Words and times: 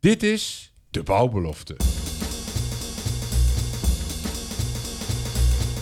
Dit 0.00 0.22
is 0.22 0.72
De 0.90 1.02
Bouwbelofte. 1.02 1.76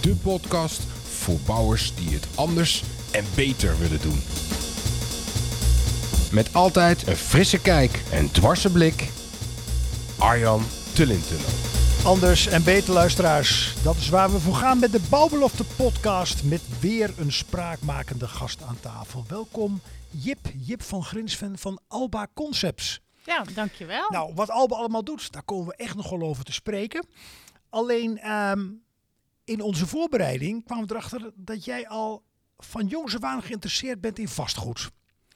De 0.01 0.17
podcast 0.23 0.83
voor 1.03 1.39
bouwers 1.47 1.95
die 1.95 2.11
het 2.11 2.29
anders 2.35 2.85
en 3.13 3.25
beter 3.35 3.79
willen 3.79 4.01
doen. 4.01 4.21
Met 6.33 6.55
altijd 6.55 7.07
een 7.07 7.17
frisse 7.17 7.61
kijk 7.61 8.03
en 8.13 8.31
dwarse 8.31 8.73
blik. 8.73 9.09
Arjan 10.19 10.63
Tullintunnel. 10.95 11.51
Anders 12.05 12.47
en 12.47 12.65
beter 12.65 12.93
luisteraars. 12.93 13.75
Dat 13.83 13.97
is 13.97 14.09
waar 14.09 14.33
we 14.33 14.39
voor 14.39 14.55
gaan 14.55 14.79
met 14.79 14.93
de 14.93 15.01
Bouwbelofte 15.11 15.65
podcast 15.77 16.45
met 16.45 16.63
weer 16.81 17.15
een 17.19 17.33
spraakmakende 17.33 18.29
gast 18.29 18.63
aan 18.63 18.81
tafel. 18.81 19.25
Welkom 19.29 19.81
Jip, 20.11 20.51
Jip 20.67 20.83
van 20.83 21.05
Grinsven 21.05 21.59
van 21.59 21.81
Alba 21.89 22.29
Concepts. 22.35 23.01
Ja, 23.27 23.45
dankjewel. 23.55 24.11
Nou, 24.11 24.35
wat 24.35 24.51
Alba 24.51 24.77
allemaal 24.77 25.05
doet, 25.05 25.33
daar 25.33 25.43
komen 25.43 25.67
we 25.67 25.77
echt 25.77 25.95
nog 25.97 26.11
wel 26.11 26.23
over 26.23 26.45
te 26.45 26.53
spreken. 26.53 27.07
Alleen 27.69 28.19
ehm, 28.19 28.69
in 29.45 29.61
onze 29.61 29.87
voorbereiding 29.87 30.65
kwamen 30.65 30.87
we 30.87 30.95
erachter 30.95 31.31
dat 31.35 31.65
jij 31.65 31.89
al 31.89 32.23
van 32.59 32.87
jongs 32.87 33.15
af 33.15 33.23
aan 33.23 33.43
geïnteresseerd 33.43 34.01
bent 34.01 34.19
in 34.19 34.29
vastgoed. 34.29 34.91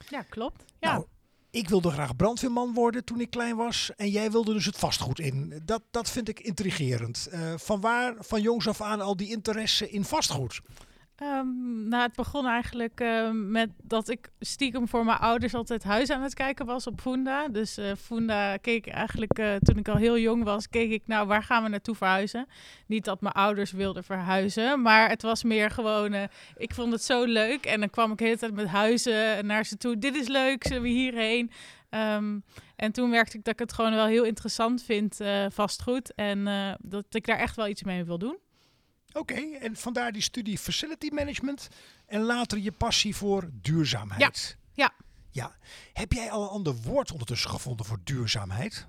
ja, 0.09 0.21
klopt. 0.21 0.63
Ja. 0.79 0.91
Nou, 0.91 1.05
ik 1.49 1.69
wilde 1.69 1.91
graag 1.91 2.15
brandweerman 2.15 2.73
worden 2.73 3.03
toen 3.03 3.19
ik 3.19 3.29
klein 3.29 3.55
was. 3.55 3.91
En 3.95 4.09
jij 4.09 4.31
wilde 4.31 4.53
dus 4.53 4.65
het 4.65 4.77
vastgoed 4.77 5.19
in. 5.19 5.61
Dat, 5.65 5.81
dat 5.91 6.09
vind 6.09 6.29
ik 6.29 6.39
intrigerend. 6.39 7.27
Eh 7.31 7.53
van 7.57 7.81
waar 7.81 8.15
van 8.19 8.41
jongs 8.41 8.67
af 8.67 8.81
aan 8.81 9.01
al 9.01 9.17
die 9.17 9.29
interesse 9.29 9.89
in 9.89 10.05
vastgoed? 10.05 10.61
Ehm, 11.21 11.87
nou, 11.87 12.03
het 12.03 12.15
begon 12.15 12.45
eigenlijk 12.47 12.99
eh, 12.99 13.29
met 13.31 13.69
dat 13.83 14.09
ik 14.09 14.29
stiekem 14.39 14.87
voor 14.87 15.05
mijn 15.05 15.17
ouders 15.17 15.53
altijd 15.53 15.83
huis 15.83 16.09
aan 16.09 16.21
het 16.21 16.33
kijken 16.33 16.65
was 16.65 16.87
op 16.87 17.01
Funda. 17.01 17.47
Dus 17.47 17.77
eh 17.77 17.91
Funda 17.95 18.57
keek 18.57 18.87
eigenlijk, 18.87 19.39
eh, 19.39 19.55
toen 19.55 19.77
ik 19.77 19.87
al 19.87 19.95
heel 19.95 20.17
jong 20.17 20.43
was, 20.43 20.69
keek 20.69 20.91
ik, 20.91 21.01
nou, 21.05 21.27
waar 21.27 21.43
gaan 21.43 21.63
we 21.63 21.69
naartoe 21.69 21.95
verhuizen? 21.95 22.47
Niet 22.87 23.05
dat 23.05 23.21
mijn 23.21 23.33
ouders 23.33 23.71
wilden 23.71 24.03
verhuizen, 24.03 24.81
maar 24.81 25.09
het 25.09 25.21
was 25.21 25.43
meer 25.43 25.71
gewoon, 25.71 26.13
eh, 26.13 26.23
ik 26.57 26.73
vond 26.73 26.91
het 26.91 27.03
zo 27.03 27.23
leuk. 27.23 27.65
En 27.65 27.79
dan 27.79 27.89
kwam 27.89 28.11
ik 28.11 28.17
de 28.17 28.23
hele 28.23 28.37
tijd 28.37 28.53
met 28.53 28.67
huizen 28.67 29.45
naar 29.45 29.65
ze 29.65 29.77
toe. 29.77 29.97
Dit 29.97 30.15
is 30.15 30.27
leuk, 30.27 30.63
zullen 30.67 30.81
we 30.81 30.89
hierheen? 30.89 31.51
Ehm, 31.89 32.39
en 32.75 32.91
toen 32.91 33.09
merkte 33.09 33.37
ik 33.37 33.43
dat 33.43 33.53
ik 33.53 33.59
het 33.59 33.73
gewoon 33.73 33.95
wel 33.95 34.05
heel 34.05 34.23
interessant 34.23 34.83
vind, 34.83 35.19
vastgoed. 35.49 36.13
En 36.15 36.43
dat 36.81 37.05
ik 37.09 37.25
daar 37.25 37.37
echt 37.37 37.55
wel 37.55 37.67
iets 37.67 37.83
mee 37.83 38.03
wil 38.03 38.17
doen. 38.17 38.37
Oké, 39.13 39.57
en 39.59 39.75
vandaar 39.75 40.11
die 40.11 40.21
studie 40.21 40.57
Facility 40.57 41.09
Management. 41.13 41.67
En 42.05 42.21
later 42.21 42.57
je 42.59 42.71
passie 42.71 43.15
voor 43.15 43.49
duurzaamheid. 43.53 44.57
Ja, 44.73 44.91
Ja. 45.31 45.55
Heb 45.93 46.13
jij 46.13 46.31
al 46.31 46.41
een 46.43 46.49
ander 46.49 46.75
woord 46.75 47.11
ondertussen 47.11 47.49
gevonden 47.49 47.85
voor 47.85 47.99
duurzaamheid? 48.03 48.87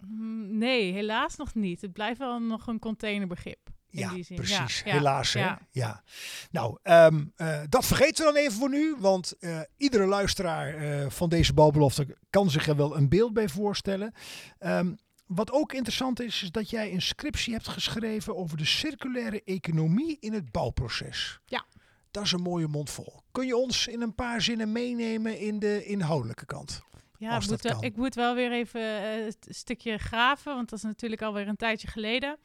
Mm, 0.00 0.58
Nee, 0.58 0.92
helaas 0.92 1.36
nog 1.36 1.54
niet. 1.54 1.80
Het 1.80 1.92
blijft 1.92 2.18
wel 2.18 2.38
nog 2.38 2.66
een 2.66 2.78
containerbegrip. 2.78 3.58
In 3.90 3.98
Ja, 4.00 4.08
die 4.14 4.24
zin. 4.24 4.36
precies. 4.36 4.78
Ja, 4.78 4.90
ja, 4.90 4.92
Helaas. 4.96 5.32
Hè? 5.32 5.40
ja. 5.40 5.60
Ja. 5.70 6.02
Nou, 6.50 6.78
ehm, 6.82 7.24
eh, 7.36 7.60
dat 7.68 7.86
vergeten 7.86 8.26
we 8.26 8.32
dan 8.32 8.40
even 8.42 8.52
voor 8.58 8.70
nu. 8.70 8.96
Want 8.98 9.32
eh, 9.38 9.60
iedere 9.76 10.06
luisteraar 10.06 10.74
eh, 10.74 11.10
van 11.10 11.28
deze 11.28 11.52
balbelofte 11.54 12.16
kan 12.30 12.50
zich 12.50 12.66
er 12.68 12.76
wel 12.76 12.96
een 12.96 13.08
beeld 13.08 13.32
bij 13.32 13.48
voorstellen. 13.48 14.14
Ehm, 14.58 14.94
wat 15.26 15.52
ook 15.52 15.72
interessant 15.72 16.20
is, 16.20 16.42
is 16.42 16.50
dat 16.50 16.70
jij 16.70 16.92
een 16.92 17.02
scriptie 17.02 17.52
hebt 17.52 17.68
geschreven 17.68 18.36
over 18.36 18.56
de 18.56 18.64
circulaire 18.64 19.42
economie 19.44 20.16
in 20.20 20.32
het 20.32 20.50
bouwproces. 20.52 21.38
Ja. 21.46 21.64
Dat 22.10 22.24
is 22.24 22.32
een 22.32 22.42
mooie 22.42 22.68
mond 22.68 22.90
vol. 22.90 23.22
Kun 23.32 23.46
je 23.46 23.56
ons 23.56 23.86
in 23.86 24.00
een 24.00 24.14
paar 24.14 24.42
zinnen 24.42 24.72
meenemen 24.72 25.38
in 25.38 25.58
de 25.58 25.84
inhoudelijke 25.84 26.46
kant? 26.46 26.82
Ja, 27.18 27.36
ik 27.36 27.48
moet, 27.48 27.62
wel, 27.62 27.84
ik 27.84 27.96
moet 27.96 28.14
wel 28.14 28.34
weer 28.34 28.52
even 28.52 28.80
eh, 28.80 29.24
het 29.24 29.46
stukje 29.48 29.98
graven, 29.98 30.54
want 30.54 30.68
dat 30.68 30.78
is 30.78 30.84
natuurlijk 30.84 31.22
alweer 31.22 31.48
een 31.48 31.56
tijdje 31.56 31.88
geleden. 31.88 32.38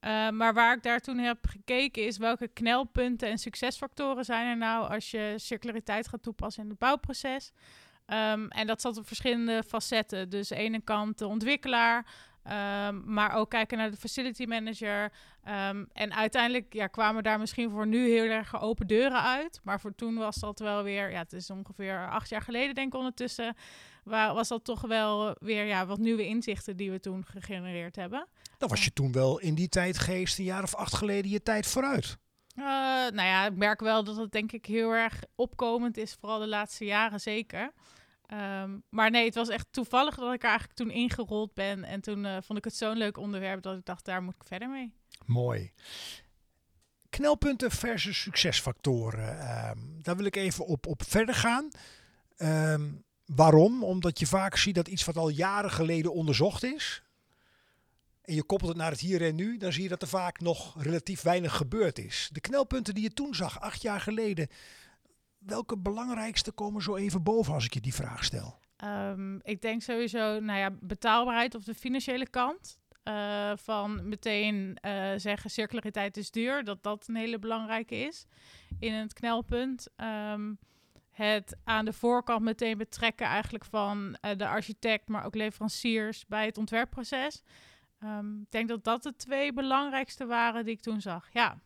Eh, 0.00 0.30
maar 0.30 0.54
waar 0.54 0.76
ik 0.76 0.82
daar 0.82 1.00
toen 1.00 1.18
heb 1.18 1.38
gekeken 1.48 2.06
is 2.06 2.16
welke 2.16 2.48
knelpunten 2.48 3.28
en 3.28 3.38
succesfactoren 3.38 4.24
zijn 4.24 4.46
er 4.46 4.56
nou 4.56 4.92
als 4.92 5.10
je 5.10 5.34
circulariteit 5.36 6.08
gaat 6.08 6.22
toepassen 6.22 6.62
in 6.62 6.68
het 6.68 6.78
bouwproces. 6.78 7.52
Ehm, 8.10 8.46
en 8.48 8.66
dat 8.66 8.80
zat 8.80 8.96
op 8.96 9.06
verschillende 9.06 9.62
facetten. 9.66 10.28
Dus 10.30 10.52
aan 10.52 10.58
de 10.58 10.64
ene 10.64 10.80
kant 10.80 11.18
de 11.18 11.26
ontwikkelaar, 11.26 12.06
ehm, 12.42 13.12
maar 13.12 13.34
ook 13.34 13.50
kijken 13.50 13.78
naar 13.78 13.90
de 13.90 13.96
facility 13.96 14.44
manager. 14.44 15.12
Ehm, 15.44 15.84
en 15.92 16.14
uiteindelijk 16.14 16.72
ja, 16.72 16.86
kwamen 16.86 17.22
daar 17.22 17.38
misschien 17.38 17.70
voor 17.70 17.86
nu 17.86 18.08
heel 18.08 18.24
erg 18.30 18.60
open 18.60 18.86
deuren 18.86 19.22
uit. 19.22 19.60
Maar 19.62 19.80
voor 19.80 19.94
toen 19.94 20.14
was 20.14 20.36
dat 20.36 20.58
wel 20.58 20.82
weer, 20.82 21.10
ja, 21.10 21.18
het 21.18 21.32
is 21.32 21.50
ongeveer 21.50 22.08
acht 22.10 22.28
jaar 22.28 22.42
geleden 22.42 22.74
denk 22.74 22.92
ik 22.92 22.98
ondertussen 22.98 23.54
wa- 24.04 24.34
was 24.34 24.48
dat 24.48 24.64
toch 24.64 24.80
wel 24.80 25.36
weer 25.40 25.64
ja, 25.64 25.86
wat 25.86 25.98
nieuwe 25.98 26.26
inzichten 26.26 26.76
die 26.76 26.90
we 26.90 27.00
toen 27.00 27.24
gegenereerd 27.26 27.96
hebben. 27.96 28.26
Dan 28.58 28.68
was 28.68 28.84
je 28.84 28.92
toen 28.92 29.12
wel 29.12 29.38
in 29.38 29.54
die 29.54 29.68
tijdgeest, 29.68 30.38
een 30.38 30.44
jaar 30.44 30.62
of 30.62 30.74
acht 30.74 30.94
geleden, 30.94 31.30
je 31.30 31.42
tijd 31.42 31.66
vooruit. 31.66 32.16
Eh, 32.54 32.64
nou 32.64 33.22
ja, 33.22 33.46
ik 33.46 33.56
merk 33.56 33.80
wel 33.80 34.04
dat 34.04 34.16
het 34.16 34.32
denk 34.32 34.52
ik 34.52 34.66
heel 34.66 34.90
erg 34.94 35.22
opkomend 35.34 35.96
is, 35.96 36.16
vooral 36.20 36.38
de 36.38 36.46
laatste 36.48 36.84
jaren 36.84 37.20
zeker. 37.20 37.72
Ehm, 38.30 38.78
maar 38.88 39.10
nee, 39.10 39.24
het 39.24 39.34
was 39.34 39.48
echt 39.48 39.66
toevallig 39.70 40.14
dat 40.14 40.32
ik 40.32 40.42
eigenlijk 40.42 40.74
toen 40.74 40.90
ingerold 40.90 41.54
ben. 41.54 41.84
En 41.84 42.00
toen 42.00 42.24
eh, 42.24 42.36
vond 42.42 42.58
ik 42.58 42.64
het 42.64 42.76
zo'n 42.76 42.96
leuk 42.96 43.16
onderwerp 43.16 43.62
dat 43.62 43.76
ik 43.76 43.84
dacht, 43.84 44.04
daar 44.04 44.22
moet 44.22 44.34
ik 44.34 44.44
verder 44.46 44.68
mee. 44.68 44.92
Mooi. 45.26 45.72
Knelpunten 47.08 47.70
versus 47.70 48.20
succesfactoren. 48.20 49.40
Ehm, 49.40 49.78
daar 50.02 50.16
wil 50.16 50.24
ik 50.24 50.36
even 50.36 50.66
op, 50.66 50.86
op 50.86 51.02
verder 51.06 51.34
gaan. 51.34 51.68
Ehm, 52.36 52.92
waarom? 53.26 53.84
Omdat 53.84 54.18
je 54.18 54.26
vaak 54.26 54.56
ziet 54.56 54.74
dat 54.74 54.88
iets 54.88 55.04
wat 55.04 55.16
al 55.16 55.28
jaren 55.28 55.70
geleden 55.70 56.12
onderzocht 56.12 56.64
is. 56.64 57.02
En 58.22 58.34
je 58.34 58.44
koppelt 58.44 58.70
het 58.70 58.78
naar 58.78 58.90
het 58.90 59.00
hier 59.00 59.22
en 59.22 59.34
nu, 59.34 59.56
dan 59.56 59.72
zie 59.72 59.82
je 59.82 59.88
dat 59.88 60.02
er 60.02 60.08
vaak 60.08 60.40
nog 60.40 60.82
relatief 60.82 61.22
weinig 61.22 61.56
gebeurd 61.56 61.98
is. 61.98 62.28
De 62.32 62.40
knelpunten 62.40 62.94
die 62.94 63.02
je 63.02 63.12
toen 63.12 63.34
zag, 63.34 63.60
acht 63.60 63.82
jaar 63.82 64.00
geleden, 64.00 64.48
welke 65.40 65.78
belangrijkste 65.78 66.52
komen 66.52 66.82
zo 66.82 66.96
even 66.96 67.22
boven 67.22 67.54
als 67.54 67.64
ik 67.64 67.74
je 67.74 67.80
die 67.80 67.94
vraag 67.94 68.24
stel? 68.24 68.58
Ehm, 68.76 69.36
ik 69.36 69.62
denk 69.62 69.82
sowieso, 69.82 70.40
nou 70.40 70.58
ja, 70.58 70.70
betaalbaarheid 70.80 71.54
op 71.54 71.64
de 71.64 71.74
financiële 71.74 72.28
kant. 72.28 72.78
Eh, 73.02 73.52
van 73.56 74.08
meteen 74.08 74.78
eh, 74.80 75.12
zeggen 75.16 75.50
circulariteit 75.50 76.16
is 76.16 76.30
duur, 76.30 76.64
dat 76.64 76.82
dat 76.82 77.08
een 77.08 77.16
hele 77.16 77.38
belangrijke 77.38 77.96
is 77.96 78.26
in 78.78 78.92
het 78.92 79.12
knelpunt. 79.12 79.88
Ehm, 79.96 80.54
het 81.10 81.56
aan 81.64 81.84
de 81.84 81.92
voorkant 81.92 82.42
meteen 82.42 82.78
betrekken 82.78 83.26
eigenlijk 83.26 83.64
van 83.64 84.16
eh, 84.20 84.36
de 84.36 84.48
architect, 84.48 85.08
maar 85.08 85.24
ook 85.24 85.34
leveranciers 85.34 86.26
bij 86.26 86.46
het 86.46 86.58
ontwerpproces. 86.58 87.42
Ehm, 87.98 88.40
ik 88.40 88.50
denk 88.50 88.68
dat 88.68 88.84
dat 88.84 89.02
de 89.02 89.16
twee 89.16 89.52
belangrijkste 89.52 90.26
waren 90.26 90.64
die 90.64 90.74
ik 90.74 90.80
toen 90.80 91.00
zag. 91.00 91.28
Ja, 91.32 91.58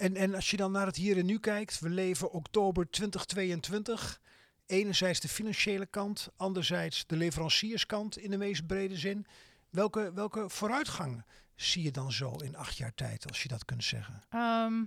En, 0.00 0.16
en 0.16 0.34
als 0.34 0.50
je 0.50 0.56
dan 0.56 0.72
naar 0.72 0.86
het 0.86 0.96
hier 0.96 1.18
en 1.18 1.26
nu 1.26 1.38
kijkt, 1.38 1.80
we 1.80 1.88
leven 1.88 2.30
oktober 2.30 2.90
2022. 2.90 4.20
Enerzijds 4.66 5.20
de 5.20 5.28
financiële 5.28 5.86
kant, 5.86 6.28
anderzijds 6.36 7.06
de 7.06 7.16
leverancierskant 7.16 8.18
in 8.18 8.30
de 8.30 8.36
meest 8.36 8.66
brede 8.66 8.96
zin. 8.96 9.26
Welke, 9.70 10.12
welke 10.12 10.48
vooruitgang 10.48 11.24
zie 11.54 11.82
je 11.82 11.90
dan 11.90 12.12
zo 12.12 12.36
in 12.36 12.56
acht 12.56 12.76
jaar 12.76 12.94
tijd, 12.94 13.28
als 13.28 13.42
je 13.42 13.48
dat 13.48 13.64
kunt 13.64 13.84
zeggen? 13.84 14.22
Ehm, 14.28 14.84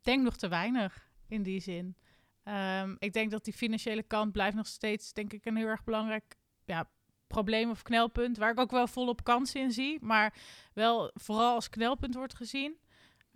denk 0.00 0.22
nog 0.22 0.36
te 0.36 0.48
weinig 0.48 1.10
in 1.28 1.42
die 1.42 1.60
zin. 1.60 1.96
Ehm, 2.42 2.94
ik 2.98 3.12
denk 3.12 3.30
dat 3.30 3.44
die 3.44 3.54
financiële 3.54 4.02
kant 4.02 4.32
blijft 4.32 4.56
nog 4.56 4.66
steeds, 4.66 5.12
denk 5.12 5.32
ik, 5.32 5.44
een 5.44 5.56
heel 5.56 5.66
erg 5.66 5.84
belangrijk 5.84 6.36
ja, 6.64 6.88
probleem 7.26 7.70
of 7.70 7.82
knelpunt. 7.82 8.36
Waar 8.36 8.50
ik 8.50 8.60
ook 8.60 8.70
wel 8.70 8.86
volop 8.86 9.24
kansen 9.24 9.60
in 9.60 9.72
zie, 9.72 9.98
maar 10.00 10.34
wel 10.72 11.10
vooral 11.14 11.54
als 11.54 11.68
knelpunt 11.68 12.14
wordt 12.14 12.34
gezien. 12.34 12.76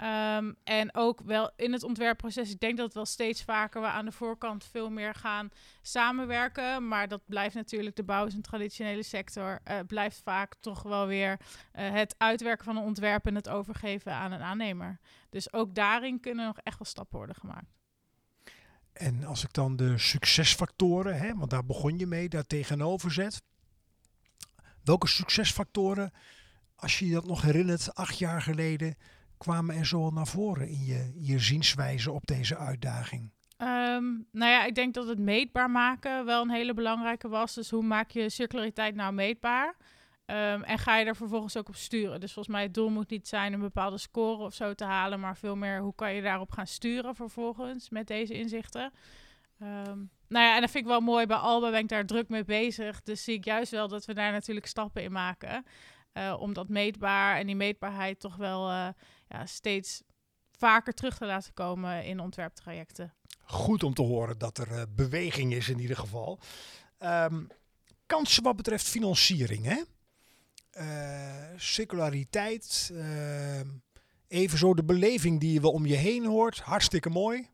Ehm, 0.01 0.53
en 0.65 0.95
ook 0.95 1.21
wel 1.21 1.51
in 1.57 1.73
het 1.73 1.83
ontwerpproces. 1.83 2.51
Ik 2.51 2.61
denk 2.61 2.77
dat 2.77 2.95
wel 2.95 3.07
steeds 3.07 3.43
vaker 3.43 3.81
we 3.81 3.87
aan 3.87 4.05
de 4.05 4.13
voorkant 4.13 4.65
veel 4.65 4.91
meer 4.91 5.15
gaan 5.15 5.51
samenwerken. 5.83 6.89
Maar 6.89 7.09
dat 7.09 7.21
blijft 7.27 7.55
natuurlijk, 7.55 7.97
de 7.97 8.03
bouw 8.03 8.27
is 8.27 8.35
een 8.35 8.43
traditionele 8.43 9.03
sector. 9.03 9.61
eh, 9.65 9.79
blijft 9.87 10.21
vaak 10.25 10.55
toch 10.61 10.83
wel 10.83 11.07
weer 11.07 11.41
eh, 11.73 11.91
het 11.91 12.15
uitwerken 12.19 12.65
van 12.65 12.77
een 12.77 12.83
ontwerp 12.83 13.27
en 13.27 13.35
het 13.35 13.49
overgeven 13.49 14.13
aan 14.13 14.33
een 14.33 14.43
aannemer. 14.43 14.99
Dus 15.31 15.53
ook 15.53 15.75
daarin 15.75 16.21
kunnen 16.21 16.47
nog 16.47 16.59
echt 16.59 16.79
wel 16.79 16.89
stappen 16.89 17.17
worden 17.17 17.37
gemaakt. 17.37 17.73
En 18.93 19.25
als 19.25 19.45
ik 19.45 19.53
dan 19.53 19.77
de 19.77 19.99
succesfactoren, 19.99 21.19
hè, 21.19 21.35
want 21.35 21.51
daar 21.51 21.65
begon 21.65 21.99
je 21.99 22.07
mee, 22.07 22.29
daar 22.29 22.47
tegenover 22.47 23.13
zet. 23.13 23.43
Welke 24.85 25.09
succesfactoren, 25.09 26.13
als 26.77 26.99
je 26.99 27.07
je 27.07 27.13
dat 27.13 27.27
nog 27.27 27.43
herinnert, 27.43 27.95
acht 27.95 28.19
jaar 28.19 28.43
geleden, 28.43 28.97
kwamen 29.41 29.77
er 29.77 29.87
zo 29.87 30.11
naar 30.11 30.27
voren 30.27 30.69
in 30.69 30.85
je, 30.85 31.13
je 31.19 31.39
zienswijze 31.39 32.13
op 32.13 32.27
deze 32.27 32.57
uitdaging? 32.57 33.31
Ehm, 33.57 34.05
nou 34.33 34.51
ja, 34.51 34.65
ik 34.65 34.75
denk 34.75 34.95
dat 34.95 35.07
het 35.09 35.19
meetbaar 35.19 35.71
maken 35.71 36.25
wel 36.25 36.43
een 36.43 36.51
hele 36.51 36.75
belangrijke 36.75 37.29
was. 37.29 37.55
Dus 37.55 37.71
hoe 37.71 37.83
maak 37.83 38.11
je 38.11 38.31
circulariteit 38.31 38.95
nou 38.95 39.13
meetbaar? 39.13 39.77
Ehm, 40.25 40.63
en 40.63 40.79
ga 40.79 40.97
je 40.97 41.05
er 41.05 41.17
vervolgens 41.17 41.57
ook 41.57 41.69
op 41.69 41.77
sturen? 41.77 42.21
Dus 42.21 42.33
volgens 42.33 42.55
mij 42.55 42.65
het 42.65 42.75
doel 42.75 42.91
moet 42.91 43.11
niet 43.11 43.29
zijn 43.29 43.53
een 43.53 43.61
bepaalde 43.61 43.99
score 43.99 44.45
of 44.45 44.55
zo 44.55 44.75
te 44.75 44.85
halen, 44.85 45.21
maar 45.21 45.37
veel 45.37 45.57
meer 45.57 45.81
hoe 45.81 45.95
kan 45.95 46.15
je 46.15 46.23
daarop 46.23 46.51
gaan 46.51 46.67
sturen 46.67 47.15
vervolgens 47.15 47.91
met 47.91 48.07
deze 48.07 48.35
inzichten. 48.35 48.93
Ehm, 49.59 49.99
nou 50.29 50.47
ja, 50.47 50.55
en 50.55 50.61
dat 50.61 50.71
vind 50.71 50.85
ik 50.85 50.91
wel 50.91 51.01
mooi. 51.01 51.27
Bij 51.27 51.37
Alba 51.37 51.71
ben 51.71 51.81
ik 51.81 51.89
daar 51.89 52.07
druk 52.07 52.29
mee 52.29 52.45
bezig. 52.45 53.03
Dus 53.03 53.25
zie 53.25 53.35
ik 53.35 53.45
juist 53.45 53.71
wel 53.71 53.89
dat 53.89 54.05
we 54.05 54.15
daar 54.15 54.33
natuurlijk 54.33 54.67
stappen 54.67 55.03
in 55.03 55.13
maken. 55.13 55.65
Uh, 56.13 56.37
om 56.39 56.53
dat 56.53 56.69
meetbaar 56.69 57.37
en 57.37 57.47
die 57.47 57.57
meetbaarheid 57.57 58.21
toch 58.21 58.37
wel 58.37 58.71
uh, 58.71 58.89
ja, 59.31 59.47
steeds 59.47 60.03
vaker 60.51 60.95
terug 60.95 61.19
te 61.19 61.27
laten 61.27 61.53
komen 61.53 62.05
in 62.05 62.21
ontwerptrajecten. 62.21 63.15
Goed 63.43 63.83
om 63.83 63.95
te 63.95 64.03
horen 64.03 64.39
dat 64.39 64.59
er 64.59 64.71
uh, 64.71 64.83
beweging 64.89 65.53
is 65.53 65.69
in 65.69 65.79
ieder 65.79 65.97
geval. 65.97 66.41
Um, 66.99 67.49
kansen 68.07 68.43
wat 68.43 68.57
betreft 68.57 68.89
financiering, 68.89 69.65
hè? 69.65 69.83
circulariteit, 71.57 72.91
ehm, 72.93 73.69
even 74.29 74.59
zo 74.59 74.75
de 74.75 74.85
beleving 74.85 75.41
die 75.41 75.53
je 75.53 75.61
wel 75.61 75.73
om 75.73 75.87
je 75.87 75.97
heen 75.97 76.25
hoort, 76.27 76.61
hartstikke 76.61 77.11
mooi. 77.11 77.49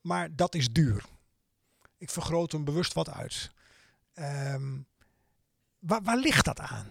Maar 0.00 0.36
dat 0.36 0.54
is 0.54 0.72
duur. 0.72 1.04
Ik 1.98 2.10
vergroot 2.10 2.52
hem 2.52 2.64
bewust 2.64 2.92
wat 2.92 3.10
uit. 3.10 3.50
Um, 4.14 4.86
waar, 5.78 6.02
waar, 6.02 6.16
ligt 6.16 6.44
dat 6.44 6.60
aan? 6.60 6.90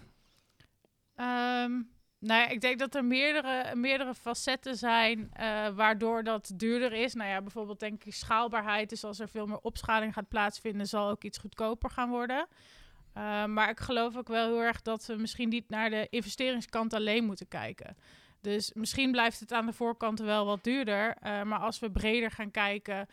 Um, 1.64 1.90
nou 2.20 2.50
ik 2.50 2.60
denk 2.60 2.78
dat 2.78 2.94
er 2.94 3.04
meerdere, 3.04 3.74
meerdere 3.74 4.14
facetten 4.14 4.76
zijn 4.76 5.18
uh, 5.40 5.68
waardoor 5.68 6.24
dat 6.24 6.50
duurder 6.54 6.92
is. 6.92 7.14
Nou 7.14 7.30
ja, 7.30 7.40
bijvoorbeeld 7.40 7.80
denk 7.80 8.04
ik 8.04 8.14
schaalbaarheid. 8.14 8.88
Dus 8.88 9.04
als 9.04 9.18
er 9.18 9.28
veel 9.28 9.46
meer 9.46 9.60
opschaling 9.60 10.12
gaat 10.12 10.28
plaatsvinden, 10.28 10.86
zal 10.86 11.10
ook 11.10 11.24
iets 11.24 11.38
goedkoper 11.38 11.90
gaan 11.90 12.10
worden. 12.10 12.46
Uh, 13.16 13.44
maar 13.44 13.70
ik 13.70 13.80
geloof 13.80 14.16
ook 14.16 14.28
wel 14.28 14.46
heel 14.46 14.62
erg 14.62 14.82
dat 14.82 15.06
we 15.06 15.14
misschien 15.14 15.48
niet 15.48 15.68
naar 15.68 15.90
de 15.90 16.06
investeringskant 16.10 16.94
alleen 16.94 17.24
moeten 17.24 17.48
kijken. 17.48 17.96
Dus 18.40 18.72
misschien 18.72 19.10
blijft 19.10 19.40
het 19.40 19.52
aan 19.52 19.66
de 19.66 19.72
voorkant 19.72 20.18
wel 20.18 20.46
wat 20.46 20.64
duurder. 20.64 21.16
Uh, 21.22 21.42
maar 21.42 21.58
als 21.58 21.78
we 21.78 21.90
breder 21.90 22.30
gaan 22.30 22.50
kijken, 22.50 23.08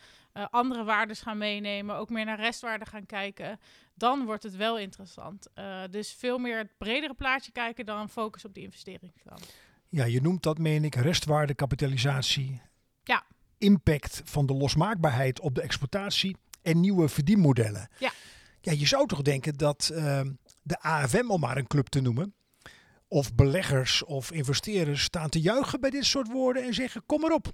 andere 0.50 0.84
waarden 0.84 1.16
gaan 1.16 1.38
meenemen, 1.38 1.96
ook 1.96 2.10
meer 2.10 2.24
naar 2.24 2.40
restwaarde 2.40 2.86
gaan 2.86 3.06
kijken, 3.06 3.60
dan 3.98 4.24
wordt 4.24 4.42
het 4.42 4.56
wel 4.56 4.78
interessant. 4.78 5.48
Uh, 5.54 5.82
dus 5.90 6.12
veel 6.12 6.38
meer 6.38 6.58
het 6.58 6.78
bredere 6.78 7.14
plaatje 7.14 7.52
kijken 7.52 7.86
dan 7.86 8.08
focus 8.08 8.44
op 8.44 8.54
die 8.54 8.62
investeringskant. 8.64 9.54
Ja, 9.88 10.04
je 10.04 10.20
noemt 10.20 10.42
dat, 10.42 10.58
meen 10.58 10.84
ik, 10.84 10.94
restwaarde, 10.94 11.54
kapitalisatie. 11.54 12.60
Ja. 13.04 13.26
Impact 13.58 14.22
van 14.24 14.46
de 14.46 14.54
losmaakbaarheid 14.54 15.40
op 15.40 15.54
de 15.54 15.62
exploitatie 15.62 16.36
en 16.62 16.80
nieuwe 16.80 17.08
verdienmodellen. 17.08 17.88
Ja. 17.98 18.12
Ja, 18.60 18.72
je 18.72 18.86
zou 18.86 19.06
toch 19.06 19.22
denken 19.22 19.56
dat 19.56 19.90
ehm, 19.94 20.32
de 20.62 20.80
AFM, 20.80 21.30
om 21.30 21.40
maar 21.40 21.56
een 21.56 21.66
club 21.66 21.86
te 21.86 22.00
noemen, 22.00 22.34
of 23.08 23.34
beleggers 23.34 24.04
of 24.04 24.32
investeerders 24.32 25.02
staan 25.02 25.28
te 25.28 25.40
juichen 25.40 25.80
bij 25.80 25.90
dit 25.90 26.04
soort 26.04 26.28
woorden 26.28 26.62
en 26.62 26.74
zeggen: 26.74 27.02
kom 27.06 27.24
erop. 27.24 27.52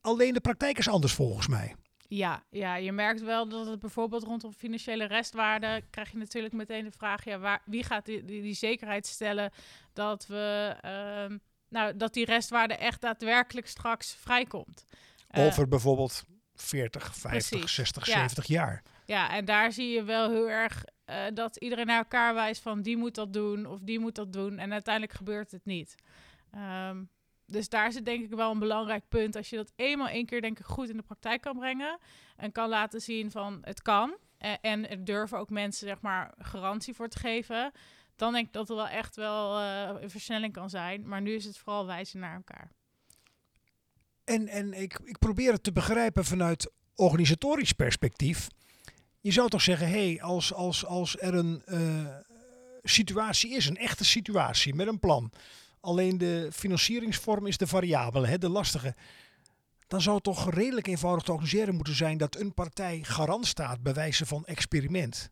Alleen 0.00 0.32
de 0.32 0.40
praktijk 0.40 0.78
is 0.78 0.88
anders 0.88 1.12
volgens 1.12 1.48
mij. 1.48 1.74
Ja, 2.10 2.44
ja, 2.50 2.76
je 2.76 2.92
merkt 2.92 3.20
wel 3.20 3.48
dat 3.48 3.66
het 3.66 3.80
bijvoorbeeld 3.80 4.22
rondom 4.22 4.52
financiële 4.52 5.04
restwaarde 5.04 5.82
krijg 5.90 6.10
je 6.10 6.16
natuurlijk 6.18 6.54
meteen 6.54 6.84
de 6.84 6.90
vraag: 6.90 7.24
ja, 7.24 7.38
waar, 7.38 7.62
wie 7.64 7.84
gaat 7.84 8.04
die, 8.04 8.24
die, 8.24 8.42
die 8.42 8.54
zekerheid 8.54 9.06
stellen 9.06 9.52
dat 9.92 10.26
we 10.26 10.76
uh, 10.84 11.36
nou, 11.68 11.96
dat 11.96 12.14
die 12.14 12.24
restwaarde 12.24 12.74
echt 12.74 13.00
daadwerkelijk 13.00 13.66
straks 13.66 14.14
vrijkomt? 14.14 14.84
Over 15.30 15.62
uh, 15.62 15.68
bijvoorbeeld 15.68 16.24
40, 16.54 17.16
50, 17.16 17.30
precies. 17.30 17.74
60, 17.74 18.06
ja. 18.06 18.12
70 18.12 18.46
jaar. 18.46 18.82
Ja, 19.04 19.30
en 19.30 19.44
daar 19.44 19.72
zie 19.72 19.88
je 19.88 20.02
wel 20.02 20.30
heel 20.30 20.50
erg 20.50 20.84
uh, 21.06 21.16
dat 21.34 21.56
iedereen 21.56 21.86
naar 21.86 21.98
elkaar 21.98 22.34
wijst 22.34 22.62
van 22.62 22.82
die 22.82 22.96
moet 22.96 23.14
dat 23.14 23.32
doen 23.32 23.66
of 23.66 23.80
die 23.80 23.98
moet 23.98 24.14
dat 24.14 24.32
doen. 24.32 24.58
En 24.58 24.72
uiteindelijk 24.72 25.14
gebeurt 25.14 25.50
het 25.50 25.64
niet. 25.64 25.94
Um, 26.54 27.10
dus 27.50 27.68
daar 27.68 27.92
zit 27.92 28.04
denk 28.04 28.24
ik 28.24 28.30
wel 28.30 28.50
een 28.50 28.58
belangrijk 28.58 29.08
punt. 29.08 29.36
Als 29.36 29.50
je 29.50 29.56
dat 29.56 29.72
eenmaal 29.76 30.08
één 30.08 30.26
keer 30.26 30.40
denk 30.40 30.58
ik 30.58 30.64
goed 30.64 30.88
in 30.88 30.96
de 30.96 31.02
praktijk 31.02 31.40
kan 31.40 31.58
brengen. 31.58 31.98
En 32.36 32.52
kan 32.52 32.68
laten 32.68 33.00
zien 33.00 33.30
van 33.30 33.58
het 33.62 33.82
kan. 33.82 34.16
En, 34.38 34.60
en 34.60 34.90
er 34.90 35.04
durven 35.04 35.38
ook 35.38 35.50
mensen 35.50 35.88
zeg 35.88 36.00
maar 36.00 36.34
garantie 36.38 36.94
voor 36.94 37.08
te 37.08 37.18
geven. 37.18 37.72
Dan 38.16 38.32
denk 38.32 38.46
ik 38.46 38.52
dat 38.52 38.68
er 38.68 38.76
wel 38.76 38.88
echt 38.88 39.16
wel 39.16 39.60
uh, 39.60 39.90
een 40.00 40.10
versnelling 40.10 40.52
kan 40.52 40.70
zijn. 40.70 41.08
Maar 41.08 41.20
nu 41.20 41.34
is 41.34 41.44
het 41.44 41.58
vooral 41.58 41.86
wijzen 41.86 42.20
naar 42.20 42.34
elkaar. 42.34 42.72
En, 44.24 44.48
en 44.48 44.72
ik, 44.72 45.00
ik 45.04 45.18
probeer 45.18 45.52
het 45.52 45.62
te 45.62 45.72
begrijpen 45.72 46.24
vanuit 46.24 46.70
organisatorisch 46.94 47.72
perspectief. 47.72 48.48
Je 49.20 49.30
zou 49.30 49.48
toch 49.48 49.62
zeggen, 49.62 49.88
hé, 49.88 50.12
hey, 50.12 50.22
als, 50.22 50.52
als, 50.52 50.84
als 50.84 51.18
er 51.18 51.34
een 51.34 51.62
uh, 51.66 52.16
situatie 52.82 53.50
is, 53.50 53.66
een 53.66 53.76
echte 53.76 54.04
situatie 54.04 54.74
met 54.74 54.86
een 54.86 55.00
plan 55.00 55.32
Alleen 55.80 56.18
de 56.18 56.48
financieringsvorm 56.52 57.46
is 57.46 57.56
de 57.56 57.66
variabele, 57.66 58.26
hè, 58.26 58.38
de 58.38 58.48
lastige. 58.48 58.94
Dan 59.86 60.00
zou 60.00 60.14
het 60.14 60.24
toch 60.24 60.54
redelijk 60.54 60.86
eenvoudig 60.86 61.24
te 61.24 61.32
organiseren 61.32 61.74
moeten 61.74 61.94
zijn 61.94 62.18
dat 62.18 62.36
een 62.36 62.54
partij 62.54 63.02
garant 63.02 63.46
staat 63.46 63.82
bij 63.82 63.94
wijze 63.94 64.26
van 64.26 64.44
experiment. 64.44 65.30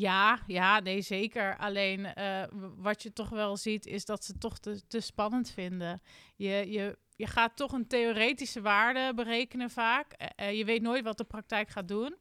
Ja, 0.00 0.42
ja, 0.46 0.80
nee, 0.80 1.02
zeker. 1.02 1.56
Alleen 1.56 2.12
uh, 2.18 2.42
wat 2.76 3.02
je 3.02 3.12
toch 3.12 3.28
wel 3.28 3.56
ziet, 3.56 3.86
is 3.86 4.04
dat 4.04 4.24
ze 4.24 4.38
toch 4.38 4.58
te, 4.58 4.82
te 4.86 5.00
spannend 5.00 5.50
vinden. 5.50 6.02
Je, 6.36 6.70
je, 6.70 6.98
je 7.16 7.26
gaat 7.26 7.56
toch 7.56 7.72
een 7.72 7.86
theoretische 7.86 8.60
waarde 8.60 9.12
berekenen 9.14 9.70
vaak. 9.70 10.14
Uh, 10.40 10.52
je 10.52 10.64
weet 10.64 10.82
nooit 10.82 11.04
wat 11.04 11.18
de 11.18 11.24
praktijk 11.24 11.68
gaat 11.68 11.88
doen. 11.88 12.16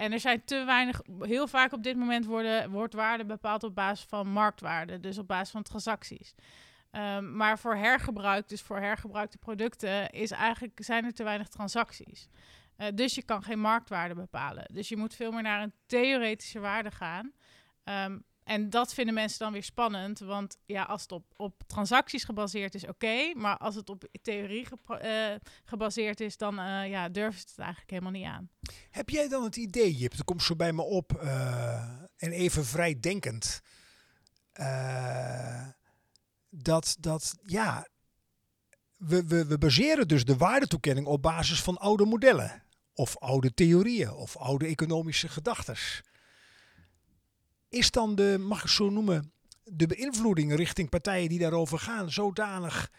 En 0.00 0.12
er 0.12 0.20
zijn 0.20 0.44
te 0.44 0.64
weinig, 0.64 1.00
heel 1.18 1.46
vaak 1.48 1.72
op 1.72 1.82
dit 1.82 1.96
moment 1.96 2.24
worden, 2.24 2.70
wordt 2.70 2.94
waarde 2.94 3.24
bepaald 3.24 3.62
op 3.62 3.74
basis 3.74 4.06
van 4.08 4.28
marktwaarde, 4.28 5.00
dus 5.00 5.18
op 5.18 5.26
basis 5.26 5.50
van 5.50 5.62
transacties. 5.62 6.34
Um, 6.92 7.36
maar 7.36 7.58
voor 7.58 7.76
hergebruik, 7.76 8.48
dus 8.48 8.62
voor 8.62 8.78
hergebruikte 8.78 9.38
producten, 9.38 10.10
is 10.10 10.30
eigenlijk, 10.30 10.78
zijn 10.84 11.04
er 11.04 11.12
te 11.12 11.24
weinig 11.24 11.48
transacties. 11.48 12.28
Uh, 12.78 12.86
dus 12.94 13.14
je 13.14 13.22
kan 13.22 13.42
geen 13.42 13.60
marktwaarde 13.60 14.14
bepalen. 14.14 14.64
Dus 14.72 14.88
je 14.88 14.96
moet 14.96 15.14
veel 15.14 15.32
meer 15.32 15.42
naar 15.42 15.62
een 15.62 15.74
theoretische 15.86 16.60
waarde 16.60 16.90
gaan. 16.90 17.32
Um, 17.84 18.24
en 18.50 18.70
dat 18.70 18.94
vinden 18.94 19.14
mensen 19.14 19.38
dan 19.38 19.52
weer 19.52 19.62
spannend, 19.62 20.18
want 20.18 20.56
ja, 20.66 20.82
als 20.82 21.02
het 21.02 21.12
op, 21.12 21.24
op 21.36 21.62
transacties 21.66 22.24
gebaseerd 22.24 22.74
is, 22.74 22.86
oké. 22.86 23.32
maar 23.34 23.56
als 23.56 23.74
het 23.74 23.90
op 23.90 24.04
theorie 24.22 24.66
ge, 24.66 24.76
uh, 24.88 25.50
gebaseerd 25.64 26.20
is, 26.20 26.36
dan 26.36 26.60
uh, 26.60 26.88
ja, 26.88 27.08
durven 27.08 27.40
ze 27.40 27.46
het 27.48 27.58
eigenlijk 27.58 27.90
helemaal 27.90 28.12
niet 28.12 28.26
aan. 28.26 28.50
Heb 28.90 29.08
jij 29.08 29.28
dan 29.28 29.44
het 29.44 29.56
idee, 29.56 29.94
Jip, 29.94 30.12
er 30.12 30.24
komt 30.24 30.42
zo 30.42 30.56
bij 30.56 30.72
me 30.72 30.82
op, 30.82 31.20
uh, 31.22 32.02
en 32.16 32.32
even 32.32 32.64
vrijdenkend, 32.64 33.60
dat, 36.48 36.96
dat 37.00 37.34
ja, 37.42 37.88
we, 38.96 39.24
we, 39.26 39.46
we 39.46 39.58
baseren 39.58 40.08
dus 40.08 40.24
de 40.24 40.36
waardetoekenning 40.36 41.06
op 41.06 41.22
basis 41.22 41.62
van 41.62 41.78
oude 41.78 42.04
modellen. 42.04 42.62
Of 42.94 43.18
oude 43.18 43.54
theorieën, 43.54 44.12
of 44.12 44.36
oude 44.36 44.66
economische 44.66 45.28
gedachten 45.28 45.76
is 47.70 47.90
dan 47.90 48.14
de, 48.14 48.36
mag 48.38 48.62
ik 48.62 48.68
zo 48.68 48.90
noemen, 48.90 49.32
de 49.64 49.86
beïnvloeding 49.86 50.54
richting 50.54 50.88
partijen 50.88 51.28
die 51.28 51.38
daarover 51.38 51.78
gaan 51.78 52.10
zodanig 52.10 52.90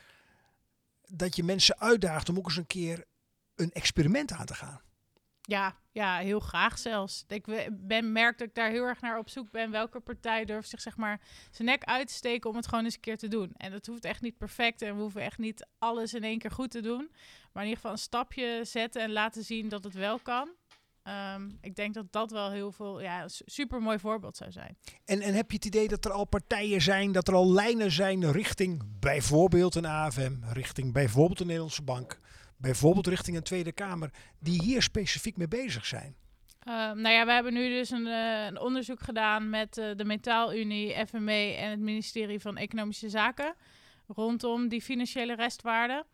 dat 1.07 1.35
je 1.35 1.43
mensen 1.43 1.79
uitdaagt 1.79 2.29
om 2.29 2.37
ook 2.37 2.45
eens 2.45 2.57
een 2.57 2.67
keer 2.67 3.05
een 3.55 3.71
experiment 3.71 4.31
aan 4.31 4.45
te 4.45 4.53
gaan? 4.53 4.81
Ja, 5.41 5.75
ja, 5.91 6.17
heel 6.17 6.39
graag 6.39 6.77
zelfs. 6.77 7.23
Ik 7.27 7.67
ben, 7.71 8.11
merk 8.11 8.37
dat 8.37 8.47
ik 8.47 8.55
daar 8.55 8.69
heel 8.69 8.83
erg 8.83 9.01
naar 9.01 9.17
op 9.17 9.29
zoek 9.29 9.51
ben. 9.51 9.71
Welke 9.71 9.99
partij 9.99 10.45
durft 10.45 10.69
zich 10.69 10.81
zeg 10.81 10.97
maar 10.97 11.21
zijn 11.51 11.67
nek 11.67 11.83
uit 11.83 12.07
te 12.07 12.13
steken 12.13 12.49
om 12.49 12.55
het 12.55 12.67
gewoon 12.67 12.83
eens 12.83 12.93
een 12.93 12.99
keer 12.99 13.17
te 13.17 13.27
doen. 13.27 13.51
En 13.57 13.71
dat 13.71 13.85
hoeft 13.85 14.05
echt 14.05 14.21
niet 14.21 14.37
perfect 14.37 14.81
en 14.81 14.95
we 14.95 15.01
hoeven 15.01 15.21
echt 15.21 15.37
niet 15.37 15.67
alles 15.77 16.13
in 16.13 16.23
één 16.23 16.39
keer 16.39 16.51
goed 16.51 16.71
te 16.71 16.81
doen. 16.81 17.11
Maar 17.51 17.63
in 17.63 17.69
ieder 17.69 17.75
geval 17.75 17.91
een 17.91 17.97
stapje 17.97 18.59
zetten 18.63 19.01
en 19.01 19.11
laten 19.11 19.43
zien 19.43 19.69
dat 19.69 19.83
het 19.83 19.93
wel 19.93 20.19
kan. 20.19 20.49
Um, 21.03 21.57
ik 21.61 21.75
denk 21.75 21.93
dat 21.93 22.11
dat 22.11 22.31
wel 22.31 22.51
heel 22.51 22.71
veel, 22.71 23.01
ja, 23.01 23.27
super 23.27 23.81
mooi 23.81 23.99
voorbeeld 23.99 24.37
zou 24.37 24.51
zijn. 24.51 24.77
En, 25.05 25.21
en 25.21 25.33
heb 25.33 25.49
je 25.51 25.55
het 25.55 25.65
idee 25.65 25.87
dat 25.87 26.05
er 26.05 26.11
al 26.11 26.25
partijen 26.25 26.81
zijn, 26.81 27.11
dat 27.11 27.27
er 27.27 27.33
al 27.33 27.51
lijnen 27.51 27.91
zijn 27.91 28.31
richting 28.31 28.99
bijvoorbeeld 28.99 29.75
een 29.75 29.85
AFM, 29.85 30.33
richting 30.53 30.93
bijvoorbeeld 30.93 31.39
een 31.39 31.45
Nederlandse 31.45 31.83
bank, 31.83 32.19
bijvoorbeeld 32.57 33.07
richting 33.07 33.37
een 33.37 33.43
Tweede 33.43 33.71
Kamer, 33.71 34.09
die 34.39 34.61
hier 34.61 34.81
specifiek 34.81 35.37
mee 35.37 35.47
bezig 35.47 35.85
zijn? 35.85 36.15
Uh, 36.67 36.73
nou 36.75 37.09
ja, 37.09 37.25
we 37.25 37.31
hebben 37.31 37.53
nu 37.53 37.69
dus 37.69 37.89
een, 37.89 38.07
uh, 38.07 38.45
een 38.45 38.59
onderzoek 38.59 38.99
gedaan 38.99 39.49
met 39.49 39.77
uh, 39.77 39.95
de 39.95 40.05
Metaalunie, 40.05 41.05
FME 41.07 41.55
en 41.55 41.69
het 41.69 41.79
ministerie 41.79 42.39
van 42.39 42.57
Economische 42.57 43.09
Zaken 43.09 43.55
rondom 44.07 44.67
die 44.67 44.81
financiële 44.81 45.35
restwaarde. 45.35 46.05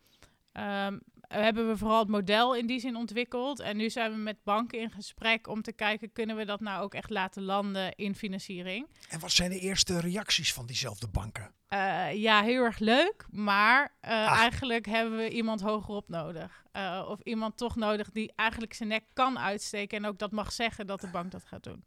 Um, 0.52 1.00
hebben 1.28 1.68
we 1.68 1.76
vooral 1.76 1.98
het 1.98 2.08
model 2.08 2.54
in 2.54 2.66
die 2.66 2.80
zin 2.80 2.96
ontwikkeld. 2.96 3.60
En 3.60 3.76
nu 3.76 3.90
zijn 3.90 4.10
we 4.10 4.16
met 4.16 4.44
banken 4.44 4.80
in 4.80 4.90
gesprek 4.90 5.46
om 5.46 5.62
te 5.62 5.72
kijken, 5.72 6.12
kunnen 6.12 6.36
we 6.36 6.44
dat 6.44 6.60
nou 6.60 6.82
ook 6.82 6.94
echt 6.94 7.10
laten 7.10 7.42
landen 7.42 7.94
in 7.94 8.14
financiering? 8.14 8.86
En 9.08 9.20
wat 9.20 9.32
zijn 9.32 9.50
de 9.50 9.58
eerste 9.58 10.00
reacties 10.00 10.52
van 10.52 10.66
diezelfde 10.66 11.08
banken? 11.08 11.52
Uh, 11.70 12.14
ja, 12.14 12.42
heel 12.42 12.62
erg 12.64 12.78
leuk. 12.78 13.26
Maar 13.30 13.94
uh, 14.04 14.10
eigenlijk 14.10 14.86
hebben 14.86 15.18
we 15.18 15.30
iemand 15.30 15.60
hogerop 15.60 16.08
nodig. 16.08 16.64
Uh, 16.72 17.06
of 17.08 17.20
iemand 17.20 17.56
toch 17.56 17.76
nodig 17.76 18.10
die 18.10 18.32
eigenlijk 18.36 18.74
zijn 18.74 18.88
nek 18.88 19.04
kan 19.12 19.38
uitsteken 19.38 19.98
en 19.98 20.06
ook 20.06 20.18
dat 20.18 20.32
mag 20.32 20.52
zeggen 20.52 20.86
dat 20.86 21.00
de 21.00 21.08
bank 21.08 21.30
dat 21.30 21.44
gaat 21.44 21.62
doen. 21.62 21.84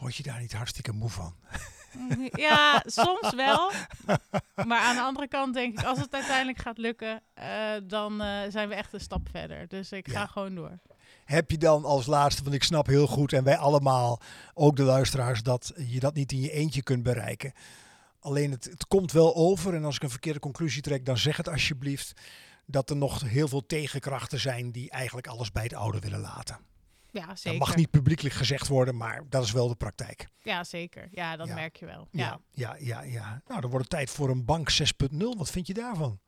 Word 0.00 0.16
je 0.16 0.22
daar 0.22 0.40
niet 0.40 0.52
hartstikke 0.52 0.92
moe 0.92 1.10
van? 1.10 1.34
Ja, 2.46 2.82
soms 2.86 3.34
wel. 3.34 3.70
Maar 4.66 4.80
aan 4.80 4.94
de 4.96 5.02
andere 5.02 5.28
kant 5.28 5.54
denk 5.54 5.78
ik, 5.78 5.84
als 5.86 5.98
het 5.98 6.14
uiteindelijk 6.14 6.58
gaat 6.58 6.78
lukken, 6.78 7.22
eh, 7.34 7.48
dan 7.84 8.20
eh, 8.20 8.38
zijn 8.48 8.68
we 8.68 8.74
echt 8.74 8.92
een 8.92 9.00
stap 9.00 9.28
verder. 9.30 9.68
Dus 9.68 9.92
ik 9.92 10.08
ga 10.08 10.20
Ja. 10.20 10.26
gewoon 10.26 10.54
door. 10.54 10.78
Heb 11.24 11.50
je 11.50 11.58
dan 11.58 11.84
als 11.84 12.06
laatste, 12.06 12.42
want 12.42 12.54
ik 12.54 12.62
snap 12.62 12.86
heel 12.86 13.06
goed 13.06 13.32
en 13.32 13.44
wij 13.44 13.56
allemaal, 13.56 14.20
ook 14.54 14.76
de 14.76 14.82
luisteraars, 14.82 15.42
dat 15.42 15.72
je 15.76 16.00
dat 16.00 16.14
niet 16.14 16.32
in 16.32 16.40
je 16.40 16.50
eentje 16.52 16.82
kunt 16.82 17.02
bereiken. 17.02 17.52
Alleen 18.20 18.50
het, 18.50 18.64
het 18.64 18.86
komt 18.86 19.12
wel 19.12 19.34
over 19.34 19.74
en 19.74 19.84
als 19.84 19.96
ik 19.96 20.02
een 20.02 20.10
verkeerde 20.10 20.38
conclusie 20.38 20.82
trek, 20.82 21.04
dan 21.06 21.18
zeg 21.18 21.36
het 21.36 21.48
alsjeblieft 21.48 22.12
dat 22.66 22.90
er 22.90 22.96
nog 22.96 23.20
heel 23.22 23.48
veel 23.48 23.66
tegenkrachten 23.66 24.40
zijn 24.40 24.72
die 24.72 24.90
eigenlijk 24.90 25.26
alles 25.26 25.52
bij 25.52 25.62
het 25.62 25.74
oude 25.74 25.98
willen 25.98 26.20
laten. 26.20 26.58
Ja, 27.20 27.26
Dat 27.26 27.38
zeker. 27.40 27.58
mag 27.58 27.76
niet 27.76 27.90
publiekelijk 27.90 28.34
gezegd 28.34 28.68
worden, 28.68 28.96
maar 28.96 29.22
dat 29.28 29.44
is 29.44 29.52
wel 29.52 29.68
de 29.68 29.74
praktijk. 29.74 30.28
Ja, 30.42 30.64
zeker. 30.64 31.08
Ja, 31.10 31.36
dat 31.36 31.46
Ja. 31.48 31.54
merk 31.54 31.76
je 31.76 31.86
wel. 31.86 32.08
Ja, 32.10 32.40
Ja, 32.52 32.74
ja, 32.78 33.00
ja, 33.02 33.02
ja. 33.02 33.42
Nou, 33.46 33.60
dan 33.60 33.70
wordt 33.70 33.84
het 33.90 33.94
tijd 33.98 34.10
voor 34.10 34.28
een 34.30 34.44
bank 34.44 34.70
6.0. 34.70 35.36
Wat 35.36 35.50
vind 35.50 35.66
je 35.66 35.74
daarvan? 35.74 36.18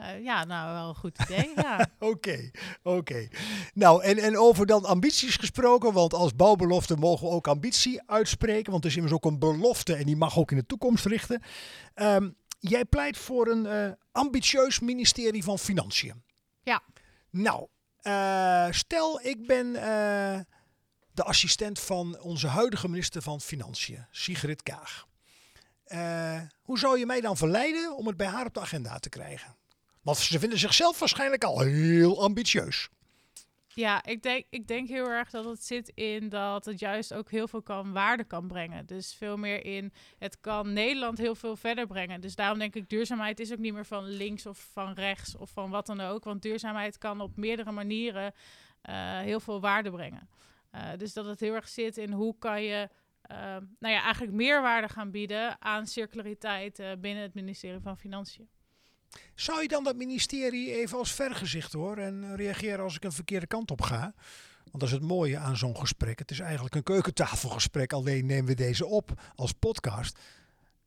Eh, 0.00 0.22
ja 0.24 0.44
nou 0.44 0.72
wel 0.74 0.88
een 0.88 0.94
goed 0.94 1.18
idee. 1.22 1.52
ja. 1.56 1.86
Oké, 1.98 2.50
oké. 2.82 3.28
Nou, 3.74 4.02
en, 4.02 4.18
en 4.18 4.38
over 4.38 4.66
dan 4.66 4.84
ambities 4.84 5.36
gesproken, 5.36 5.92
want 5.92 6.14
als 6.14 6.34
bouwbelofte 6.36 6.96
mogen 6.96 7.26
we 7.28 7.32
ook 7.32 7.48
ambitie 7.48 8.02
uitspreken, 8.10 8.70
want 8.72 8.82
het 8.82 8.92
is 8.92 8.96
immers 8.98 9.14
ook 9.14 9.24
een 9.24 9.38
belofte 9.38 9.94
en 9.94 10.04
die 10.06 10.16
mag 10.16 10.38
ook 10.38 10.50
in 10.50 10.56
de 10.56 10.66
toekomst 10.66 11.04
richten. 11.06 11.42
Ehm, 11.94 12.30
jij 12.58 12.84
pleit 12.84 13.16
voor 13.16 13.48
een 13.48 13.66
eh, 13.66 13.90
ambitieus 14.12 14.80
ministerie 14.80 15.44
van 15.44 15.58
Financiën. 15.58 16.22
Ja. 16.62 16.82
Nou, 17.30 17.66
eh, 18.04 18.66
stel 18.70 19.20
ik 19.20 19.46
ben 19.46 19.76
eh, 19.76 20.40
de 21.12 21.22
assistent 21.22 21.80
van 21.80 22.20
onze 22.20 22.46
huidige 22.46 22.88
minister 22.88 23.22
van 23.22 23.40
Financiën, 23.40 24.06
Sigrid 24.10 24.62
Kaag. 24.62 25.06
Eh, 25.84 26.40
hoe 26.62 26.78
zou 26.78 26.98
je 26.98 27.06
mij 27.06 27.20
dan 27.20 27.36
verleiden 27.36 27.96
om 27.96 28.06
het 28.06 28.16
bij 28.16 28.26
haar 28.26 28.46
op 28.46 28.54
de 28.54 28.60
agenda 28.60 28.98
te 28.98 29.08
krijgen? 29.08 29.56
Want 30.02 30.18
ze 30.18 30.38
vinden 30.38 30.58
zichzelf 30.58 30.98
waarschijnlijk 30.98 31.44
al 31.44 31.60
heel 31.60 32.22
ambitieus. 32.22 32.88
Ja, 33.74 34.04
ik 34.04 34.22
denk, 34.22 34.46
ik 34.50 34.66
denk 34.66 34.88
heel 34.88 35.10
erg 35.10 35.30
dat 35.30 35.44
het 35.44 35.64
zit 35.64 35.88
in 35.88 36.28
dat 36.28 36.64
het 36.64 36.78
juist 36.78 37.14
ook 37.14 37.30
heel 37.30 37.48
veel 37.48 37.62
kan 37.62 37.92
waarde 37.92 38.24
kan 38.24 38.48
brengen. 38.48 38.86
Dus 38.86 39.14
veel 39.14 39.36
meer 39.36 39.64
in, 39.64 39.92
het 40.18 40.40
kan 40.40 40.72
Nederland 40.72 41.18
heel 41.18 41.34
veel 41.34 41.56
verder 41.56 41.86
brengen. 41.86 42.20
Dus 42.20 42.34
daarom 42.34 42.58
denk 42.58 42.74
ik, 42.74 42.88
duurzaamheid 42.88 43.40
is 43.40 43.52
ook 43.52 43.58
niet 43.58 43.74
meer 43.74 43.86
van 43.86 44.04
links 44.04 44.46
of 44.46 44.68
van 44.72 44.92
rechts 44.92 45.36
of 45.36 45.50
van 45.50 45.70
wat 45.70 45.86
dan 45.86 46.00
ook. 46.00 46.24
Want 46.24 46.42
duurzaamheid 46.42 46.98
kan 46.98 47.20
op 47.20 47.36
meerdere 47.36 47.72
manieren 47.72 48.32
eh, 48.80 49.18
heel 49.18 49.40
veel 49.40 49.60
waarde 49.60 49.90
brengen. 49.90 50.28
Eh, 50.70 50.88
dus 50.96 51.12
dat 51.12 51.26
het 51.26 51.40
heel 51.40 51.54
erg 51.54 51.68
zit 51.68 51.96
in 51.96 52.12
hoe 52.12 52.38
kan 52.38 52.62
je, 52.62 52.88
eh, 53.22 53.36
nou 53.78 53.94
ja, 53.94 54.02
eigenlijk 54.02 54.32
meerwaarde 54.32 54.88
gaan 54.88 55.10
bieden 55.10 55.62
aan 55.62 55.86
circulariteit 55.86 56.82
binnen 57.00 57.22
het 57.22 57.34
ministerie 57.34 57.80
van 57.80 57.98
Financiën. 57.98 58.48
Zou 59.34 59.62
je 59.62 59.68
dan 59.68 59.84
dat 59.84 59.96
ministerie 59.96 60.74
even 60.74 60.98
als 60.98 61.12
vergezicht 61.12 61.72
hoor 61.72 61.96
en 61.96 62.36
reageren 62.36 62.84
als 62.84 62.96
ik 62.96 63.04
een 63.04 63.12
verkeerde 63.12 63.46
kant 63.46 63.70
op 63.70 63.82
ga? 63.82 64.14
Want 64.64 64.80
dat 64.80 64.82
is 64.82 65.00
het 65.00 65.02
mooie 65.02 65.38
aan 65.38 65.56
zo'n 65.56 65.76
gesprek. 65.76 66.18
Het 66.18 66.30
is 66.30 66.38
eigenlijk 66.38 66.74
een 66.74 66.82
keukentafelgesprek, 66.82 67.92
alleen 67.92 68.26
nemen 68.26 68.46
we 68.46 68.54
deze 68.54 68.86
op 68.86 69.22
als 69.34 69.52
podcast. 69.52 70.18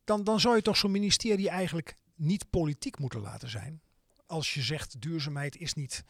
Dan, 0.04 0.24
dan 0.24 0.40
zou 0.40 0.56
je 0.56 0.62
toch 0.62 0.76
zo'n 0.76 0.90
ministerie 0.90 1.48
eigenlijk 1.48 1.96
niet 2.14 2.50
politiek 2.50 2.98
moeten 2.98 3.20
laten 3.20 3.50
zijn. 3.50 3.80
Als 4.26 4.54
je 4.54 4.62
zegt 4.62 5.00
duurzaamheid 5.00 5.56
is 5.56 5.74
niet 5.74 6.04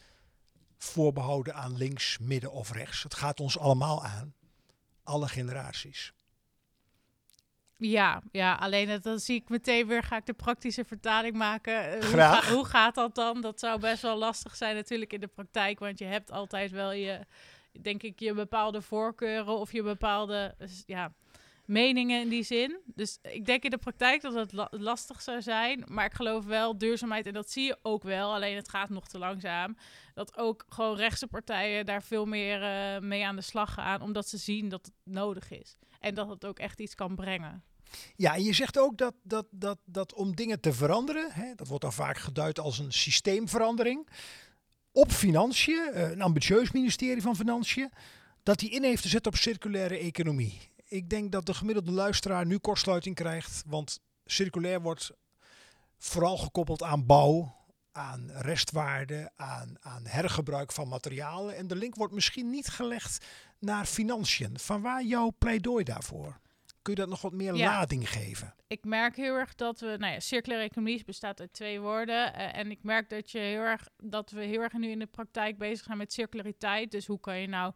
voorbehouden 0.77 1.55
aan 1.55 1.77
links, 1.77 2.17
midden 2.17 2.51
of 2.51 2.71
rechts. 2.71 3.03
Het 3.03 3.13
gaat 3.13 3.39
ons 3.39 3.57
allemaal 3.57 4.05
aan. 4.05 4.33
Alle 5.03 5.27
generaties. 5.27 6.13
Ja, 7.81 8.21
ja, 8.31 8.53
alleen 8.53 8.99
dan 9.01 9.19
zie 9.19 9.35
ik 9.35 9.49
meteen 9.49 9.87
weer, 9.87 10.03
ga 10.03 10.15
ik 10.17 10.25
de 10.25 10.33
praktische 10.33 10.85
vertaling 10.85 11.35
maken. 11.35 11.85
Eh, 11.85 11.91
hoe 11.93 12.01
Graag. 12.01 12.45
ga- 12.45 12.53
hoe 12.53 12.65
gaat 12.65 12.95
dat 12.95 13.15
dan? 13.15 13.41
Dat 13.41 13.59
zou 13.59 13.79
best 13.79 14.01
wel 14.01 14.17
lastig 14.17 14.55
zijn 14.55 14.75
natuurlijk 14.75 15.13
in 15.13 15.19
de 15.19 15.27
praktijk, 15.27 15.79
want 15.79 15.99
je 15.99 16.05
hebt 16.05 16.31
altijd 16.31 16.71
wel 16.71 16.91
je, 16.91 17.19
denk 17.81 18.03
ik, 18.03 18.19
je 18.19 18.33
bepaalde 18.33 18.81
voorkeuren 18.81 19.57
of 19.57 19.71
je 19.71 19.83
bepaalde 19.83 20.55
ja, 20.85 21.13
meningen 21.65 22.21
in 22.21 22.29
die 22.29 22.43
zin. 22.43 22.79
Dus 22.85 23.19
ik 23.21 23.45
denk 23.45 23.63
in 23.63 23.69
de 23.69 23.77
praktijk 23.77 24.21
dat 24.21 24.33
het 24.33 24.53
la- 24.53 24.67
lastig 24.71 25.21
zou 25.21 25.41
zijn, 25.41 25.83
maar 25.87 26.05
ik 26.05 26.13
geloof 26.13 26.45
wel 26.45 26.77
duurzaamheid, 26.77 27.25
en 27.25 27.33
dat 27.33 27.51
zie 27.51 27.63
je 27.65 27.77
ook 27.81 28.03
wel, 28.03 28.33
alleen 28.33 28.55
het 28.55 28.69
gaat 28.69 28.89
nog 28.89 29.07
te 29.07 29.17
langzaam, 29.17 29.77
dat 30.13 30.37
ook 30.37 30.65
gewoon 30.69 30.95
rechtse 30.95 31.27
partijen 31.27 31.85
daar 31.85 32.03
veel 32.03 32.25
meer 32.25 32.63
eh, 32.63 32.99
mee 33.01 33.25
aan 33.25 33.35
de 33.35 33.41
slag 33.41 33.73
gaan, 33.73 34.01
omdat 34.01 34.27
ze 34.29 34.37
zien 34.37 34.69
dat 34.69 34.85
het 34.85 34.95
nodig 35.13 35.51
is. 35.51 35.77
En 35.99 36.13
dat 36.13 36.29
het 36.29 36.45
ook 36.45 36.59
echt 36.59 36.79
iets 36.79 36.95
kan 36.95 37.15
brengen. 37.15 37.63
Ja, 38.15 38.35
en 38.35 38.43
je 38.43 38.53
zegt 38.53 38.77
ook 38.77 38.97
dat, 38.97 39.13
dat, 39.23 39.45
dat, 39.51 39.77
dat 39.85 40.13
om 40.13 40.35
dingen 40.35 40.59
te 40.59 40.73
veranderen, 40.73 41.31
hè, 41.31 41.55
dat 41.55 41.67
wordt 41.67 41.83
dan 41.83 41.93
vaak 41.93 42.17
geduid 42.17 42.59
als 42.59 42.79
een 42.79 42.93
systeemverandering, 42.93 44.09
op 44.91 45.11
financiën, 45.11 45.91
eh, 45.93 46.09
een 46.09 46.21
ambitieus 46.21 46.71
ministerie 46.71 47.21
van 47.21 47.35
Financiën, 47.35 47.91
dat 48.43 48.59
die 48.59 48.69
in 48.69 48.83
heeft 48.83 49.01
te 49.01 49.07
zetten 49.07 49.31
op 49.31 49.37
circulaire 49.37 49.97
economie. 49.97 50.59
Ik 50.87 51.09
denk 51.09 51.31
dat 51.31 51.45
de 51.45 51.53
gemiddelde 51.53 51.91
luisteraar 51.91 52.45
nu 52.45 52.57
kortsluiting 52.57 53.15
krijgt, 53.15 53.63
want 53.65 53.99
circulair 54.25 54.81
wordt 54.81 55.11
vooral 55.97 56.37
gekoppeld 56.37 56.83
aan 56.83 57.05
bouw, 57.05 57.55
aan 57.91 58.31
restwaarde, 58.31 59.31
aan, 59.35 59.75
aan 59.79 60.05
hergebruik 60.05 60.71
van 60.71 60.87
materialen. 60.87 61.55
En 61.55 61.67
de 61.67 61.75
link 61.75 61.95
wordt 61.95 62.13
misschien 62.13 62.49
niet 62.49 62.67
gelegd 62.67 63.25
naar 63.59 63.85
financiën. 63.85 64.59
Van 64.59 64.81
waar 64.81 65.03
jouw 65.03 65.33
pleidooi 65.37 65.83
daarvoor? 65.83 66.39
Kun 66.81 66.93
je 66.93 66.99
dat 66.99 67.09
nog 67.09 67.21
wat 67.21 67.33
meer 67.33 67.55
Ja. 67.55 67.65
lading 67.65 68.09
geven? 68.09 68.53
ik 68.67 68.83
merk 68.85 69.15
heel 69.15 69.35
erg 69.35 69.55
dat 69.55 69.79
we, 69.79 69.95
nou 69.99 70.13
ja, 70.13 70.19
circulaire 70.19 70.67
economie 70.67 71.03
bestaat 71.05 71.39
uit 71.39 71.53
twee 71.53 71.79
woorden. 71.79 72.33
eh, 72.33 72.57
en 72.57 72.71
ik 72.71 72.83
merk 72.83 73.09
dat, 73.09 73.31
je 73.31 73.39
heel 73.39 73.61
erg, 73.61 73.87
dat 74.03 74.31
we 74.31 74.43
heel 74.43 74.61
erg 74.61 74.73
nu 74.73 74.89
in 74.89 74.99
de 74.99 75.05
praktijk 75.05 75.57
bezig 75.57 75.85
zijn 75.85 75.97
met 75.97 76.13
circulariteit. 76.13 76.91
Dus 76.91 77.05
hoe 77.07 77.19
kan 77.19 77.37
je 77.39 77.47
nou 77.47 77.73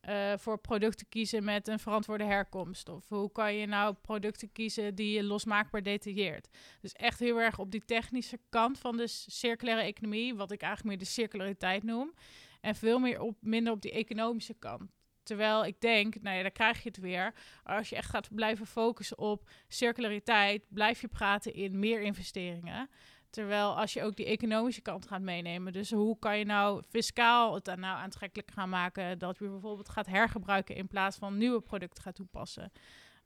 eh, 0.00 0.32
voor 0.36 0.58
producten 0.58 1.08
kiezen 1.08 1.44
met 1.44 1.68
een 1.68 1.78
verantwoorde 1.78 2.24
herkomst? 2.24 2.88
Of 2.88 3.08
hoe 3.08 3.32
kan 3.32 3.54
je 3.54 3.66
nou 3.66 3.94
producten 3.94 4.52
kiezen 4.52 4.94
die 4.94 5.14
je 5.14 5.22
losmaakbaar 5.24 5.82
detailleert? 5.82 6.48
Dus 6.80 6.92
echt 6.92 7.18
heel 7.18 7.40
erg 7.40 7.58
op 7.58 7.70
die 7.70 7.84
technische 7.84 8.38
kant 8.48 8.78
van 8.78 8.96
de 8.96 9.06
circulaire 9.06 9.82
economie, 9.82 10.34
wat 10.34 10.52
ik 10.52 10.62
eigenlijk 10.62 10.96
meer 10.96 11.06
de 11.06 11.12
circulariteit 11.12 11.82
noem. 11.82 12.12
En 12.60 12.74
veel 12.74 12.98
meer 12.98 13.20
op, 13.20 13.36
minder 13.40 13.72
op 13.72 13.82
die 13.82 13.92
economische 13.92 14.54
kant. 14.54 14.90
Terwijl 15.22 15.64
ik 15.64 15.80
denk, 15.80 16.20
nou 16.20 16.36
ja, 16.36 16.42
daar 16.42 16.50
krijg 16.50 16.82
je 16.82 16.88
het 16.88 16.98
weer. 16.98 17.34
Als 17.64 17.88
je 17.88 17.96
echt 17.96 18.10
gaat 18.10 18.34
blijven 18.34 18.66
focussen 18.66 19.18
op 19.18 19.50
circulariteit, 19.68 20.64
blijf 20.68 21.00
je 21.00 21.08
praten 21.08 21.54
in 21.54 21.78
meer 21.78 22.00
investeringen. 22.00 22.90
Terwijl 23.32 23.76
als 23.76 23.92
je 23.92 24.02
ook 24.02 24.16
die 24.16 24.26
economische 24.26 24.80
kant 24.80 25.06
gaat 25.06 25.20
meenemen. 25.20 25.72
Dus 25.72 25.90
hoe 25.90 26.18
kan 26.18 26.38
je 26.38 26.44
nou 26.44 26.82
fiscaal 26.88 27.54
het 27.54 27.64
dan 27.64 27.80
nou 27.80 27.98
aantrekkelijk 27.98 28.50
gaan 28.50 28.68
maken 28.68 29.18
dat 29.18 29.38
je 29.38 29.48
bijvoorbeeld 29.48 29.88
gaat 29.88 30.06
hergebruiken 30.06 30.74
in 30.74 30.88
plaats 30.88 31.16
van 31.16 31.38
nieuwe 31.38 31.60
producten 31.60 32.02
gaat 32.02 32.14
toepassen. 32.14 32.72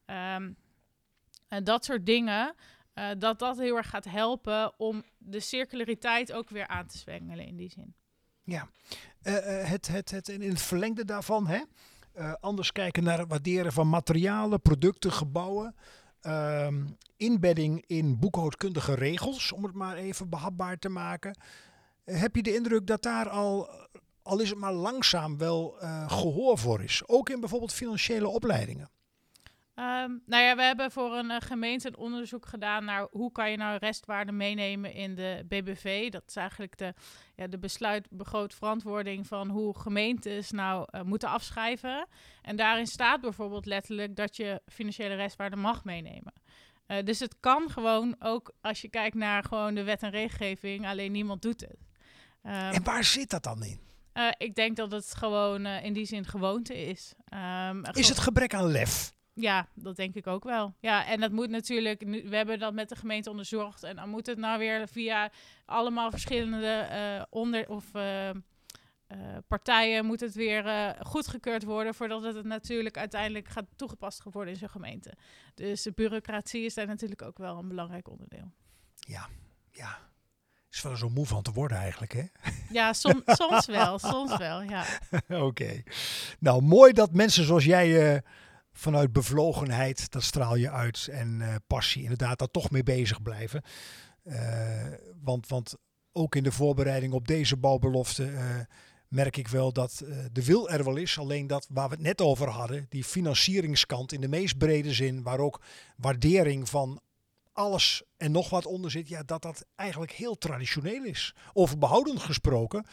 Ehm, 0.04 0.52
en 1.48 1.64
dat 1.64 1.84
soort 1.84 2.06
dingen, 2.06 2.54
eh, 2.92 3.10
dat 3.18 3.38
dat 3.38 3.58
heel 3.58 3.76
erg 3.76 3.88
gaat 3.88 4.04
helpen 4.04 4.78
om 4.78 5.04
de 5.18 5.40
circulariteit 5.40 6.32
ook 6.32 6.48
weer 6.50 6.66
aan 6.66 6.86
te 6.86 6.98
zwengelen 6.98 7.46
in 7.46 7.56
die 7.56 7.70
zin. 7.70 7.94
Ja, 8.42 8.68
het, 9.32 9.88
het, 9.88 10.10
het, 10.10 10.28
en 10.28 10.42
in 10.42 10.50
het 10.50 10.62
verlengde 10.62 11.04
daarvan, 11.04 11.46
hè? 11.46 11.60
eh, 12.16 12.32
anders 12.40 12.72
kijken 12.72 13.02
naar 13.02 13.18
het 13.18 13.28
waarderen 13.28 13.72
van 13.72 13.88
materialen, 13.88 14.60
producten, 14.60 15.12
gebouwen. 15.12 15.74
ehm, 16.20 16.84
inbedding 17.16 17.84
in 17.86 18.18
boekhoudkundige 18.18 18.94
regels, 18.94 19.52
om 19.52 19.64
het 19.64 19.74
maar 19.74 19.96
even 19.96 20.28
behapbaar 20.28 20.78
te 20.78 20.88
maken. 20.88 21.38
Eh, 22.04 22.20
heb 22.20 22.36
je 22.36 22.42
de 22.42 22.54
indruk 22.54 22.86
dat 22.86 23.02
daar 23.02 23.28
al, 23.28 23.70
al 24.22 24.40
is 24.40 24.48
het 24.50 24.58
maar 24.58 24.72
langzaam, 24.72 25.38
wel 25.38 25.80
eh, 25.80 26.10
gehoor 26.10 26.58
voor 26.58 26.82
is? 26.82 27.02
Ook 27.06 27.28
in 27.28 27.40
bijvoorbeeld 27.40 27.72
financiële 27.72 28.28
opleidingen. 28.28 28.90
Ehm, 29.76 30.10
nou 30.26 30.42
ja, 30.42 30.56
we 30.56 30.62
hebben 30.62 30.90
voor 30.90 31.16
een 31.16 31.30
eh, 31.30 31.40
gemeente 31.40 31.88
een 31.88 31.96
onderzoek 31.96 32.46
gedaan 32.46 32.84
naar 32.84 33.06
hoe 33.10 33.32
kan 33.32 33.50
je 33.50 33.56
nou 33.56 33.78
restwaarde 33.78 34.32
meenemen 34.32 34.92
in 34.92 35.14
de 35.14 35.44
BBV. 35.48 36.10
Dat 36.10 36.22
is 36.26 36.36
eigenlijk 36.36 36.78
de, 36.78 36.94
ja, 37.34 37.46
de 37.46 37.58
besluit 37.58 38.06
begroot 38.10 38.54
verantwoording 38.54 39.26
van 39.26 39.48
hoe 39.48 39.78
gemeentes 39.78 40.50
nou 40.50 40.86
eh, 40.90 41.02
moeten 41.02 41.28
afschrijven. 41.28 42.06
En 42.42 42.56
daarin 42.56 42.86
staat 42.86 43.20
bijvoorbeeld 43.20 43.66
letterlijk 43.66 44.16
dat 44.16 44.36
je 44.36 44.62
financiële 44.66 45.14
restwaarde 45.14 45.56
mag 45.56 45.84
meenemen. 45.84 46.32
Eh, 46.86 47.04
dus 47.04 47.18
het 47.18 47.36
kan 47.40 47.70
gewoon 47.70 48.16
ook 48.18 48.52
als 48.60 48.80
je 48.80 48.88
kijkt 48.88 49.14
naar 49.16 49.44
gewoon 49.44 49.74
de 49.74 49.82
wet 49.84 50.02
en 50.02 50.10
regelgeving, 50.10 50.86
alleen 50.86 51.12
niemand 51.12 51.42
doet 51.42 51.60
het. 51.60 51.78
Ehm, 52.42 52.74
En 52.74 52.82
waar 52.84 53.04
zit 53.04 53.30
dat 53.30 53.42
dan 53.42 53.64
in? 53.64 53.84
ik 54.38 54.54
denk 54.54 54.76
dat 54.76 54.92
het 54.92 55.14
gewoon 55.14 55.66
in 55.66 55.92
die 55.92 56.06
zin 56.06 56.24
gewoonte 56.24 56.86
is. 56.86 57.14
Ehm, 57.28 57.84
Is 57.92 58.08
het 58.08 58.18
gebrek 58.18 58.54
aan 58.54 58.66
lef? 58.66 59.14
Ja, 59.36 59.68
dat 59.74 59.96
denk 59.96 60.14
ik 60.14 60.26
ook 60.26 60.44
wel. 60.44 60.74
Ja, 60.80 61.06
en 61.06 61.20
dat 61.20 61.32
moet 61.32 61.50
natuurlijk, 61.50 62.02
we 62.02 62.36
hebben 62.36 62.58
dat 62.58 62.74
met 62.74 62.88
de 62.88 62.96
gemeente 62.96 63.30
onderzocht. 63.30 63.82
En 63.82 63.96
dan 63.96 64.08
moet 64.08 64.26
het 64.26 64.38
nou 64.38 64.58
weer 64.58 64.88
via 64.88 65.30
allemaal 65.64 66.10
verschillende 66.10 66.66
eh, 66.66 67.22
onder 67.30 67.68
of 67.68 67.94
eh, 67.94 68.28
eh, 68.28 68.36
partijen 69.46 70.04
moet 70.06 70.20
het 70.20 70.34
weer 70.34 70.66
uh, 70.66 70.90
goedgekeurd 71.00 71.64
worden 71.64 71.94
voordat 71.94 72.22
het 72.22 72.44
natuurlijk 72.44 72.96
uiteindelijk 72.96 73.48
gaat 73.48 73.66
toegepast 73.76 74.22
worden 74.22 74.52
in 74.52 74.58
zijn 74.58 74.70
gemeente. 74.70 75.12
Dus 75.54 75.82
de 75.82 75.92
bureaucratie 75.92 76.64
is 76.64 76.74
daar 76.74 76.86
natuurlijk 76.86 77.22
ook 77.22 77.38
wel 77.38 77.58
een 77.58 77.68
belangrijk 77.68 78.08
onderdeel. 78.08 78.52
Ja, 78.94 79.28
ja. 79.70 79.98
Is 80.70 80.82
wel 80.82 80.96
zo 80.96 81.08
moe 81.08 81.26
van 81.26 81.42
te 81.42 81.52
worden 81.52 81.78
eigenlijk, 81.78 82.12
hè? 82.12 82.24
Ja, 82.70 82.92
som, 82.92 83.22
soms 83.26 83.66
wel, 83.66 83.98
soms 83.98 84.36
wel, 84.36 84.62
ja. 84.62 84.84
Oké. 85.48 85.82
Nou, 86.38 86.62
mooi 86.62 86.92
dat 86.92 87.12
mensen 87.12 87.44
zoals 87.44 87.64
jij 87.64 88.14
uh, 88.14 88.20
vanuit 88.76 89.12
bevlogenheid, 89.12 90.10
dat 90.10 90.22
straal 90.22 90.56
je 90.56 90.70
uit, 90.70 91.08
en 91.10 91.62
passie 91.66 92.02
inderdaad 92.02 92.38
daar 92.38 92.50
toch 92.50 92.70
mee 92.70 92.82
bezig 92.82 93.22
blijven. 93.22 93.62
want, 95.22 95.48
want 95.48 95.74
ook 96.12 96.34
in 96.34 96.42
de 96.42 96.52
voorbereiding 96.52 97.12
op 97.12 97.26
deze 97.26 97.56
bouwbelofte 97.56 98.32
merk 99.08 99.36
ik 99.36 99.48
wel 99.48 99.72
dat 99.72 100.02
de 100.32 100.44
wil 100.44 100.68
er 100.70 100.84
wel 100.84 100.96
is. 100.96 101.18
Alleen 101.18 101.46
dat 101.46 101.66
waar 101.70 101.88
we 101.88 101.94
het 101.94 102.04
net 102.04 102.20
over 102.20 102.48
hadden, 102.48 102.86
die 102.88 103.04
financieringskant 103.04 104.12
in 104.12 104.20
de 104.20 104.28
meest 104.28 104.58
brede 104.58 104.94
zin, 104.94 105.22
waar 105.22 105.38
ook 105.38 105.62
waardering 105.96 106.68
van 106.68 107.00
alles 107.52 108.02
en 108.16 108.32
nog 108.32 108.50
wat 108.50 108.66
onder 108.66 108.90
zit, 108.90 109.08
ja, 109.08 109.22
dat 109.22 109.42
dat 109.42 109.66
eigenlijk 109.74 110.12
heel 110.12 110.38
traditioneel 110.38 111.04
is. 111.04 111.34
Over 111.52 111.78
behoudend 111.78 112.20
gesproken, 112.20 112.86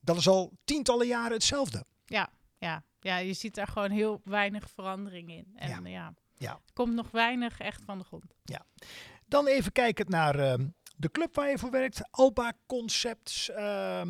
dat 0.00 0.16
is 0.16 0.28
al 0.28 0.52
tientallen 0.64 1.06
jaren 1.06 1.32
hetzelfde. 1.32 1.84
Ja, 2.04 2.30
ja, 2.58 2.84
ja, 3.06 3.16
je 3.16 3.32
ziet 3.32 3.54
daar 3.54 3.66
gewoon 3.66 3.90
heel 3.90 4.20
weinig 4.24 4.70
verandering 4.74 5.30
in. 5.30 5.52
En 5.54 5.68
ja, 5.68 5.80
ja, 5.84 6.14
ja. 6.38 6.60
komt 6.72 6.94
nog 6.94 7.10
weinig 7.10 7.60
echt 7.60 7.82
van 7.84 7.98
de 7.98 8.04
grond. 8.04 8.34
Ja. 8.44 8.66
Dan 9.26 9.46
even 9.46 9.72
kijken 9.72 10.10
naar 10.10 10.38
uh, 10.38 10.66
de 10.96 11.10
club 11.10 11.34
waar 11.34 11.50
je 11.50 11.58
voor 11.58 11.70
werkt, 11.70 12.08
Alba 12.10 12.52
Concepts. 12.66 13.50
Uh, 13.50 14.02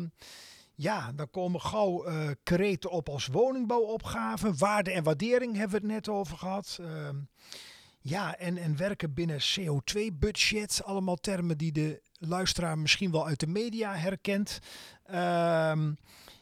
ja, 0.75 1.11
dan 1.11 1.29
komen 1.29 1.61
gauw 1.61 2.07
uh, 2.07 2.29
kreten 2.43 2.91
op 2.91 3.09
als 3.09 3.27
woningbouwopgave. 3.27 4.53
Waarde 4.53 4.91
en 4.91 5.03
waardering 5.03 5.55
hebben 5.55 5.81
we 5.81 5.87
het 5.87 5.95
net 5.95 6.09
over 6.09 6.37
gehad. 6.37 6.77
Uh, 6.81 7.09
ja, 8.01 8.37
en, 8.37 8.57
en 8.57 8.77
werken 8.77 9.13
binnen 9.13 9.39
CO2-budget. 9.39 10.81
Allemaal 10.83 11.15
termen 11.15 11.57
die 11.57 11.71
de 11.71 12.01
luisteraar 12.19 12.77
misschien 12.77 13.11
wel 13.11 13.27
uit 13.27 13.39
de 13.39 13.47
media 13.47 13.95
herkent. 13.95 14.59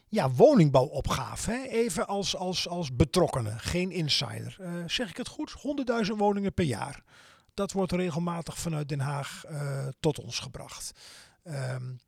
Ja, 0.10 0.32
woningbouwopgave. 0.32 1.52
Hè? 1.52 1.64
Even 1.64 2.08
als, 2.08 2.36
als, 2.36 2.68
als 2.68 2.96
betrokkenen, 2.96 3.60
geen 3.60 3.92
insider. 3.92 4.58
Uh, 4.60 4.84
zeg 4.88 5.10
ik 5.10 5.18
het 5.18 5.28
goed? 5.28 5.54
100.000 6.06 6.12
woningen 6.16 6.54
per 6.54 6.66
jaar 6.66 7.04
dat 7.56 7.72
wordt 7.72 7.92
regelmatig 7.92 8.58
vanuit 8.58 8.90
Den 8.90 9.00
Haag 9.00 9.44
uh, 9.50 9.88
tot 10.00 10.20
ons 10.20 10.40
gebracht. 10.40 10.92
Um, 11.44 12.00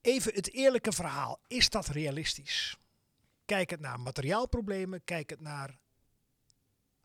even 0.00 0.34
het 0.34 0.52
eerlijke 0.52 0.92
verhaal. 0.92 1.40
Is 1.46 1.70
dat 1.70 1.86
realistisch? 1.86 2.76
Kijk 3.44 3.70
het 3.70 3.80
naar 3.80 4.00
materiaalproblemen, 4.00 5.04
kijk 5.04 5.30
het 5.30 5.40
naar 5.40 5.78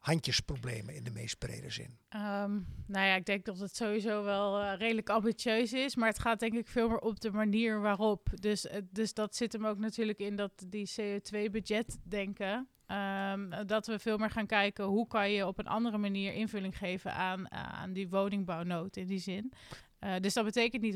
handjesproblemen 0.06 0.96
in 0.96 1.04
de 1.04 1.12
meest 1.12 1.38
brede 1.38 1.70
zin? 1.70 1.98
Um, 2.16 2.68
nou 2.88 3.06
ja, 3.06 3.16
ik 3.16 3.26
denk 3.26 3.46
dat 3.46 3.60
het 3.60 3.76
sowieso 3.76 4.24
wel 4.24 4.62
uh, 4.62 4.74
redelijk 4.78 5.10
ambitieus 5.10 5.74
is, 5.74 5.96
maar 5.96 6.08
het 6.08 6.20
gaat 6.20 6.40
denk 6.40 6.54
ik 6.54 6.68
veel 6.68 6.88
meer 6.90 7.00
op 7.00 7.20
de 7.20 7.32
manier 7.32 7.82
waarop. 7.82 8.30
Dus, 8.34 8.66
uh, 8.66 8.72
dus 8.90 9.14
dat 9.14 9.36
zit 9.36 9.54
hem 9.54 9.66
ook 9.66 9.78
natuurlijk 9.78 10.20
in 10.20 10.36
dat 10.36 10.52
die 10.68 10.92
CO2-budget 11.00 11.98
denken. 12.04 12.68
Um, 12.88 13.68
dat 13.68 13.88
we 13.88 14.00
veel 14.00 14.18
meer 14.18 14.30
gaan 14.30 14.46
kijken 14.46 14.86
hoe 14.86 15.08
kan 15.08 15.32
je 15.32 15.48
op 15.48 15.60
een 15.60 15.68
andere 15.68 15.98
manier 15.98 16.34
invulling 16.34 16.78
geven 16.78 17.14
aan, 17.14 17.52
aan 17.52 17.94
die 17.94 18.10
woningbouwnood 18.10 18.98
in 18.98 19.08
die 19.08 19.20
zin. 19.20 19.54
Uh, 20.00 20.16
dus 20.20 20.34
dat 20.34 20.46
betekent 20.46 20.82
niet 20.82 20.96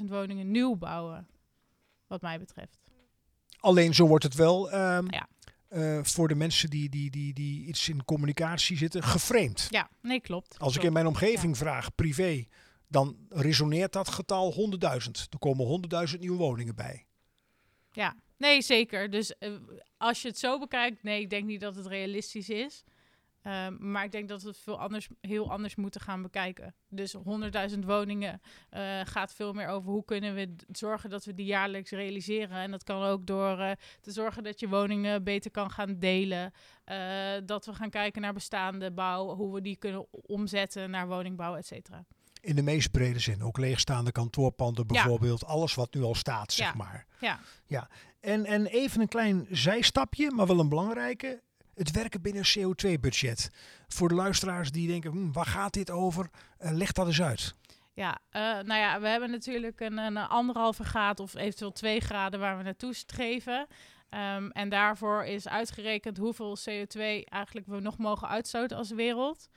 100.000 0.00 0.04
woningen 0.04 0.50
nieuw 0.50 0.76
bouwen, 0.76 1.28
wat 2.06 2.20
mij 2.20 2.38
betreft. 2.38 2.78
Alleen 3.60 3.94
zo 3.94 4.06
wordt 4.06 4.24
het 4.24 4.34
wel 4.34 4.72
um, 4.72 5.10
ja. 5.10 5.28
Uh, 5.76 5.98
voor 6.02 6.28
de 6.28 6.34
mensen 6.34 6.70
die, 6.70 6.88
die, 6.88 7.10
die, 7.10 7.34
die 7.34 7.66
iets 7.66 7.88
in 7.88 8.04
communicatie 8.04 8.76
zitten, 8.76 9.02
geframed. 9.02 9.66
Ja, 9.70 9.90
nee, 10.02 10.20
klopt. 10.20 10.48
Als 10.48 10.58
klopt. 10.58 10.76
ik 10.76 10.82
in 10.82 10.92
mijn 10.92 11.06
omgeving 11.06 11.52
ja. 11.52 11.58
vraag, 11.58 11.94
privé, 11.94 12.46
dan 12.88 13.16
resoneert 13.28 13.92
dat 13.92 14.08
getal 14.08 14.52
100.000. 14.52 15.10
Er 15.30 15.38
komen 15.38 15.84
100.000 16.08 16.18
nieuwe 16.18 16.36
woningen 16.38 16.74
bij. 16.74 17.06
Ja, 17.92 18.16
nee, 18.36 18.62
zeker. 18.62 19.10
Dus 19.10 19.34
uh, 19.40 19.54
als 19.96 20.22
je 20.22 20.28
het 20.28 20.38
zo 20.38 20.58
bekijkt, 20.58 21.02
nee, 21.02 21.20
ik 21.20 21.30
denk 21.30 21.44
niet 21.44 21.60
dat 21.60 21.76
het 21.76 21.86
realistisch 21.86 22.48
is. 22.48 22.84
Uh, 23.46 23.66
maar 23.78 24.04
ik 24.04 24.12
denk 24.12 24.28
dat 24.28 24.42
we 24.42 24.48
het 24.48 24.58
veel 24.58 24.80
anders, 24.80 25.08
heel 25.20 25.50
anders 25.50 25.74
moeten 25.74 26.00
gaan 26.00 26.22
bekijken. 26.22 26.74
Dus 26.88 27.16
100.000 27.16 27.78
woningen 27.78 28.40
uh, 28.70 29.00
gaat 29.04 29.34
veel 29.34 29.52
meer 29.52 29.68
over 29.68 29.90
hoe 29.90 30.04
kunnen 30.04 30.34
we 30.34 30.54
zorgen 30.70 31.10
dat 31.10 31.24
we 31.24 31.34
die 31.34 31.46
jaarlijks 31.46 31.90
realiseren. 31.90 32.56
En 32.56 32.70
dat 32.70 32.84
kan 32.84 33.02
ook 33.02 33.26
door 33.26 33.58
uh, 33.58 33.70
te 34.00 34.10
zorgen 34.10 34.42
dat 34.42 34.60
je 34.60 34.68
woningen 34.68 35.24
beter 35.24 35.50
kan 35.50 35.70
gaan 35.70 35.98
delen. 35.98 36.52
dat 37.44 37.66
we 37.66 37.74
gaan 37.74 37.90
kijken 37.90 38.22
naar 38.22 38.32
bestaande 38.32 38.92
bouw, 38.92 39.34
hoe 39.34 39.54
we 39.54 39.60
die 39.60 39.76
kunnen 39.76 40.06
omzetten 40.10 40.90
naar 40.90 41.08
woningbouw, 41.08 41.54
et 41.54 41.66
cetera. 41.66 42.04
In 42.40 42.56
de 42.56 42.62
meest 42.62 42.90
brede 42.90 43.18
zin, 43.18 43.42
ook 43.42 43.58
leegstaande 43.58 44.12
kantoorpanden 44.12 44.86
bijvoorbeeld. 44.86 45.40
Ja. 45.40 45.46
Alles 45.46 45.74
wat 45.74 45.94
nu 45.94 46.02
al 46.02 46.14
staat, 46.14 46.52
zeg 46.52 46.66
ja. 46.66 46.74
maar. 46.74 47.06
Ja. 47.20 47.40
ja. 47.66 47.88
En, 48.20 48.44
en 48.44 48.66
even 48.66 49.00
een 49.00 49.08
klein 49.08 49.46
zijstapje, 49.50 50.30
maar 50.30 50.46
wel 50.46 50.60
een 50.60 50.68
belangrijke 50.68 51.42
het 51.76 51.90
werken 51.90 52.22
binnen 52.22 52.44
een 52.54 52.74
CO2-budget. 52.74 53.50
Voor 53.88 54.08
de 54.08 54.14
luisteraars 54.14 54.70
die 54.70 54.88
denken, 54.88 55.10
hm, 55.10 55.32
waar 55.32 55.46
gaat 55.46 55.72
dit 55.72 55.90
over? 55.90 56.30
Uh, 56.60 56.70
leg 56.72 56.92
dat 56.92 57.06
eens 57.06 57.22
uit. 57.22 57.54
Ja, 57.94 58.18
uh, 58.32 58.40
nou 58.42 58.80
ja, 58.80 59.00
we 59.00 59.08
hebben 59.08 59.30
natuurlijk 59.30 59.80
een, 59.80 59.98
een 59.98 60.16
anderhalve 60.16 60.84
graad 60.84 61.20
of 61.20 61.34
eventueel 61.34 61.72
twee 61.72 62.00
graden 62.00 62.40
waar 62.40 62.56
we 62.56 62.62
naartoe 62.62 62.94
streven. 62.94 63.66
Um, 64.10 64.50
en 64.50 64.68
daarvoor 64.68 65.24
is 65.24 65.48
uitgerekend 65.48 66.16
hoeveel 66.16 66.56
CO2 66.58 67.00
eigenlijk 67.24 67.66
we 67.66 67.80
nog 67.80 67.98
mogen 67.98 68.28
uitstoten 68.28 68.76
als 68.76 68.90
wereld. 68.90 69.48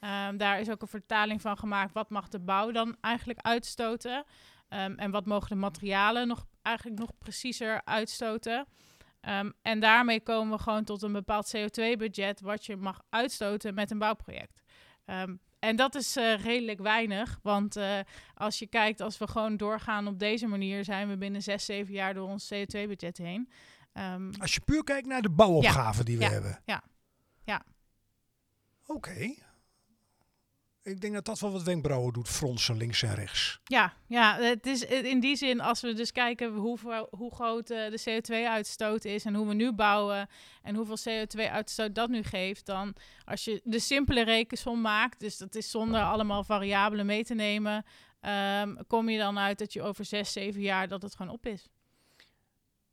Um, 0.00 0.36
daar 0.36 0.60
is 0.60 0.70
ook 0.70 0.82
een 0.82 0.88
vertaling 0.88 1.40
van 1.40 1.58
gemaakt. 1.58 1.92
Wat 1.92 2.10
mag 2.10 2.28
de 2.28 2.40
bouw 2.40 2.70
dan 2.70 2.96
eigenlijk 3.00 3.38
uitstoten? 3.40 4.24
Um, 4.68 4.98
en 4.98 5.10
wat 5.10 5.26
mogen 5.26 5.48
de 5.48 5.54
materialen 5.54 6.28
nog 6.28 6.46
eigenlijk 6.62 6.98
nog 6.98 7.10
preciezer 7.18 7.80
uitstoten? 7.84 8.66
Um, 9.28 9.52
en 9.62 9.80
daarmee 9.80 10.20
komen 10.20 10.56
we 10.56 10.62
gewoon 10.62 10.84
tot 10.84 11.02
een 11.02 11.12
bepaald 11.12 11.54
CO2-budget 11.56 12.40
wat 12.40 12.66
je 12.66 12.76
mag 12.76 13.02
uitstoten 13.08 13.74
met 13.74 13.90
een 13.90 13.98
bouwproject. 13.98 14.62
Um, 15.06 15.40
en 15.58 15.76
dat 15.76 15.94
is 15.94 16.16
uh, 16.16 16.44
redelijk 16.44 16.80
weinig, 16.80 17.38
want 17.42 17.76
uh, 17.76 17.98
als 18.34 18.58
je 18.58 18.66
kijkt, 18.66 19.00
als 19.00 19.18
we 19.18 19.26
gewoon 19.26 19.56
doorgaan 19.56 20.06
op 20.06 20.18
deze 20.18 20.46
manier, 20.46 20.84
zijn 20.84 21.08
we 21.08 21.16
binnen 21.16 21.42
6, 21.42 21.64
7 21.64 21.94
jaar 21.94 22.14
door 22.14 22.28
ons 22.28 22.52
CO2-budget 22.54 23.18
heen. 23.18 23.48
Um, 23.94 24.30
als 24.38 24.54
je 24.54 24.60
puur 24.60 24.84
kijkt 24.84 25.06
naar 25.06 25.22
de 25.22 25.30
bouwopgave 25.30 25.98
ja, 25.98 26.04
die 26.04 26.16
we 26.16 26.22
ja, 26.24 26.30
hebben. 26.30 26.60
Ja, 26.64 26.82
ja. 27.44 27.62
Oké. 28.86 28.92
Okay. 28.92 29.38
Ik 30.84 31.00
denk 31.00 31.14
dat 31.14 31.24
dat 31.24 31.40
wel 31.40 31.52
wat 31.52 31.62
wenkbrauwen 31.62 32.12
doet, 32.12 32.28
fronsen 32.28 32.76
links 32.76 33.02
en 33.02 33.14
rechts. 33.14 33.60
Ja, 33.64 33.96
ja, 34.06 34.38
het 34.40 34.66
is 34.66 34.84
in 34.84 35.20
die 35.20 35.36
zin, 35.36 35.60
als 35.60 35.80
we 35.80 35.92
dus 35.92 36.12
kijken 36.12 36.54
hoe, 36.54 37.08
hoe 37.10 37.34
groot 37.34 37.70
uh, 37.70 37.90
de 37.90 38.00
CO2-uitstoot 38.00 39.04
is 39.04 39.24
en 39.24 39.34
hoe 39.34 39.46
we 39.46 39.54
nu 39.54 39.72
bouwen 39.72 40.28
en 40.62 40.74
hoeveel 40.74 40.98
CO2-uitstoot 40.98 41.94
dat 41.94 42.08
nu 42.08 42.22
geeft, 42.22 42.66
dan 42.66 42.94
als 43.24 43.44
je 43.44 43.60
de 43.64 43.78
simpele 43.78 44.24
rekensom 44.24 44.80
maakt, 44.80 45.20
dus 45.20 45.36
dat 45.36 45.54
is 45.54 45.70
zonder 45.70 46.02
allemaal 46.02 46.44
variabelen 46.44 47.06
mee 47.06 47.24
te 47.24 47.34
nemen, 47.34 47.84
um, 48.62 48.86
kom 48.86 49.08
je 49.08 49.18
dan 49.18 49.38
uit 49.38 49.58
dat 49.58 49.72
je 49.72 49.82
over 49.82 50.04
zes, 50.04 50.32
zeven 50.32 50.60
jaar 50.60 50.88
dat 50.88 51.02
het 51.02 51.14
gewoon 51.14 51.32
op 51.32 51.46
is. 51.46 51.68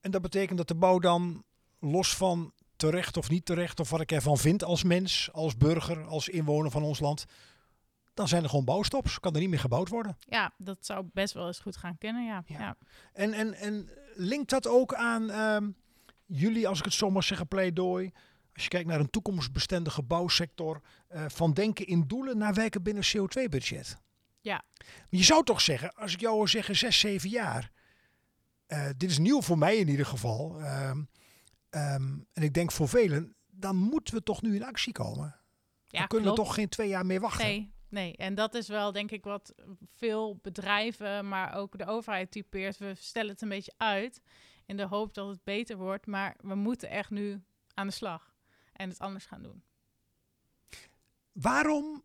En 0.01 0.11
dat 0.11 0.21
betekent 0.21 0.57
dat 0.57 0.67
de 0.67 0.75
bouw 0.75 0.99
dan 0.99 1.43
los 1.79 2.15
van 2.15 2.53
terecht 2.75 3.17
of 3.17 3.29
niet 3.29 3.45
terecht, 3.45 3.79
of 3.79 3.89
wat 3.89 4.01
ik 4.01 4.11
ervan 4.11 4.37
vind 4.37 4.63
als 4.63 4.83
mens, 4.83 5.29
als 5.31 5.57
burger, 5.57 6.03
als 6.03 6.29
inwoner 6.29 6.71
van 6.71 6.83
ons 6.83 6.99
land, 6.99 7.25
dan 8.19 8.27
zijn 8.27 8.43
er 8.43 8.49
gewoon 8.49 8.65
bouwstops. 8.65 9.19
Kan 9.19 9.33
er 9.33 9.39
niet 9.39 9.49
meer 9.49 9.59
gebouwd 9.59 9.89
worden. 9.89 10.17
Ja, 10.19 10.53
dat 10.57 10.85
zou 10.85 11.09
best 11.13 11.33
wel 11.33 11.47
eens 11.47 11.59
goed 11.59 11.77
gaan 11.77 11.97
kunnen, 11.97 12.25
ja. 12.25 12.43
ja. 12.45 12.59
ja. 12.59 12.77
En, 13.13 13.33
en, 13.33 13.53
en 13.53 13.89
linkt 14.15 14.49
dat 14.49 14.67
ook 14.67 14.93
aan 14.93 15.29
um, 15.29 15.75
jullie, 16.25 16.67
als 16.67 16.79
ik 16.79 16.85
het 16.85 16.93
zo 16.93 17.09
mag 17.09 17.23
zeggen, 17.23 17.47
pleidooi... 17.47 18.11
Als 18.53 18.63
je 18.63 18.69
kijkt 18.69 18.89
naar 18.89 18.99
een 18.99 19.09
toekomstbestendige 19.09 20.03
bouwsector... 20.03 20.81
Uh, 21.11 21.25
van 21.27 21.53
denken 21.53 21.85
in 21.85 22.07
doelen 22.07 22.37
naar 22.37 22.53
werken 22.53 22.83
binnen 22.83 23.03
CO2-budget. 23.03 23.97
Ja. 24.41 24.63
Je 25.09 25.23
zou 25.23 25.43
toch 25.43 25.61
zeggen, 25.61 25.93
als 25.93 26.13
ik 26.13 26.19
jou 26.19 26.37
wil 26.37 26.47
zeggen 26.47 26.75
zes, 26.75 26.99
zeven 26.99 27.29
jaar... 27.29 27.71
Uh, 28.67 28.89
dit 28.97 29.09
is 29.09 29.17
nieuw 29.17 29.41
voor 29.41 29.57
mij 29.57 29.77
in 29.77 29.87
ieder 29.87 30.05
geval. 30.05 30.61
Um, 30.61 31.09
um, 31.69 32.27
en 32.33 32.43
ik 32.43 32.53
denk 32.53 32.71
voor 32.71 32.89
velen, 32.89 33.35
dan 33.47 33.75
moeten 33.75 34.13
we 34.13 34.23
toch 34.23 34.41
nu 34.41 34.55
in 34.55 34.63
actie 34.63 34.93
komen. 34.93 35.35
Ja, 35.87 35.99
dan 35.99 36.07
kunnen 36.07 36.27
klopt. 36.27 36.39
we 36.39 36.45
toch 36.45 36.53
geen 36.53 36.69
twee 36.69 36.87
jaar 36.87 37.05
meer 37.05 37.19
wachten. 37.19 37.45
Nee, 37.45 37.73
Nee, 37.89 38.17
en 38.17 38.35
dat 38.35 38.53
is 38.53 38.67
wel 38.67 38.91
denk 38.91 39.11
ik 39.11 39.23
wat 39.23 39.53
veel 39.95 40.39
bedrijven, 40.41 41.27
maar 41.27 41.53
ook 41.53 41.77
de 41.77 41.85
overheid 41.85 42.31
typeert. 42.31 42.77
We 42.77 42.93
stellen 42.95 43.31
het 43.31 43.41
een 43.41 43.49
beetje 43.49 43.73
uit 43.77 44.21
in 44.65 44.77
de 44.77 44.85
hoop 44.85 45.13
dat 45.13 45.27
het 45.27 45.43
beter 45.43 45.77
wordt, 45.77 46.05
maar 46.05 46.35
we 46.41 46.55
moeten 46.55 46.89
echt 46.89 47.09
nu 47.09 47.43
aan 47.73 47.87
de 47.87 47.93
slag 47.93 48.33
en 48.73 48.89
het 48.89 48.99
anders 48.99 49.25
gaan 49.25 49.43
doen. 49.43 49.63
Waarom? 51.31 52.03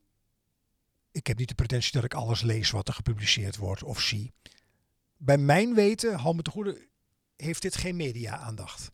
Ik 1.10 1.26
heb 1.26 1.38
niet 1.38 1.48
de 1.48 1.54
pretentie 1.54 1.92
dat 1.92 2.04
ik 2.04 2.14
alles 2.14 2.42
lees 2.42 2.70
wat 2.70 2.88
er 2.88 2.94
gepubliceerd 2.94 3.56
wordt 3.56 3.82
of 3.82 4.00
zie. 4.00 4.32
bij 5.16 5.38
mijn 5.38 5.74
weten, 5.74 6.18
hou 6.18 6.34
me 6.34 6.42
te 6.42 6.50
goede, 6.50 6.88
heeft 7.36 7.62
dit 7.62 7.76
geen 7.76 7.96
media-aandacht. 7.96 8.92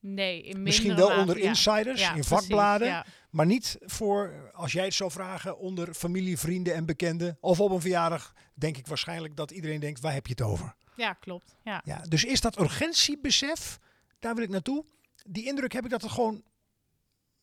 Nee, 0.00 0.42
in 0.42 0.62
Misschien 0.62 0.96
wel 0.96 1.18
onder 1.18 1.38
ja. 1.38 1.48
insiders, 1.48 2.00
Ja, 2.00 2.06
in 2.06 2.12
precies, 2.12 2.30
vakbladen. 2.30 2.88
Ja. 2.88 3.06
Maar 3.30 3.46
niet 3.46 3.78
voor, 3.80 4.50
als 4.52 4.72
jij 4.72 4.84
het 4.84 4.94
zou 4.94 5.10
vragen, 5.10 5.58
onder 5.58 5.94
familie, 5.94 6.38
vrienden 6.38 6.74
en 6.74 6.86
bekenden. 6.86 7.36
Of 7.40 7.60
op 7.60 7.70
een 7.70 7.80
verjaardag, 7.80 8.34
denk 8.54 8.76
ik 8.76 8.86
waarschijnlijk 8.86 9.36
dat 9.36 9.50
iedereen 9.50 9.80
denkt, 9.80 10.00
waar 10.00 10.12
heb 10.12 10.26
je 10.26 10.32
het 10.32 10.42
over? 10.42 10.74
ja, 10.96 11.12
klopt. 11.12 11.56
Ja. 11.64 11.82
Ja, 11.84 12.02
dus 12.08 12.24
is 12.24 12.40
dat 12.40 12.60
urgentiebesef, 12.60 13.78
daar 14.18 14.34
wil 14.34 14.44
ik 14.44 14.50
naartoe. 14.50 14.84
Die 15.26 15.46
indruk 15.46 15.72
heb 15.72 15.84
ik 15.84 15.90
dat 15.90 16.02
het 16.02 16.10
gewoon 16.10 16.42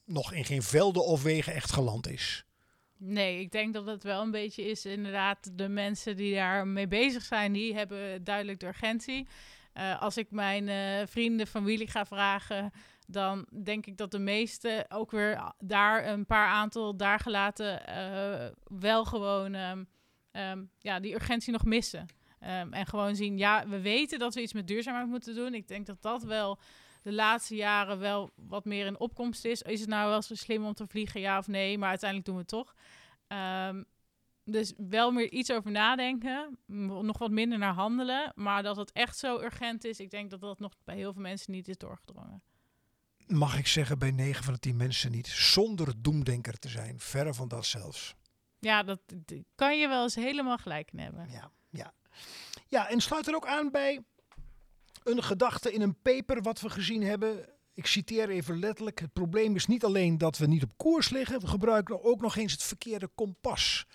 nog 0.05 0.33
in 0.33 0.45
geen 0.45 0.63
velden 0.63 1.05
of 1.05 1.23
wegen 1.23 1.53
echt 1.53 1.71
geland 1.71 2.07
is. 2.09 2.45
Nee, 2.97 3.39
ik 3.39 3.51
denk 3.51 3.73
dat 3.73 3.85
het 3.85 4.03
wel 4.03 4.21
een 4.21 4.31
beetje 4.31 4.63
is 4.63 4.85
inderdaad 4.85 5.49
de 5.57 5.67
mensen 5.67 6.15
die 6.15 6.35
daar 6.35 6.67
mee 6.67 6.87
bezig 6.87 7.23
zijn, 7.23 7.53
die 7.53 7.75
hebben 7.75 8.23
duidelijk 8.23 8.59
de 8.59 8.67
urgentie. 8.67 9.27
Eh, 9.77 10.01
als 10.01 10.17
ik 10.17 10.31
mijn 10.31 10.69
eh, 10.69 11.07
vrienden, 11.07 11.47
familie 11.47 11.87
ga 11.87 12.05
vragen, 12.05 12.71
dan 13.07 13.47
denk 13.63 13.85
ik 13.85 13.97
dat 13.97 14.11
de 14.11 14.19
meesten 14.19 14.91
ook 14.91 15.11
weer 15.11 15.51
daar 15.57 16.07
een 16.07 16.25
paar 16.25 16.47
aantal 16.47 16.95
daar 16.95 17.19
gelaten 17.19 17.87
eh, 17.87 18.49
wel 18.63 19.05
gewoon 19.05 19.53
ehm, 19.53 19.83
ehm, 20.31 20.63
ja, 20.79 20.99
die 20.99 21.13
urgentie 21.13 21.51
nog 21.51 21.65
missen. 21.65 22.05
Ehm, 22.39 22.73
en 22.73 22.85
gewoon 22.85 23.15
zien, 23.15 23.37
ja, 23.37 23.67
we 23.67 23.81
weten 23.81 24.19
dat 24.19 24.33
we 24.33 24.41
iets 24.41 24.53
met 24.53 24.67
duurzaamheid 24.67 25.07
moeten 25.07 25.35
doen. 25.35 25.53
Ik 25.53 25.67
denk 25.67 25.85
dat 25.85 26.01
dat 26.01 26.23
wel 26.23 26.59
de 27.03 27.13
laatste 27.13 27.55
jaren 27.55 27.99
wel 27.99 28.31
wat 28.35 28.65
meer 28.65 28.85
in 28.85 28.99
opkomst 28.99 29.45
is. 29.45 29.61
Is 29.61 29.79
het 29.79 29.89
nou 29.89 30.09
wel 30.09 30.21
zo 30.21 30.35
slim 30.35 30.65
om 30.65 30.73
te 30.73 30.87
vliegen, 30.87 31.21
ja 31.21 31.37
of 31.37 31.47
nee? 31.47 31.77
Maar 31.77 31.89
uiteindelijk 31.89 32.29
doen 32.29 32.37
we 32.37 32.41
het 32.41 32.49
toch. 32.49 32.75
Dus 34.49 34.73
wel 34.77 35.11
meer 35.11 35.31
iets 35.31 35.51
over 35.51 35.71
nadenken, 35.71 36.57
nog 36.65 37.17
wat 37.17 37.31
minder 37.31 37.57
naar 37.57 37.73
handelen. 37.73 38.31
Maar 38.35 38.63
dat 38.63 38.77
het 38.77 38.91
echt 38.91 39.17
zo 39.17 39.39
urgent 39.39 39.83
is, 39.83 39.99
ik 39.99 40.09
denk 40.09 40.29
dat 40.29 40.41
dat 40.41 40.59
nog 40.59 40.73
bij 40.83 40.95
heel 40.95 41.13
veel 41.13 41.21
mensen 41.21 41.51
niet 41.51 41.67
is 41.67 41.77
doorgedrongen. 41.77 42.43
Mag 43.27 43.57
ik 43.57 43.67
zeggen 43.67 43.99
bij 43.99 44.11
9 44.11 44.43
van 44.43 44.53
de 44.53 44.59
10 44.59 44.75
mensen 44.75 45.11
niet, 45.11 45.27
zonder 45.27 46.01
doemdenker 46.01 46.59
te 46.59 46.69
zijn. 46.69 46.99
Verre 46.99 47.33
van 47.33 47.47
dat 47.47 47.65
zelfs. 47.65 48.15
Ja, 48.59 48.83
dat 48.83 48.99
kan 49.55 49.79
je 49.79 49.87
wel 49.87 50.03
eens 50.03 50.15
helemaal 50.15 50.57
gelijk 50.57 50.91
in 50.91 50.99
hebben. 50.99 51.29
Ja, 51.29 51.51
ja. 51.69 51.93
ja, 52.67 52.89
en 52.89 53.01
sluit 53.01 53.27
er 53.27 53.35
ook 53.35 53.47
aan 53.47 53.71
bij 53.71 54.03
een 55.03 55.23
gedachte 55.23 55.73
in 55.73 55.81
een 55.81 56.01
paper 56.01 56.41
wat 56.41 56.61
we 56.61 56.69
gezien 56.69 57.03
hebben. 57.03 57.49
Ik 57.73 57.85
citeer 57.85 58.29
even 58.29 58.59
letterlijk. 58.59 58.99
Het 58.99 59.13
probleem 59.13 59.55
is 59.55 59.65
niet 59.65 59.83
alleen 59.83 60.17
dat 60.17 60.37
we 60.37 60.47
niet 60.47 60.63
op 60.63 60.77
koers 60.77 61.09
liggen, 61.09 61.39
we 61.39 61.47
gebruiken 61.47 62.03
ook 62.03 62.21
nog 62.21 62.35
eens 62.35 62.51
het 62.51 62.63
verkeerde 62.63 63.07
kompas. 63.15 63.85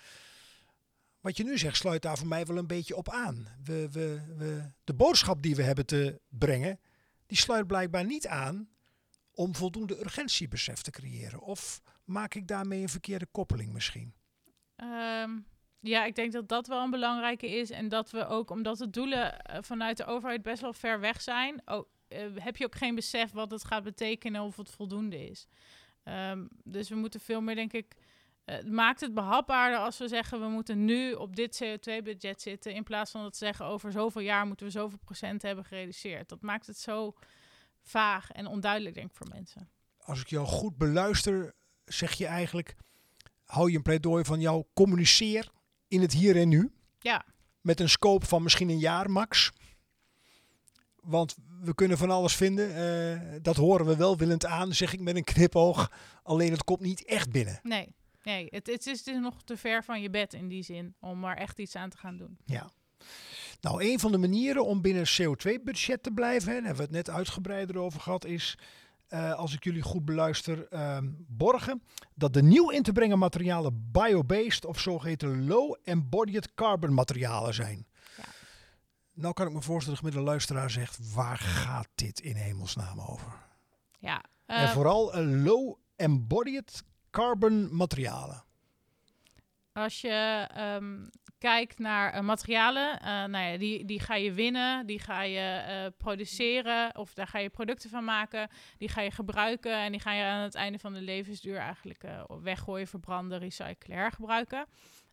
Wat 1.23 1.37
je 1.37 1.43
nu 1.43 1.57
zegt 1.57 1.77
sluit 1.77 2.01
daar 2.01 2.17
voor 2.17 2.27
mij 2.27 2.45
wel 2.45 2.57
een 2.57 2.67
beetje 2.67 2.95
op 2.95 3.09
aan. 3.09 3.47
We, 3.63 3.91
we, 3.91 4.21
we, 4.37 4.71
de 4.83 4.93
boodschap 4.93 5.41
die 5.41 5.55
we 5.55 5.63
hebben 5.63 5.85
te 5.85 6.21
brengen, 6.27 6.79
die 7.25 7.37
sluit 7.37 7.67
blijkbaar 7.67 8.05
niet 8.05 8.27
aan 8.27 8.69
om 9.31 9.55
voldoende 9.55 9.99
urgentiebesef 9.99 10.81
te 10.81 10.91
creëren. 10.91 11.41
Of 11.41 11.81
maak 12.05 12.33
ik 12.33 12.47
daarmee 12.47 12.81
een 12.81 12.89
verkeerde 12.89 13.25
koppeling 13.31 13.73
misschien? 13.73 14.13
Ehm, 14.75 15.39
ja, 15.79 16.05
ik 16.05 16.15
denk 16.15 16.31
dat 16.31 16.47
dat 16.47 16.67
wel 16.67 16.83
een 16.83 16.89
belangrijke 16.89 17.49
is. 17.49 17.69
En 17.69 17.89
dat 17.89 18.11
we 18.11 18.27
ook, 18.27 18.49
omdat 18.49 18.77
de 18.77 18.89
doelen 18.89 19.39
eh, 19.39 19.61
vanuit 19.61 19.97
de 19.97 20.05
overheid 20.05 20.41
best 20.41 20.61
wel 20.61 20.73
ver 20.73 20.99
weg 20.99 21.21
zijn, 21.21 21.61
eh, 21.65 21.79
heb 22.35 22.57
je 22.57 22.65
ook 22.65 22.75
geen 22.75 22.95
besef 22.95 23.31
wat 23.31 23.51
het 23.51 23.65
gaat 23.65 23.83
betekenen 23.83 24.41
of 24.41 24.57
het 24.57 24.69
voldoende 24.69 25.29
is. 25.29 25.47
Ehm, 26.03 26.45
dus 26.63 26.89
we 26.89 26.95
moeten 26.95 27.19
veel 27.19 27.41
meer, 27.41 27.55
denk 27.55 27.73
ik, 27.73 27.95
het 28.45 28.71
maakt 28.71 29.01
het 29.01 29.13
behapbaarder 29.13 29.79
als 29.79 29.97
we 29.97 30.07
zeggen 30.07 30.39
we 30.39 30.47
moeten 30.47 30.85
nu 30.85 31.13
op 31.13 31.35
dit 31.35 31.63
CO2-budget 31.63 32.41
zitten, 32.41 32.73
in 32.73 32.83
plaats 32.83 33.11
van 33.11 33.21
dat 33.21 33.31
te 33.31 33.37
zeggen 33.37 33.65
over 33.65 33.91
zoveel 33.91 34.21
jaar 34.21 34.45
moeten 34.45 34.65
we 34.65 34.71
zoveel 34.71 34.97
procent 35.05 35.41
hebben 35.41 35.65
gereduceerd. 35.65 36.29
Dat 36.29 36.41
maakt 36.41 36.67
het 36.67 36.77
zo 36.77 37.13
vaag 37.81 38.31
en 38.31 38.47
onduidelijk, 38.47 38.95
denk 38.95 39.09
ik, 39.09 39.15
voor 39.15 39.27
mensen. 39.27 39.69
als 39.99 40.21
ik 40.21 40.27
jou 40.27 40.45
goed 40.47 40.77
beluister, 40.77 41.53
zeg 41.85 42.13
je 42.13 42.25
eigenlijk, 42.25 42.75
hou 43.45 43.69
je 43.71 43.77
een 43.77 43.83
pleidooi 43.83 44.23
van 44.23 44.39
jou, 44.39 44.63
communiceer 44.73 45.49
in 45.87 46.01
het 46.01 46.13
hier 46.13 46.37
en 46.37 46.49
nu. 46.49 46.71
Ja. 46.99 47.25
Met 47.61 47.79
een 47.79 47.89
scope 47.89 48.25
van 48.25 48.43
misschien 48.43 48.69
een 48.69 48.79
jaar 48.79 49.09
max. 49.11 49.51
Want 50.95 51.35
we 51.61 51.75
kunnen 51.75 51.97
van 51.97 52.09
alles 52.11 52.35
vinden. 52.35 52.75
eh, 52.75 53.39
dat 53.41 53.55
horen 53.55 53.85
we 53.85 53.95
wel 53.97 54.17
willend 54.17 54.45
aan, 54.45 54.73
zeg 54.73 54.93
ik 54.93 54.99
met 54.99 55.15
een 55.15 55.23
knipoog. 55.23 55.91
Alleen 56.23 56.51
het 56.51 56.63
komt 56.63 56.79
niet 56.79 57.05
echt 57.05 57.31
binnen. 57.31 57.59
Nee, 57.63 57.95
nee 58.23 58.47
het, 58.49 58.67
het 58.67 58.87
is 58.87 59.03
dus 59.03 59.19
nog 59.19 59.43
te 59.43 59.57
ver 59.57 59.83
van 59.83 60.01
je 60.01 60.09
bed 60.09 60.33
in 60.33 60.47
die 60.47 60.63
zin 60.63 60.95
om 60.99 61.23
er 61.23 61.37
echt 61.37 61.59
iets 61.59 61.75
aan 61.75 61.89
te 61.89 61.97
gaan 61.97 62.17
doen. 62.17 62.37
Ja. 62.45 62.69
Nou, 63.61 63.83
een 63.83 63.99
van 63.99 64.11
de 64.11 64.17
manieren 64.17 64.65
om 64.65 64.81
binnen 64.81 65.05
CO2-budget 65.05 66.03
te 66.03 66.11
blijven, 66.11 66.49
hè, 66.53 66.57
daar 66.57 66.65
hebben 66.65 66.89
we 66.89 66.97
het 66.97 67.07
net 67.07 67.15
uitgebreider 67.15 67.77
over 67.77 67.99
gehad, 67.99 68.25
is, 68.25 68.57
eh, 69.07 69.33
als 69.33 69.53
ik 69.53 69.63
jullie 69.63 69.81
goed 69.81 70.05
beluister, 70.05 70.67
ehm, 70.67 71.09
borgen 71.27 71.83
dat 72.15 72.33
de 72.33 72.43
nieuw 72.43 72.69
in 72.69 72.83
te 72.83 72.91
brengen 72.91 73.19
materialen 73.19 73.89
biobased 73.91 74.65
of 74.65 74.79
zogeheten 74.79 75.47
low-embodied 75.47 76.53
carbon 76.53 76.93
materialen 76.93 77.53
zijn. 77.53 77.87
Ja. 78.17 78.23
Nou 79.13 79.33
kan 79.33 79.47
ik 79.47 79.53
me 79.53 79.61
voorstellen 79.61 79.85
dat 79.85 79.95
de 79.95 79.99
gemiddelde 79.99 80.29
luisteraar 80.29 80.69
zegt, 80.69 81.13
waar 81.13 81.37
gaat 81.37 81.89
dit 81.95 82.19
in 82.19 82.35
hemelsnaam 82.35 82.99
over? 82.99 83.33
Ja, 83.99 84.23
en 84.45 84.63
eh, 84.63 84.71
vooral 84.71 85.23
low-embodied 85.23 86.83
carbon 87.13 87.75
materialen. 87.75 88.43
als 89.73 90.01
je 90.01 90.47
ehm, 90.53 91.07
kijkt 91.37 91.79
naar 91.79 92.13
eh, 92.13 92.21
materialen, 92.21 92.99
eh, 92.99 93.05
nou 93.05 93.51
ja, 93.51 93.57
die, 93.57 93.85
die 93.85 93.99
ga 93.99 94.15
je 94.15 94.33
winnen, 94.33 94.85
die 94.85 94.99
ga 94.99 95.21
je 95.21 95.39
eh, 95.39 95.91
produceren 95.97 96.97
of 96.97 97.13
daar 97.13 97.27
ga 97.27 97.39
je 97.39 97.49
producten 97.49 97.89
van 97.89 98.03
maken, 98.03 98.49
die 98.77 98.89
ga 98.89 99.01
je 99.01 99.11
gebruiken 99.11 99.73
en 99.73 99.91
die 99.91 100.01
ga 100.01 100.13
je 100.13 100.23
aan 100.23 100.43
het 100.43 100.55
einde 100.55 100.79
van 100.79 100.93
de 100.93 101.01
levensduur 101.01 101.57
eigenlijk 101.57 102.03
weggooien, 102.41 102.87
verbranden, 102.87 103.39
recyclen, 103.39 103.97
hergebruiken. 103.97 104.65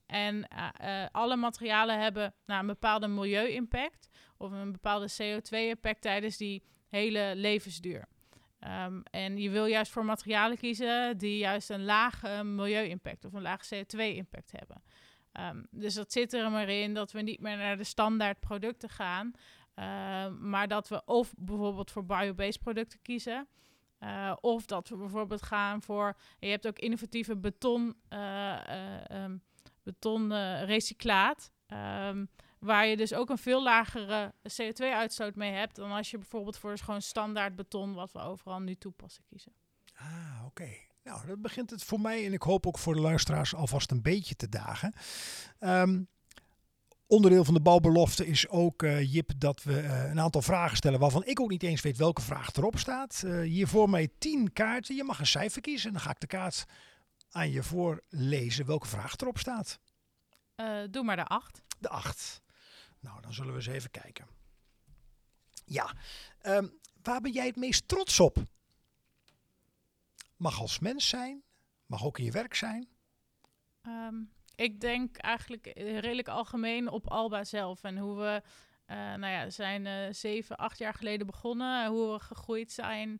En 0.07 0.49
alle 1.13 1.37
materialen 1.37 2.01
hebben 2.01 2.35
nou, 2.47 2.61
een 2.61 2.67
bepaalde 2.67 3.09
milieu-impact 3.09 4.09
of 4.37 4.53
een 4.53 4.73
bepaalde 4.73 5.09
CO2-impact 5.11 6.01
tijdens 6.01 6.37
die 6.37 6.63
hele 6.89 7.33
levensduur. 7.37 8.09
Ehm, 8.61 9.01
en 9.11 9.39
je 9.39 9.51
wil 9.51 9.67
juist 9.67 9.93
voor 9.93 10.05
materialen 10.05 10.59
kiezen 10.59 11.19
die 11.19 11.39
juist 11.39 11.71
een 11.71 11.85
lage 11.85 12.45
milieu-impact 12.45 13.25
of 13.25 13.33
een 13.33 13.43
lage 13.43 13.77
CO2-impact 13.77 14.53
hebben. 14.53 14.83
Ehm, 15.33 15.63
dus 15.71 15.95
dat 15.95 16.13
zit 16.13 16.33
er 16.33 16.51
maar 16.51 16.69
in 16.69 16.95
dat 16.95 17.13
we 17.13 17.21
niet 17.21 17.41
meer 17.41 17.57
naar 17.57 17.77
de 17.77 17.85
standaard 17.85 18.41
producten 18.41 18.89
gaan, 18.89 19.33
ehm, 19.75 20.49
maar 20.51 20.69
dat 20.69 20.89
we 20.89 21.03
of 21.05 21.35
bijvoorbeeld 21.37 21.91
voor 21.91 22.05
biobased 22.05 22.63
producten 22.63 23.03
kiezen. 23.03 23.49
eh, 24.01 24.37
of 24.41 24.67
dat 24.67 24.89
we 24.89 24.97
bijvoorbeeld 24.97 25.43
gaan 25.43 25.83
voor. 25.83 26.17
Je 26.39 26.49
hebt 26.49 26.67
ook 26.67 26.79
innovatieve 26.79 27.37
beton, 27.37 27.95
eh, 28.09 29.25
eh, 29.25 29.31
beton 29.83 30.33
recyclaat. 30.65 31.53
Waar 32.61 32.87
je 32.87 32.97
dus 32.97 33.15
ook 33.15 33.31
een 33.31 33.39
veel 33.39 33.63
lagere 33.63 34.35
CO2-uitstoot 34.49 35.35
mee 35.35 35.53
hebt 35.53 35.77
dan 35.77 35.91
als 35.91 36.11
je 36.11 36.19
bijvoorbeeld 36.19 36.59
voor 36.59 36.79
gewoon 36.79 37.03
standaard 37.03 37.57
beton, 37.57 37.95
wat 37.95 38.13
we 38.13 38.19
overal 38.19 38.61
nu 38.61 38.75
toepassen, 38.75 39.25
kiezen. 39.29 39.53
Ah, 39.95 40.45
oké. 40.47 40.69
Nou, 41.05 41.27
dat 41.27 41.41
begint 41.43 41.71
het 41.71 41.85
voor 41.85 42.01
mij 42.01 42.27
en 42.27 42.33
ik 42.33 42.43
hoop 42.43 42.67
ook 42.67 42.79
voor 42.79 42.95
de 42.95 43.01
luisteraars 43.01 43.55
alvast 43.55 43.91
een 43.91 44.03
beetje 44.03 44.35
te 44.35 44.49
dagen. 44.49 44.93
Ehm, 45.59 46.03
onderdeel 47.07 47.45
van 47.45 47.55
de 47.55 47.61
bouwbelofte 47.61 48.27
is 48.27 48.49
ook, 48.49 48.83
eh, 48.83 49.13
Jip, 49.13 49.33
dat 49.37 49.63
we 49.63 49.81
eh, 49.81 50.11
een 50.11 50.21
aantal 50.21 50.43
vragen 50.43 50.77
stellen 50.77 51.01
waarvan 51.01 51.25
ik 51.25 51.41
ook 51.41 51.51
niet 51.51 51.63
eens 51.63 51.81
weet 51.81 51.97
welke 51.97 52.23
vraag 52.23 52.53
erop 52.53 52.79
staat. 52.79 53.23
Eh, 53.27 53.41
hier 53.41 53.69
voor 53.69 53.91
mij 53.91 54.09
tien 54.19 54.53
kaarten. 54.53 54.97
Je 54.97 55.05
mag 55.05 55.19
een 55.19 55.27
cijfer 55.27 55.61
kiezen 55.61 55.87
en 55.87 55.93
dan 55.93 56.03
ga 56.03 56.11
ik 56.11 56.21
de 56.21 56.27
kaart 56.27 56.65
aan 57.31 57.51
je 57.51 57.63
voorlezen 57.63 58.67
welke 58.67 58.87
vraag 58.87 59.17
erop 59.17 59.39
staat. 59.39 59.79
Doe 60.91 61.03
maar 61.03 61.17
de 61.17 61.25
acht. 61.25 61.63
De 61.79 61.89
acht. 61.89 62.43
Nou, 63.01 63.21
dan 63.21 63.33
zullen 63.33 63.53
we 63.53 63.59
eens 63.59 63.67
even 63.67 63.91
kijken. 63.91 64.27
Ja, 65.65 65.95
ehm, 66.39 66.69
waar 67.03 67.21
ben 67.21 67.33
jij 67.33 67.47
het 67.47 67.57
meest 67.57 67.89
trots 67.89 68.21
op? 68.21 68.37
Mag 70.37 70.61
als 70.61 70.79
mens 70.79 71.09
zijn, 71.09 71.43
mag 71.87 72.05
ook 72.05 72.19
in 72.19 72.25
je 72.25 72.31
werk 72.31 72.55
zijn. 72.55 72.89
Ehm, 73.83 74.17
ik 74.55 74.81
denk 74.81 75.17
eigenlijk 75.17 75.67
eh, 75.67 75.99
redelijk 75.99 76.29
algemeen 76.29 76.89
op 76.89 77.11
Alba 77.11 77.45
zelf 77.45 77.83
en 77.83 77.99
hoe 77.99 78.17
we, 78.17 78.43
eh, 78.87 78.97
nou 78.97 79.27
ja, 79.27 79.51
zijn 79.51 79.87
eh, 79.87 80.13
zeven, 80.13 80.57
acht 80.57 80.79
jaar 80.79 80.95
geleden 80.95 81.27
begonnen, 81.27 81.89
hoe 81.89 82.13
we 82.13 82.19
gegroeid 82.19 82.73
zijn 82.73 83.19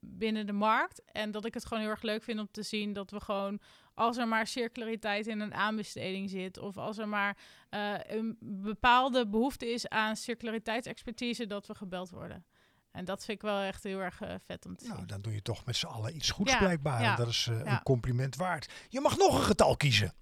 binnen 0.00 0.46
de 0.46 0.52
markt. 0.52 1.02
En 1.04 1.30
dat 1.30 1.44
ik 1.44 1.54
het 1.54 1.66
gewoon 1.66 1.82
heel 1.82 1.92
erg 1.92 2.02
leuk 2.02 2.22
vind 2.22 2.40
om 2.40 2.48
te 2.50 2.62
zien 2.62 2.92
dat 2.92 3.10
we 3.10 3.20
gewoon, 3.20 3.60
als 3.98 4.16
er 4.16 4.28
maar 4.28 4.46
circulariteit 4.46 5.26
in 5.26 5.40
een 5.40 5.54
aanbesteding 5.54 6.30
zit, 6.30 6.58
of 6.58 6.76
als 6.76 6.98
er 6.98 7.08
maar 7.08 7.36
eh, 7.68 7.94
een 8.06 8.36
bepaalde 8.40 9.28
behoefte 9.28 9.72
is 9.72 9.88
aan 9.88 10.16
circulariteitsexpertise, 10.16 11.46
dat 11.46 11.66
we 11.66 11.74
gebeld 11.74 12.10
worden. 12.10 12.44
En 12.90 13.04
dat 13.04 13.24
vind 13.24 13.38
ik 13.38 13.42
wel 13.42 13.60
echt 13.60 13.82
heel 13.82 14.00
erg 14.00 14.20
eh, 14.20 14.34
vet 14.46 14.66
om 14.66 14.76
te 14.76 14.84
zien. 14.84 14.94
Nou, 14.94 15.06
dan 15.06 15.20
doe 15.20 15.32
je 15.32 15.42
toch 15.42 15.64
met 15.64 15.76
z'n 15.76 15.86
allen 15.86 16.16
iets 16.16 16.30
goeds 16.30 16.52
Ja, 16.52 16.58
blijkbaar. 16.58 17.02
ja, 17.02 17.10
En 17.10 17.16
dat 17.16 17.28
is 17.28 17.46
eh, 17.46 17.64
ja. 17.64 17.72
een 17.72 17.82
compliment 17.82 18.36
waard. 18.36 18.72
Je 18.88 19.00
mag 19.00 19.16
nog 19.16 19.38
een 19.38 19.44
getal 19.44 19.76
kiezen. 19.76 20.14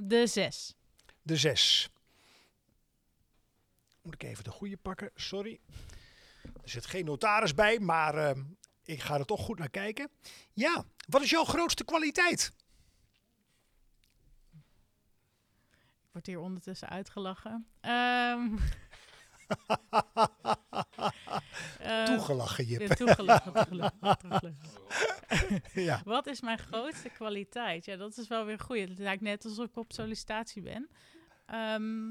De 0.00 0.22
zes. 0.26 0.74
De 1.22 1.36
zes. 1.36 1.90
Moet 4.02 4.14
ik 4.14 4.22
even 4.22 4.44
de 4.44 4.50
goede 4.50 4.76
pakken, 4.76 5.10
sorry. 5.14 5.60
Er 6.42 6.68
zit 6.68 6.86
geen 6.86 7.04
notaris 7.04 7.54
bij, 7.54 7.78
maar 7.78 8.36
ik 8.84 9.00
ga 9.00 9.18
er 9.18 9.24
toch 9.24 9.40
goed 9.40 9.58
naar 9.58 9.70
kijken. 9.70 10.10
Ja, 10.52 10.84
wat 11.08 11.22
is 11.22 11.30
jouw 11.30 11.44
grootste 11.44 11.84
kwaliteit? 11.84 12.52
Word 16.12 16.26
hier 16.26 16.40
ondertussen 16.40 16.88
uitgelachen. 16.88 17.66
Ehm 17.80 18.56
eh, 21.78 22.04
Toegelachen, 22.04 22.64
Jip. 22.64 22.80
ja, 22.80 22.94
toegelachen, 22.94 23.52
toegelachen, 23.52 23.98
toegelachen. 24.00 24.58
ja. 25.88 26.00
Wat 26.04 26.26
is 26.26 26.40
mijn 26.40 26.58
grootste 26.58 27.08
kwaliteit? 27.08 27.84
Ja, 27.84 27.96
dat 27.96 28.16
is 28.16 28.28
wel 28.28 28.44
weer 28.44 28.58
goed. 28.58 28.78
Het 28.78 28.98
lijkt 28.98 29.22
net 29.22 29.44
alsof 29.44 29.66
ik 29.66 29.76
op 29.76 29.92
sollicitatie 29.92 30.62
ben. 30.62 30.88
Ehm, 31.46 32.10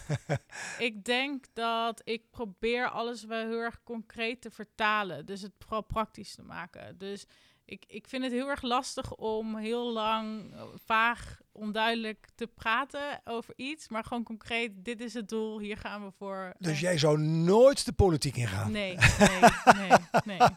ik 0.88 1.04
denk 1.04 1.44
dat 1.52 2.00
ik 2.04 2.30
probeer 2.30 2.88
alles 2.88 3.24
wel 3.24 3.46
heel 3.46 3.58
erg 3.60 3.82
concreet 3.82 4.40
te 4.40 4.50
vertalen. 4.50 5.26
Dus 5.26 5.42
het 5.42 5.52
vooral 5.58 5.82
praktisch 5.82 6.34
te 6.34 6.42
maken. 6.42 6.98
Dus 6.98 7.26
ik, 7.64 7.84
ik 7.86 8.08
vind 8.08 8.22
het 8.22 8.32
heel 8.32 8.48
erg 8.48 8.62
lastig 8.62 9.14
om 9.14 9.56
heel 9.56 9.92
lang 9.92 10.52
eh, 10.52 10.62
vaag, 10.74 11.40
onduidelijk 11.52 12.28
te 12.34 12.46
praten 12.46 13.20
over 13.24 13.54
iets. 13.56 13.88
Maar 13.88 14.04
gewoon 14.04 14.22
concreet, 14.22 14.84
dit 14.84 15.00
is 15.00 15.14
het 15.14 15.28
doel, 15.28 15.60
hier 15.60 15.76
gaan 15.76 16.04
we 16.04 16.12
voor. 16.18 16.54
Dus 16.58 16.80
jij 16.80 16.98
zou 16.98 17.18
nooit 17.20 17.84
de 17.84 17.92
politiek 17.92 18.36
ingaan? 18.36 18.72
Nee, 18.72 18.96
nee, 19.18 19.40
nee, 19.76 19.90
nee. 20.24 20.48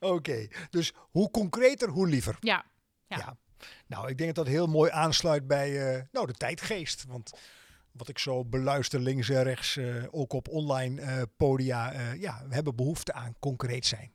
Oké, 0.14 0.48
dus 0.70 0.92
hoe 1.10 1.30
concreter, 1.30 1.88
hoe 1.88 2.08
liever. 2.08 2.36
Ja, 2.40 2.64
Ja. 3.06 3.16
Ja. 3.16 3.36
Nou, 3.86 4.08
ik 4.08 4.18
denk 4.18 4.34
dat 4.34 4.44
dat 4.44 4.54
heel 4.54 4.66
mooi 4.66 4.90
aansluit 4.90 5.46
bij 5.46 5.96
eh, 5.96 6.02
nou, 6.12 6.26
de 6.26 6.32
tijdgeest. 6.32 7.04
Want 7.08 7.32
wat 7.92 8.08
ik 8.08 8.18
zo 8.18 8.44
beluister 8.44 9.00
links 9.00 9.28
en 9.28 9.42
rechts, 9.42 9.76
eh, 9.76 10.04
ook 10.10 10.32
op 10.32 10.48
online 10.48 11.00
eh, 11.00 11.22
podia, 11.36 12.12
ja, 12.12 12.44
we 12.48 12.54
hebben 12.54 12.76
behoefte 12.76 13.12
aan 13.12 13.34
concreet 13.38 13.86
zijn. 13.86 14.12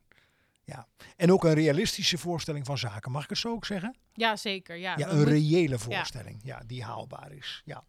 Ja. 0.64 0.86
En 1.16 1.32
ook 1.32 1.44
een 1.44 1.54
realistische 1.54 2.18
voorstelling 2.18 2.66
van 2.66 2.78
zaken, 2.78 3.10
mag 3.10 3.22
ik 3.22 3.28
het 3.28 3.38
zo 3.38 3.50
ook 3.50 3.64
zeggen? 3.64 3.96
ja 4.12 4.36
zeker. 4.36 4.76
Ja, 4.76 4.94
Ja, 4.96 5.10
een 5.10 5.24
reële 5.24 5.78
voorstelling, 5.78 6.40
ja. 6.42 6.62
die 6.66 6.84
haalbaar 6.84 7.32
is. 7.32 7.62
Ja. 7.64 7.84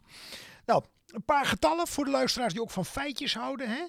Nou, 0.64 0.84
een 1.06 1.24
paar 1.24 1.46
getallen 1.46 1.86
voor 1.86 2.04
de 2.04 2.10
luisteraars 2.10 2.52
die 2.52 2.62
ook 2.62 2.70
van 2.70 2.84
feitjes 2.84 3.34
houden. 3.34 3.68
Hè? 3.68 3.86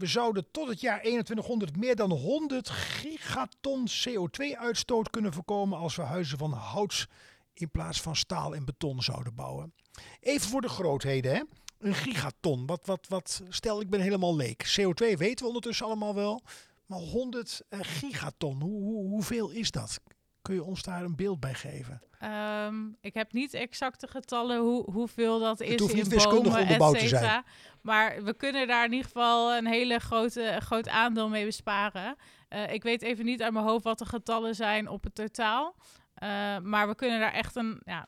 We 0.00 0.06
zouden 0.06 0.50
tot 0.50 0.68
het 0.68 0.80
jaar 0.80 1.00
2100 1.00 1.76
meer 1.76 1.96
dan 1.96 2.10
100 2.10 2.70
gigaton 2.70 3.88
CO2-uitstoot 3.88 5.10
kunnen 5.10 5.32
voorkomen 5.32 5.78
als 5.78 5.96
we 5.96 6.02
huizen 6.02 6.38
van 6.38 6.52
hout 6.52 7.08
in 7.52 7.70
plaats 7.70 8.00
van 8.00 8.16
staal 8.16 8.54
en 8.54 8.64
beton 8.64 9.02
zouden 9.02 9.34
bouwen. 9.34 9.74
Even 10.20 10.48
voor 10.48 10.60
de 10.60 10.68
grootheden, 10.68 11.34
hè? 11.34 11.42
Een 11.78 11.94
gigaton. 11.94 12.66
Wat, 12.66 12.86
wat, 12.86 13.06
wat, 13.08 13.42
stel, 13.48 13.80
ik 13.80 13.90
ben 13.90 14.00
helemaal 14.00 14.36
leek. 14.36 14.76
CO2 14.80 15.16
weten 15.16 15.38
we 15.38 15.46
ondertussen 15.46 15.86
allemaal 15.86 16.14
wel. 16.14 16.42
Maar 16.90 16.98
100 16.98 17.62
eh, 17.68 17.78
gigaton, 17.82 18.60
hoe, 18.60 18.82
hoe, 18.82 19.08
hoeveel 19.08 19.50
is 19.50 19.70
dat? 19.70 20.00
Kun 20.42 20.54
je 20.54 20.64
ons 20.64 20.82
daar 20.82 21.02
een 21.02 21.16
beeld 21.16 21.40
bij 21.40 21.54
geven? 21.54 22.02
Ehm, 22.18 22.88
ik 23.00 23.14
heb 23.14 23.32
niet 23.32 23.54
exacte 23.54 24.06
getallen 24.06 24.60
hoe, 24.60 24.90
hoeveel 24.90 25.38
dat 25.38 25.60
is 25.60 25.80
hoeft 25.80 25.92
in 25.92 25.96
niet 25.96 26.08
wiskundig 26.08 26.42
bomen, 26.42 26.60
onderbouwd 26.60 26.98
te 26.98 27.08
zijn. 27.08 27.44
Maar 27.82 28.24
we 28.24 28.34
kunnen 28.34 28.66
daar 28.66 28.84
in 28.84 28.90
ieder 28.90 29.06
geval 29.06 29.56
een 29.56 29.66
hele 29.66 29.98
grote, 29.98 30.56
groot 30.60 30.88
aandeel 30.88 31.28
mee 31.28 31.44
besparen. 31.44 32.16
Eh, 32.48 32.72
ik 32.72 32.82
weet 32.82 33.02
even 33.02 33.24
niet 33.24 33.42
uit 33.42 33.52
mijn 33.52 33.64
hoofd 33.64 33.84
wat 33.84 33.98
de 33.98 34.06
getallen 34.06 34.54
zijn 34.54 34.88
op 34.88 35.04
het 35.04 35.14
totaal. 35.14 35.76
Eh, 36.14 36.58
maar 36.58 36.88
we 36.88 36.94
kunnen 36.94 37.20
daar 37.20 37.32
echt 37.32 37.56
een, 37.56 37.80
ja, 37.84 38.06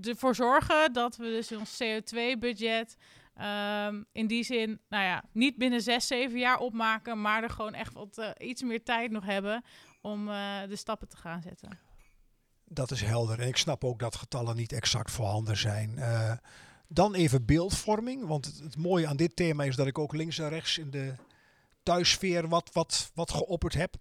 ervoor 0.00 0.34
zorgen 0.34 0.92
dat 0.92 1.16
we 1.16 1.24
dus 1.24 1.52
ons 1.52 1.82
CO2-budget 1.82 2.96
ehm, 3.40 4.02
in 4.12 4.26
die 4.26 4.44
zin, 4.44 4.80
nou 4.88 5.04
ja, 5.04 5.24
niet 5.32 5.56
binnen 5.56 5.80
zes, 5.80 6.06
zeven 6.06 6.38
jaar 6.38 6.58
opmaken, 6.58 7.20
maar 7.20 7.42
er 7.42 7.50
gewoon 7.50 7.74
echt 7.74 7.92
wat 7.92 8.18
eh, 8.18 8.48
iets 8.48 8.62
meer 8.62 8.82
tijd 8.82 9.10
nog 9.10 9.24
hebben 9.24 9.64
om 10.00 10.28
eh, 10.28 10.68
de 10.68 10.76
stappen 10.76 11.08
te 11.08 11.16
gaan 11.16 11.42
zetten. 11.42 11.78
Dat 12.64 12.90
is 12.90 13.02
helder. 13.02 13.40
En 13.40 13.48
ik 13.48 13.56
snap 13.56 13.84
ook 13.84 13.98
dat 13.98 14.16
getallen 14.16 14.56
niet 14.56 14.72
exact 14.72 15.10
voorhanden 15.10 15.56
zijn. 15.56 15.98
Eh, 15.98 16.32
dan 16.88 17.14
even 17.14 17.44
beeldvorming. 17.44 18.26
Want 18.26 18.46
het, 18.46 18.76
mooie 18.76 19.06
aan 19.06 19.16
dit 19.16 19.36
thema 19.36 19.64
is 19.64 19.76
dat 19.76 19.86
ik 19.86 19.98
ook 19.98 20.14
links 20.14 20.38
en 20.38 20.48
rechts 20.48 20.78
in 20.78 20.90
de 20.90 21.14
thuissfeer 21.82 22.48
wat, 22.48 22.70
wat, 22.72 23.10
wat 23.14 23.30
geopperd 23.30 23.74
heb. 23.74 23.94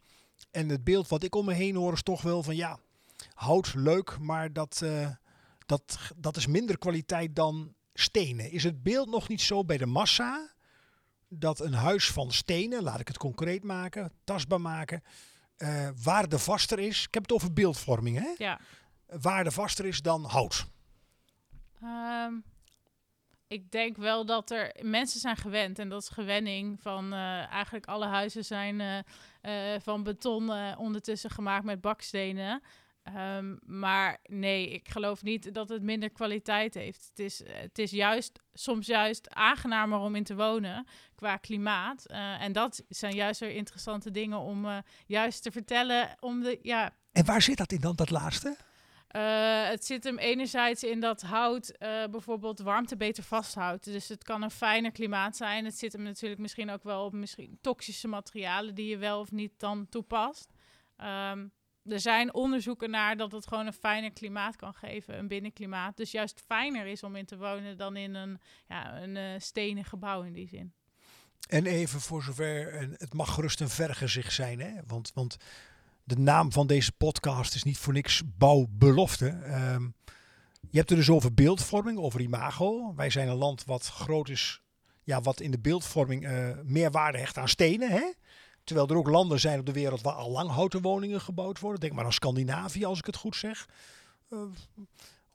En 0.52 0.69
het 0.69 0.84
beeld 0.84 1.08
wat 1.08 1.23
ik 1.23 1.36
om 1.36 1.45
me 1.45 1.54
heen 1.54 1.75
hoor 1.75 1.93
is 1.93 2.04
toch 2.04 2.21
wel 2.21 2.43
van 2.43 2.56
ja, 2.56 2.80
hout 3.34 3.73
leuk, 3.73 4.19
maar 4.19 4.54
dat, 4.54 4.84
dat, 5.65 5.99
dat 6.15 6.38
is 6.38 6.47
minder 6.47 6.78
kwaliteit 6.78 7.36
dan 7.36 7.73
stenen. 8.00 8.52
Is 8.52 8.64
het 8.64 8.84
beeld 8.84 9.10
nog 9.10 9.28
niet 9.28 9.42
zo 9.42 9.66
bij 9.66 9.78
de 9.78 9.86
massa 9.86 10.50
dat 11.28 11.60
een 11.60 11.74
huis 11.74 12.12
van 12.12 12.32
stenen, 12.32 12.84
laat 12.84 13.00
ik 13.00 13.08
het 13.08 13.18
concreet 13.18 13.64
maken, 13.64 14.12
tastbaar 14.24 14.62
maken, 14.62 15.04
eh 15.58 15.90
waardevaster 16.04 16.80
is? 16.80 17.06
Ik 17.06 17.14
heb 17.14 17.24
het 17.24 17.32
over 17.32 17.54
beeldvorming, 17.54 18.18
hè? 18.18 18.34
Ja. 18.38 18.60
waardevaster 19.06 19.86
is 19.86 20.02
dan 20.02 20.26
hout. 20.26 20.66
Ehm, 21.82 22.34
ik 23.48 23.72
denk 23.72 23.98
wel 23.98 24.26
dat 24.26 24.52
er 24.52 24.76
mensen 24.82 25.20
zijn 25.20 25.38
gewend 25.38 25.80
en 25.80 25.90
dat 25.90 26.02
is 26.02 26.10
gewenning 26.10 26.82
van 26.82 27.14
eh, 27.14 27.52
eigenlijk 27.52 27.86
alle 27.86 28.06
huizen 28.06 28.46
zijn 28.46 29.06
eh, 29.42 29.76
van 29.82 30.04
beton 30.04 30.76
ondertussen 30.78 31.30
gemaakt 31.30 31.64
met 31.64 31.82
bakstenen. 31.82 32.62
Ehm, 33.04 33.56
maar 33.66 34.18
nee, 34.24 34.70
ik 34.70 34.90
geloof 34.90 35.24
niet 35.24 35.54
dat 35.54 35.70
het 35.70 35.82
minder 35.82 36.10
kwaliteit 36.10 36.74
heeft. 36.74 37.06
Het 37.10 37.20
is, 37.20 37.42
het 37.48 37.80
is 37.80 37.92
juist 37.92 38.40
soms 38.54 38.88
juist 38.88 39.30
aangenamer 39.30 40.00
om 40.00 40.16
in 40.16 40.24
te 40.24 40.36
wonen 40.36 40.86
qua 41.16 41.38
klimaat. 41.38 42.06
Eh, 42.06 42.42
en 42.42 42.52
dat 42.52 42.84
zijn 42.90 43.16
juist 43.16 43.40
weer 43.40 43.52
interessante 43.52 44.12
dingen 44.12 44.40
om 44.40 44.66
eh, 44.66 44.78
juist 45.06 45.44
te 45.44 45.52
vertellen. 45.52 46.16
Om 46.20 46.42
de, 46.42 46.60
ja, 46.62 46.96
En 47.12 47.26
waar 47.26 47.42
zit 47.42 47.58
dat 47.58 47.72
in 47.72 47.80
dan, 47.82 47.96
dat 47.96 48.10
laatste? 48.10 48.58
eh, 49.10 49.68
het 49.68 49.86
zit 49.86 50.04
hem 50.04 50.18
enerzijds 50.18 50.84
in 50.84 51.00
dat 51.00 51.22
hout 51.22 51.70
eh, 51.70 52.04
bijvoorbeeld 52.12 52.60
warmte 52.60 52.98
beter 52.98 53.24
vasthoudt. 53.24 53.84
Dus 53.84 54.08
het 54.08 54.24
kan 54.24 54.42
een 54.42 54.52
fijner 54.52 54.92
klimaat 54.92 55.36
zijn. 55.36 55.66
Het 55.66 55.78
zit 55.78 55.94
hem 55.94 56.02
natuurlijk 56.04 56.42
misschien 56.42 56.70
ook 56.70 56.84
wel 56.84 57.06
op 57.06 57.14
misschien 57.14 57.58
toxische 57.62 58.08
materialen 58.08 58.76
die 58.76 58.88
je 58.88 58.98
wel 58.98 59.20
of 59.20 59.32
niet 59.32 59.60
dan 59.60 59.90
toepast. 59.90 60.54
Ehm, 60.98 61.48
er 61.86 62.00
zijn 62.00 62.34
onderzoeken 62.34 62.89
naar 62.89 63.18
dat 63.18 63.32
het 63.32 63.48
gewoon 63.48 63.65
een 63.65 63.74
fijner 63.74 64.12
klimaat 64.12 64.56
kan 64.56 64.74
geven, 64.74 65.18
een 65.18 65.28
binnenklimaat. 65.28 65.98
Dus 65.98 66.12
juist 66.12 66.42
fijner 66.46 66.86
is 66.86 67.04
om 67.04 67.15
in 67.15 67.26
te 67.26 67.38
wonen 67.38 67.78
dan 67.78 67.96
in 67.96 68.15
een, 68.15 68.39
ja, 68.68 69.02
een 69.02 69.18
eh, 69.18 69.39
stenen 69.39 69.86
gebouw 69.86 70.24
in 70.24 70.34
die 70.34 70.48
zin. 70.48 70.74
En 71.50 71.65
even 71.65 72.02
voor 72.02 72.24
zover, 72.24 72.74
en 72.74 72.96
het 72.98 73.13
mag 73.13 73.34
gerust 73.34 73.60
een 73.60 73.70
vergezicht 73.70 74.34
zijn, 74.34 74.60
hè? 74.60 74.72
Want, 74.88 75.12
want 75.13 75.38
de 76.04 76.18
naam 76.18 76.52
van 76.52 76.68
deze 76.68 76.92
podcast 76.92 77.56
is 77.56 77.63
niet 77.63 77.78
voor 77.78 77.94
niks 77.94 78.22
bouwbelofte. 78.38 79.28
Ehm, 79.28 79.84
je 80.70 80.78
hebt 80.78 80.89
het 80.89 80.98
dus 80.98 81.10
over 81.10 81.34
beeldvorming, 81.34 81.98
over 81.98 82.22
imago. 82.22 82.94
Wij 82.96 83.10
zijn 83.10 83.28
een 83.28 83.36
land 83.36 83.65
wat 83.65 83.86
groot 83.86 84.30
is, 84.30 84.62
ja, 85.04 85.22
wat 85.22 85.39
in 85.39 85.52
de 85.52 85.60
beeldvorming 85.60 86.26
eh, 86.26 86.50
meer 86.63 86.92
waarde 86.92 87.18
hecht 87.18 87.38
aan 87.38 87.50
stenen, 87.50 87.92
hè? 87.92 88.12
Terwijl 88.70 88.90
er 88.90 88.98
ook 88.98 89.10
landen 89.10 89.40
zijn 89.40 89.60
op 89.60 89.66
de 89.66 89.72
wereld 89.72 90.02
waar 90.02 90.14
al 90.14 90.32
lang 90.32 90.50
houten 90.50 90.82
woningen 90.82 91.22
gebouwd 91.22 91.60
worden. 91.60 91.80
Denk 91.80 91.94
maar 91.94 92.06
aan 92.06 92.14
Scandinavië, 92.14 92.86
als 92.86 93.00
ik 93.00 93.06
het 93.06 93.16
goed 93.16 93.36
zeg. 93.36 93.68
Eh, 94.30 94.42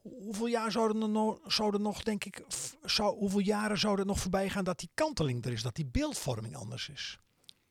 hoeveel 0.02 0.46
jaar 0.46 0.72
zouden 0.72 1.14
er, 1.14 1.38
zouden 1.46 1.82
nog, 1.82 2.02
denk 2.02 2.24
ik, 2.24 2.44
zou, 2.82 3.16
hoeveel 3.16 3.40
jaren 3.40 3.78
zouden 3.78 4.04
er 4.04 4.10
nog 4.10 4.20
voorbij 4.20 4.48
gaan 4.48 4.64
dat 4.64 4.78
die 4.78 4.90
kanteling 4.94 5.44
er 5.44 5.52
is, 5.52 5.62
dat 5.62 5.74
die 5.74 5.86
beeldvorming 5.86 6.56
anders 6.56 6.88
is? 6.88 7.18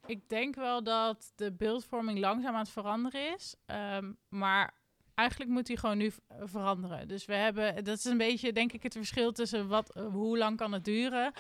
Ik 0.06 0.30
denk 0.30 0.56
wel 0.56 0.84
dat 0.84 1.32
de 1.36 1.52
beeldvorming 1.52 2.20
langzaam 2.20 2.54
aan 2.54 2.60
het 2.60 2.70
veranderen 2.70 3.34
is. 3.36 3.56
ehm, 3.66 4.12
maar 4.30 4.74
eigenlijk 5.16 5.52
moet 5.52 5.66
die 5.66 5.78
gewoon 5.78 5.98
nu 5.98 6.12
veranderen. 6.40 7.08
Dus 7.08 7.26
we 7.26 7.34
hebben, 7.34 7.84
dat 7.84 7.98
is 7.98 8.06
een 8.06 8.18
beetje, 8.18 8.54
denk 8.54 8.74
ik, 8.74 8.84
het 8.84 8.94
verschil 8.94 9.32
tussen 9.32 9.68
wat, 9.68 9.94
hoe 10.12 10.38
lang 10.38 10.58
kan 10.58 10.72
het 10.72 10.86
duren 10.86 11.34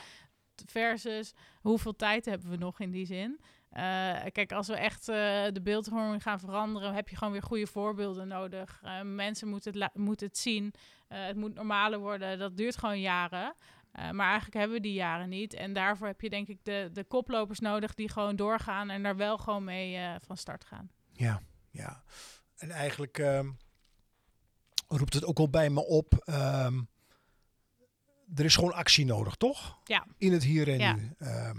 versus 0.66 1.34
hoeveel 1.62 1.96
tijd 1.96 2.26
hebben 2.26 2.50
we 2.50 2.58
nog 2.58 2.80
in 2.80 2.92
die 2.92 3.06
zin. 3.06 3.40
Eh, 3.74 4.32
kijk, 4.32 4.52
als 4.52 4.68
we 4.68 4.76
echt 4.76 5.08
eh, 5.08 5.16
de 5.52 5.62
beeldvorming 5.64 6.22
gaan 6.22 6.40
veranderen, 6.40 6.94
heb 6.94 7.10
je 7.10 7.16
gewoon 7.16 7.34
weer 7.34 7.44
goede 7.44 7.68
voorbeelden 7.68 8.28
nodig. 8.28 8.80
Eh, 8.84 9.02
mensen 9.02 9.48
moeten 9.48 9.82
het, 9.82 9.96
moeten 9.96 10.28
het 10.28 10.38
zien. 10.38 10.74
Het 11.08 11.36
moet 11.36 11.54
normaler 11.54 12.00
worden. 12.00 12.40
Dat 12.40 12.58
duurt 12.58 12.78
gewoon 12.78 13.00
jaren. 13.00 13.56
Maar 13.92 14.26
eigenlijk 14.28 14.54
hebben 14.54 14.76
we 14.78 14.82
die 14.84 14.94
jaren 14.94 15.30
niet. 15.30 15.54
En 15.54 15.74
daarvoor 15.74 16.08
heb 16.08 16.22
je 16.22 16.30
denk 16.30 16.48
ik 16.48 16.60
de, 16.64 16.90
de 16.94 17.04
koplopers 17.04 17.60
nodig 17.60 17.94
die 17.94 18.10
gewoon 18.10 18.36
doorgaan 18.36 18.90
en 18.90 19.04
daar 19.04 19.16
wel 19.16 19.38
gewoon 19.38 19.64
mee 19.64 20.00
van 20.26 20.38
start 20.38 20.66
gaan. 20.66 20.90
Ja, 21.12 21.42
ja. 21.70 22.04
En 22.58 22.72
eigenlijk 22.72 23.18
ehm, 23.18 23.52
roept 24.88 25.14
het 25.14 25.26
ook 25.26 25.40
al 25.40 25.50
bij 25.50 25.70
me 25.70 25.86
op. 25.86 26.14
ehm, 26.26 26.82
er 28.36 28.46
is 28.46 28.56
gewoon 28.56 28.74
actie 28.74 29.06
nodig, 29.06 29.36
toch? 29.36 29.80
Ja. 29.84 30.06
In 30.18 30.32
het 30.32 30.44
hier 30.44 30.68
en 30.68 30.80
Ja. 30.80 30.94
nu. 30.96 31.12
Ehm, 31.18 31.58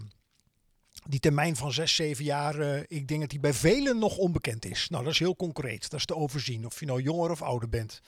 die 1.08 1.20
termijn 1.20 1.56
van 1.56 1.72
zes, 1.72 1.94
zeven 1.94 2.24
jaar, 2.24 2.58
eh, 2.58 2.82
ik 2.88 3.08
denk 3.08 3.20
dat 3.20 3.30
die 3.30 3.40
bij 3.40 3.52
velen 3.52 3.98
nog 3.98 4.16
onbekend 4.16 4.64
is. 4.64 4.88
Nou, 4.88 5.04
dat 5.04 5.12
is 5.12 5.18
heel 5.18 5.36
concreet. 5.36 5.90
Dat 5.90 6.00
is 6.00 6.06
te 6.06 6.16
overzien, 6.16 6.66
of 6.66 6.80
je 6.80 6.86
nou 6.86 7.02
jonger 7.02 7.30
of 7.30 7.42
ouder 7.42 7.68
bent. 7.68 8.00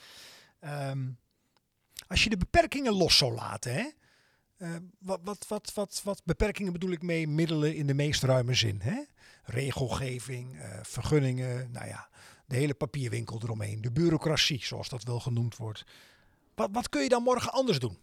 Ehm, 0.61 1.09
als 2.07 2.25
je 2.25 2.31
de 2.31 2.37
beperkingen 2.37 2.93
los 2.93 3.17
zou 3.17 3.35
laten, 3.35 3.75
hè? 3.75 3.89
Eh, 4.57 4.77
wat, 4.99 5.21
wat, 5.23 5.47
wat, 5.49 5.75
wat, 5.75 6.01
wat 6.05 6.23
beperkingen 6.25 6.73
bedoel 6.73 6.91
ik 6.91 7.03
mee? 7.03 7.29
Middelen 7.29 7.75
in 7.75 7.87
de 7.87 7.95
meest 7.95 8.23
ruime 8.23 8.55
zin. 8.55 8.81
Hè? 8.81 9.03
Regelgeving, 9.43 10.61
eh, 10.61 10.79
vergunningen, 10.83 11.71
nou 11.71 11.87
ja, 11.87 12.09
de 12.47 12.57
hele 12.57 12.75
papierwinkel 12.75 13.41
eromheen. 13.43 13.81
De 13.81 13.93
bureaucratie, 13.93 14.65
zoals 14.65 14.89
dat 14.89 15.03
wel 15.03 15.21
genoemd 15.21 15.57
wordt. 15.57 15.85
Wat, 16.55 16.69
wat 16.73 16.89
kun 16.89 17.03
je 17.03 17.09
dan 17.09 17.23
morgen 17.23 17.53
anders 17.53 17.79
doen? 17.79 17.99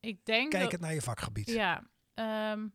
Ik 0.00 0.24
denk 0.24 0.50
Kijk 0.50 0.72
het 0.72 0.80
naar 0.80 0.94
je 0.94 1.02
vakgebied. 1.02 1.50
Ja, 1.50 1.86
ehm, 2.14 2.64
ik 2.64 2.70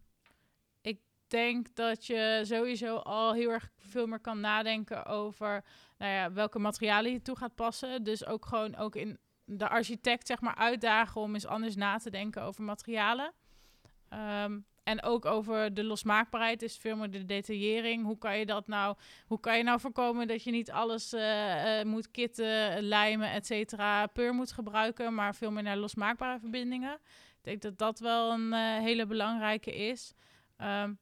denk 1.29 1.75
dat 1.75 2.05
je 2.05 2.41
sowieso 2.43 2.95
al 2.95 3.33
heel 3.33 3.49
erg 3.49 3.69
veel 3.77 4.07
meer 4.07 4.19
kan 4.19 4.39
nadenken 4.39 5.05
over 5.05 5.63
nou 5.97 6.11
ja, 6.11 6.31
welke 6.31 6.59
materialen 6.59 7.11
je 7.11 7.21
toe 7.21 7.37
gaat 7.37 7.55
passen. 7.55 8.03
Dus 8.03 8.25
ook 8.25 8.45
gewoon 8.45 8.75
ook 8.75 8.95
in 8.95 9.17
de 9.45 9.69
architect 9.69 10.27
zeg 10.27 10.41
maar 10.41 10.55
uitdagen 10.55 11.21
om 11.21 11.33
eens 11.33 11.47
anders 11.47 11.75
na 11.75 11.97
te 11.97 12.09
denken 12.09 12.43
over 12.43 12.63
materialen. 12.63 13.33
Ehm, 14.09 14.59
en 14.83 15.03
ook 15.03 15.25
over 15.25 15.73
de 15.73 15.83
losmaakbaarheid, 15.83 16.59
dus 16.59 16.77
veel 16.77 16.95
meer 16.95 17.11
de 17.11 17.25
detaillering. 17.25 18.05
Hoe 18.05 18.17
kan 18.17 18.37
je 18.37 18.45
dat 18.45 18.67
nou, 18.67 18.95
hoe 19.27 19.39
kan 19.39 19.57
je 19.57 19.63
nou 19.63 19.79
voorkomen 19.79 20.27
dat 20.27 20.43
je 20.43 20.51
niet 20.51 20.71
alles 20.71 21.13
eh, 21.13 21.79
eh, 21.79 21.85
moet 21.85 22.11
kitten, 22.11 22.81
lijmen, 22.81 23.31
et 23.31 23.45
cetera, 23.45 24.07
peur 24.07 24.33
moet 24.33 24.51
gebruiken, 24.51 25.13
maar 25.13 25.35
veel 25.35 25.51
meer 25.51 25.63
naar 25.63 25.77
losmaakbare 25.77 26.39
verbindingen. 26.39 26.93
Ik 27.37 27.43
denk 27.43 27.61
dat 27.61 27.77
dat 27.77 27.99
wel 27.99 28.31
een 28.31 28.53
eh, 28.53 28.59
hele 28.59 29.05
belangrijke 29.05 29.75
is. 29.75 30.13
Ehm, 30.57 30.93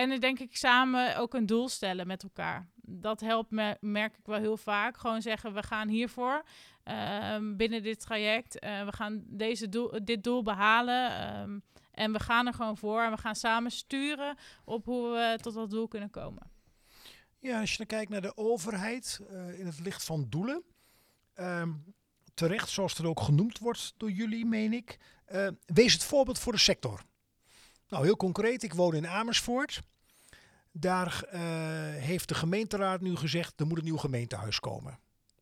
en 0.00 0.08
dan 0.08 0.20
denk 0.20 0.38
ik 0.38 0.56
samen 0.56 1.16
ook 1.16 1.34
een 1.34 1.46
doel 1.46 1.68
stellen 1.68 2.06
met 2.06 2.22
elkaar. 2.22 2.68
Dat 2.82 3.20
helpt 3.20 3.50
me, 3.50 3.76
merk 3.80 4.16
ik 4.16 4.26
wel 4.26 4.38
heel 4.38 4.56
vaak. 4.56 4.96
Gewoon 4.96 5.22
zeggen, 5.22 5.54
we 5.54 5.62
gaan 5.62 5.88
hiervoor 5.88 6.42
ehm, 6.84 7.56
binnen 7.56 7.82
dit 7.82 8.00
traject. 8.00 8.54
we 8.60 8.90
gaan 8.90 9.22
deze 9.26 9.68
doel, 9.68 10.04
dit 10.04 10.24
doel 10.24 10.42
behalen. 10.42 11.10
Ehm, 11.10 11.58
en 11.90 12.12
we 12.12 12.20
gaan 12.20 12.46
er 12.46 12.54
gewoon 12.54 12.76
voor 12.76 13.02
en 13.02 13.10
we 13.10 13.16
gaan 13.16 13.36
samen 13.36 13.70
sturen 13.70 14.36
op 14.64 14.84
hoe 14.84 15.10
we 15.10 15.38
tot 15.40 15.54
dat 15.54 15.70
doel 15.70 15.88
kunnen 15.88 16.10
komen. 16.10 16.50
Ja, 17.38 17.60
als 17.60 17.70
je 17.70 17.76
dan 17.76 17.86
kijkt 17.86 18.10
naar 18.10 18.20
de 18.20 18.36
overheid 18.36 19.20
uh, 19.30 19.58
in 19.58 19.66
het 19.66 19.80
licht 19.80 20.04
van 20.04 20.26
doelen. 20.28 20.62
Uh, 21.36 21.62
terecht, 22.34 22.68
zoals 22.68 22.96
het 22.96 23.06
ook 23.06 23.20
genoemd 23.20 23.58
wordt 23.58 23.94
door 23.96 24.10
jullie, 24.10 24.46
meen 24.46 24.72
ik. 24.72 24.98
Uh, 25.32 25.48
wees 25.66 25.92
het 25.92 26.04
voorbeeld 26.04 26.38
voor 26.38 26.52
de 26.52 26.58
sector. 26.58 27.02
Nou, 27.90 28.04
heel 28.04 28.16
concreet, 28.16 28.62
ik 28.62 28.74
woon 28.74 28.94
in 28.94 29.06
Amersfoort. 29.06 29.80
Daar 30.72 31.24
uh, 31.24 31.40
heeft 31.94 32.28
de 32.28 32.34
gemeenteraad 32.34 33.00
nu 33.00 33.16
gezegd, 33.16 33.60
er 33.60 33.66
moet 33.66 33.78
een 33.78 33.84
nieuw 33.84 33.96
gemeentehuis 33.96 34.60
komen. 34.60 34.98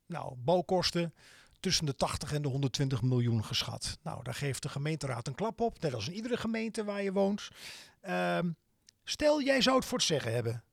Nou, 0.07 0.35
bouwkosten 0.37 1.15
tussen 1.61 1.87
de 1.87 1.95
80 1.95 2.33
en 2.33 2.43
de 2.43 2.49
120 2.49 3.03
miljoen 3.03 3.45
geschat. 3.45 3.99
Nou, 4.03 4.23
daar 4.23 4.35
geeft 4.35 4.63
de 4.63 4.69
gemeenteraad 4.69 5.27
een 5.27 5.35
klap 5.35 5.61
op, 5.61 5.81
net 5.81 5.95
als 5.95 6.09
in 6.09 6.15
iedere 6.15 6.37
gemeente 6.37 6.85
waar 6.85 7.03
je 7.03 7.13
woont. 7.13 7.49
Uh, 8.09 8.39
stel, 9.05 9.43
jij 9.43 9.61
zou 9.61 9.77
het 9.77 9.85
voor 9.85 9.99
het 9.99 10.07
zeggen 10.07 10.33
hebben. 10.33 10.65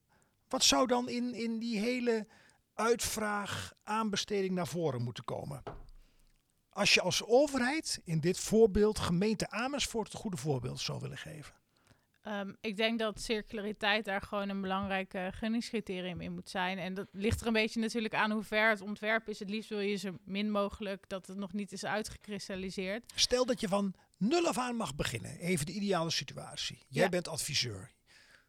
Wat 0.48 0.64
zou 0.64 0.88
dan 0.88 1.10
in, 1.10 1.34
in 1.34 1.60
die 1.60 1.80
hele 1.80 2.28
uitvraag, 2.74 3.74
aanbesteding 3.84 4.54
naar 4.54 4.68
voren 4.68 5.02
moeten 5.02 5.24
komen? 5.24 5.64
Als 6.70 6.94
je 6.94 7.02
als 7.02 7.24
overheid 7.26 8.02
in 8.04 8.20
dit 8.20 8.40
voorbeeld 8.40 9.00
gemeente 9.00 9.50
Amersfoort 9.50 10.12
het 10.12 10.22
goede 10.22 10.38
voorbeeld 10.38 10.80
zou 10.80 11.00
willen 11.00 11.18
geven. 11.18 11.54
Um, 12.28 12.56
ik 12.62 12.78
denk 12.78 13.00
dat 13.00 13.22
circulariteit 13.22 14.06
daar 14.06 14.22
gewoon 14.22 14.50
een 14.50 14.62
belangrijk 14.62 15.14
uh, 15.14 15.28
gunningscriterium 15.32 16.22
in 16.22 16.34
moet 16.34 16.50
zijn. 16.50 16.78
En 16.78 16.94
dat 16.94 17.08
ligt 17.12 17.42
er 17.42 17.48
een 17.48 17.54
beetje 17.54 17.80
natuurlijk 17.80 18.14
aan 18.14 18.32
hoe 18.32 18.44
ver 18.44 18.70
het 18.70 18.82
ontwerp 18.82 19.30
is. 19.30 19.40
Het 19.40 19.50
liefst 19.50 19.70
wil 19.70 19.80
je 19.80 19.96
zo 19.96 20.18
min 20.24 20.52
mogelijk 20.52 21.10
dat 21.10 21.28
het 21.28 21.38
nog 21.38 21.54
niet 21.54 21.72
is 21.72 21.86
uitgekristalliseerd. 21.86 23.12
Stel 23.16 23.46
dat 23.46 23.60
je 23.60 23.68
van 23.68 23.94
nul 24.18 24.48
af 24.48 24.58
aan 24.58 24.76
mag 24.76 24.96
beginnen. 24.96 25.38
Even 25.40 25.66
de 25.66 25.72
ideale 25.72 26.12
situatie. 26.12 26.84
Jij 26.88 27.04
ja. 27.04 27.10
bent 27.10 27.28
adviseur. 27.28 27.92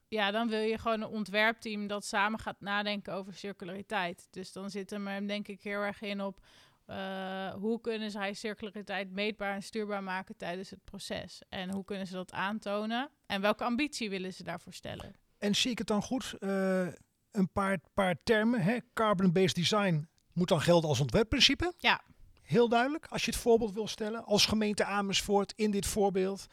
Ja, 0.09 0.31
dan 0.31 0.49
wil 0.49 0.61
je 0.61 0.79
gewoon 0.79 1.03
een 1.03 1.09
ontwerpteam 1.09 1.87
dat 1.87 2.05
samen 2.05 2.41
gaat 2.41 2.61
nadenken 2.61 3.13
over 3.13 3.35
circulariteit. 3.35 4.29
Dus 4.31 4.53
dan 4.53 4.71
zit 4.71 4.93
er 4.93 5.27
denk 5.27 5.49
ik 5.49 5.63
heel 5.63 5.81
erg 5.81 6.03
in 6.03 6.21
op 6.21 6.41
uh, 6.87 7.55
hoe 7.55 7.81
kunnen 7.81 8.11
zij 8.11 8.35
circulariteit 8.35 9.11
meetbaar 9.11 9.55
en 9.55 9.63
stuurbaar 9.63 10.03
maken 10.03 10.37
tijdens 10.37 10.71
het 10.71 10.85
proces? 10.85 11.43
En 11.49 11.71
hoe 11.71 11.85
kunnen 11.85 12.07
ze 12.07 12.13
dat 12.13 12.33
aantonen? 12.33 13.11
En 13.27 13.41
welke 13.41 13.65
ambitie 13.65 14.11
willen 14.11 14.35
ze 14.35 14.43
daarvoor 14.43 14.73
stellen? 14.73 15.15
En 15.39 15.55
zie 15.55 15.71
ik 15.71 15.79
het 15.79 15.87
dan 15.87 16.03
goed? 16.03 16.35
Uh, 16.41 16.87
een 17.31 17.53
paar, 17.53 17.79
paar 17.95 18.17
termen. 18.23 18.85
Carbon-based 18.95 19.55
design 19.55 20.09
moet 20.33 20.49
dan 20.49 20.61
gelden 20.61 20.89
als 20.89 21.01
ontwerpprincipe. 21.01 21.73
Ja. 21.79 22.01
Heel 22.43 22.69
duidelijk. 22.69 23.07
Als 23.07 23.25
je 23.25 23.31
het 23.31 23.41
voorbeeld 23.41 23.75
wil 23.75 23.89
stellen, 23.89 24.25
als 24.25 24.47
gemeente 24.47 24.85
Amersfoort 24.85 25.53
in 25.57 25.71
dit 25.71 25.87
voorbeeld. 25.87 26.47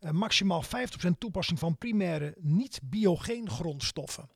Uh, 0.00 0.10
maximaal 0.10 0.64
50% 0.64 0.66
toepassing 1.18 1.58
van 1.58 1.78
primaire 1.78 2.34
niet-biogeen 2.38 3.50
grondstoffen 3.50 4.28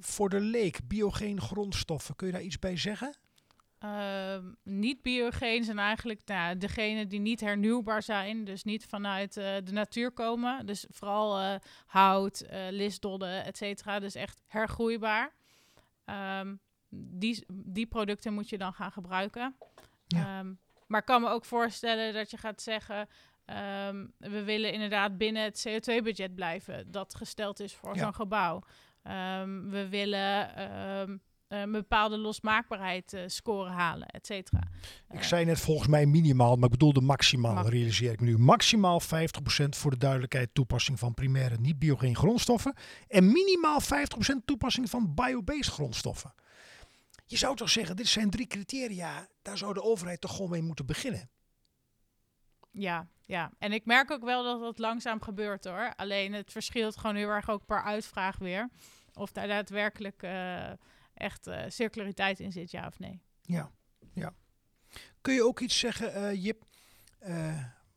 voor 0.00 0.28
de 0.28 0.40
leek, 0.40 0.78
biogeen 0.88 1.40
grondstoffen, 1.40 2.16
kun 2.16 2.26
je 2.26 2.32
daar 2.32 2.42
iets 2.42 2.58
bij 2.58 2.76
zeggen? 2.76 3.16
Uh, 3.84 4.36
niet 4.62 5.02
biogeen 5.02 5.64
zijn 5.64 5.78
eigenlijk 5.78 6.20
nou, 6.24 6.58
degene 6.58 7.06
die 7.06 7.20
niet 7.20 7.40
hernieuwbaar 7.40 8.02
zijn, 8.02 8.44
dus 8.44 8.64
niet 8.64 8.86
vanuit 8.86 9.36
uh, 9.36 9.44
de 9.64 9.72
natuur 9.72 10.10
komen. 10.10 10.66
Dus 10.66 10.86
vooral 10.88 11.40
uh, 11.40 11.54
hout, 11.86 12.42
uh, 12.42 12.50
lisdodden, 12.70 13.44
et 13.44 13.56
cetera. 13.56 13.98
Dus 13.98 14.14
echt 14.14 14.42
hergroeibaar. 14.46 15.32
Um, 16.40 16.60
die, 16.90 17.44
die 17.52 17.86
producten 17.86 18.34
moet 18.34 18.48
je 18.48 18.58
dan 18.58 18.72
gaan 18.72 18.92
gebruiken. 18.92 19.56
Ja. 20.06 20.38
Um, 20.38 20.58
maar 20.86 21.00
ik 21.00 21.06
kan 21.06 21.20
me 21.20 21.28
ook 21.28 21.44
voorstellen 21.44 22.14
dat 22.14 22.30
je 22.30 22.36
gaat 22.36 22.62
zeggen... 22.62 23.08
Um, 23.86 24.12
we 24.18 24.42
willen 24.44 24.72
inderdaad 24.72 25.18
binnen 25.18 25.42
het 25.42 25.68
CO2-budget 25.68 26.34
blijven 26.34 26.90
dat 26.90 27.14
gesteld 27.14 27.60
is 27.60 27.74
voor 27.74 27.94
ja. 27.94 28.02
zo'n 28.02 28.14
gebouw. 28.14 28.62
Um, 29.06 29.70
we 29.70 29.88
willen 29.88 30.62
um, 31.00 31.20
een 31.48 31.72
bepaalde 31.72 32.18
losmaakbaarheid 32.18 33.12
uh, 33.12 33.22
score 33.26 33.70
halen, 33.70 34.08
et 34.08 34.26
cetera. 34.26 34.62
Ik 35.10 35.18
uh, 35.18 35.22
zei 35.22 35.44
net 35.44 35.60
volgens 35.60 35.88
mij 35.88 36.06
minimaal, 36.06 36.54
maar 36.54 36.64
ik 36.64 36.70
bedoelde 36.70 37.00
maximaal, 37.00 37.54
mag 37.54 37.68
realiseer 37.68 38.12
ik 38.12 38.20
nu. 38.20 38.38
Maximaal 38.38 39.02
50% 39.02 39.06
voor 39.68 39.90
de 39.90 39.96
duidelijkheid 39.96 40.54
toepassing 40.54 40.98
van 40.98 41.14
primaire 41.14 41.56
niet-biogeen 41.58 42.16
grondstoffen. 42.16 42.74
En 43.08 43.32
minimaal 43.32 43.80
50% 43.82 43.86
toepassing 44.44 44.90
van 44.90 45.14
biobased 45.14 45.72
grondstoffen. 45.72 46.34
Je 47.26 47.36
zou 47.36 47.56
toch 47.56 47.70
zeggen, 47.70 47.96
dit 47.96 48.06
zijn 48.06 48.30
drie 48.30 48.46
criteria, 48.46 49.28
daar 49.42 49.58
zou 49.58 49.74
de 49.74 49.82
overheid 49.82 50.20
toch 50.20 50.34
gewoon 50.34 50.50
mee 50.50 50.62
moeten 50.62 50.86
beginnen. 50.86 51.30
Ja, 52.70 53.08
ja. 53.26 53.50
En 53.58 53.72
ik 53.72 53.84
merk 53.84 54.10
ook 54.10 54.24
wel 54.24 54.42
dat 54.42 54.60
dat 54.60 54.78
langzaam 54.78 55.22
gebeurt 55.22 55.64
hoor. 55.64 55.92
Alleen 55.96 56.32
het 56.32 56.52
verschilt 56.52 56.96
gewoon 56.96 57.16
heel 57.16 57.28
erg 57.28 57.50
ook 57.50 57.66
per 57.66 57.82
uitvraag 57.82 58.38
weer. 58.38 58.68
Of 59.14 59.32
daar 59.32 59.46
daadwerkelijk 59.46 60.22
uh, 60.22 60.70
echt 61.14 61.46
uh, 61.46 61.62
circulariteit 61.68 62.40
in 62.40 62.52
zit, 62.52 62.70
ja 62.70 62.86
of 62.86 62.98
nee. 62.98 63.22
Ja, 63.42 63.70
ja. 64.12 64.34
Kun 65.20 65.34
je 65.34 65.44
ook 65.44 65.60
iets 65.60 65.78
zeggen, 65.78 66.22
uh, 66.22 66.44
Jip? 66.44 66.64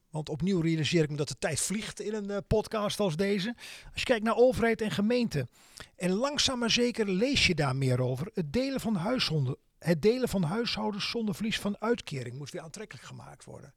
want 0.10 0.30
opnieuw 0.30 0.62
realiseer 0.62 1.04
ik 1.04 1.10
me 1.10 1.16
dat 1.16 1.28
de 1.28 1.38
tijd 1.40 1.60
vliegt 1.60 2.00
in 2.00 2.14
een 2.14 2.48
podcast 2.48 3.00
als 3.00 3.16
deze. 3.16 3.56
Als 3.92 4.00
je 4.00 4.04
kijkt 4.04 4.24
naar 4.24 4.36
overheid 4.36 4.82
en 4.82 4.92
gemeente. 4.92 5.48
En 5.96 6.12
langzaam 6.12 6.60
maar 6.60 6.72
zeker 6.72 7.10
lees 7.10 7.48
je 7.48 7.56
daar 7.56 7.76
meer 7.76 8.02
over. 8.02 8.32
Het 8.34 8.54
delen 8.54 8.80
van 8.80 8.96
huishonden. 8.96 9.58
Het 9.80 10.02
delen 10.02 10.30
van 10.30 10.44
huishoudens 10.44 11.10
zonder 11.10 11.36
verlies 11.36 11.60
van 11.60 11.82
uitkering 11.82 12.38
moet 12.38 12.50
weer 12.50 12.62
aantrekkelijk 12.62 13.06
gemaakt 13.06 13.44
worden. 13.44 13.74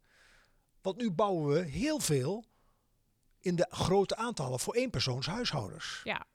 Want 0.82 0.96
nu 0.96 1.10
bouwen 1.10 1.54
we 1.54 1.60
heel 1.60 1.98
veel 1.98 2.44
in 3.40 3.56
de 3.56 3.66
grote 3.70 4.16
aantallen 4.16 4.60
voor 4.60 4.74
eenpersoonshuishoudens. 4.74 6.00
Ja. 6.04 6.26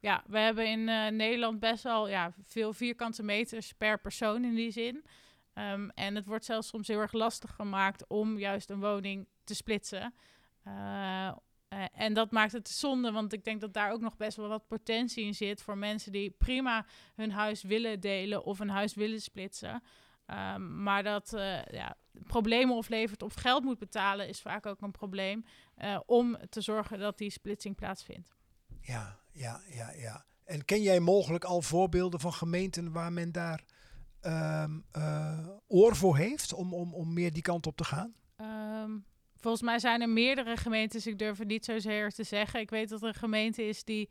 Ja, 0.00 0.22
we 0.26 0.38
hebben 0.38 0.66
in 0.66 0.88
uh, 0.88 1.08
Nederland 1.08 1.60
best 1.60 1.82
wel 1.82 2.08
ja, 2.08 2.32
veel 2.42 2.72
vierkante 2.72 3.22
meters 3.22 3.72
per 3.72 4.00
persoon 4.00 4.44
in 4.44 4.54
die 4.54 4.70
zin. 4.70 5.04
Um, 5.54 5.90
en 5.90 6.14
het 6.14 6.26
wordt 6.26 6.44
zelfs 6.44 6.68
soms 6.68 6.88
heel 6.88 7.00
erg 7.00 7.12
lastig 7.12 7.54
gemaakt 7.54 8.04
om 8.08 8.38
juist 8.38 8.70
een 8.70 8.80
woning 8.80 9.28
te 9.44 9.54
splitsen. 9.54 10.14
Uh, 10.66 10.72
uh, 10.72 11.84
en 11.92 12.14
dat 12.14 12.30
maakt 12.30 12.52
het 12.52 12.68
zonde, 12.68 13.12
want 13.12 13.32
ik 13.32 13.44
denk 13.44 13.60
dat 13.60 13.72
daar 13.72 13.92
ook 13.92 14.00
nog 14.00 14.16
best 14.16 14.36
wel 14.36 14.48
wat 14.48 14.66
potentie 14.66 15.24
in 15.24 15.34
zit 15.34 15.62
voor 15.62 15.78
mensen 15.78 16.12
die 16.12 16.30
prima 16.30 16.86
hun 17.14 17.30
huis 17.30 17.62
willen 17.62 18.00
delen 18.00 18.44
of 18.44 18.58
een 18.58 18.70
huis 18.70 18.94
willen 18.94 19.20
splitsen. 19.20 19.82
Um, 20.54 20.82
maar 20.82 21.02
dat 21.02 21.32
uh, 21.32 21.64
ja, 21.64 21.96
problemen 22.12 22.76
oplevert 22.76 23.22
of 23.22 23.34
geld 23.34 23.64
moet 23.64 23.78
betalen, 23.78 24.28
is 24.28 24.40
vaak 24.40 24.66
ook 24.66 24.80
een 24.80 24.90
probleem 24.90 25.44
om 26.06 26.36
te 26.48 26.60
zorgen 26.60 26.98
dat 26.98 27.18
die 27.18 27.30
splitsing 27.30 27.76
plaatsvindt. 27.76 28.39
Ja, 28.82 29.18
ja, 29.32 29.60
ja, 29.68 29.90
ja. 29.90 30.24
En 30.44 30.64
ken 30.64 30.82
jij 30.82 31.00
mogelijk 31.00 31.44
al 31.44 31.62
voorbeelden 31.62 32.20
van 32.20 32.32
gemeenten 32.32 32.92
waar 32.92 33.12
men 33.12 33.32
daar 33.32 33.64
um, 34.22 34.84
uh, 34.96 35.48
oor 35.66 35.96
voor 35.96 36.16
heeft 36.16 36.52
om, 36.52 36.74
om, 36.74 36.94
om 36.94 37.12
meer 37.12 37.32
die 37.32 37.42
kant 37.42 37.66
op 37.66 37.76
te 37.76 37.84
gaan? 37.84 38.14
Um, 38.36 39.04
volgens 39.36 39.62
mij 39.62 39.78
zijn 39.78 40.00
er 40.00 40.08
meerdere 40.08 40.56
gemeentes, 40.56 41.06
ik 41.06 41.18
durf 41.18 41.38
het 41.38 41.48
niet 41.48 41.64
zozeer 41.64 42.10
te 42.10 42.24
zeggen. 42.24 42.60
Ik 42.60 42.70
weet 42.70 42.88
dat 42.88 43.02
er 43.02 43.08
een 43.08 43.14
gemeente 43.14 43.68
is 43.68 43.84
die 43.84 44.08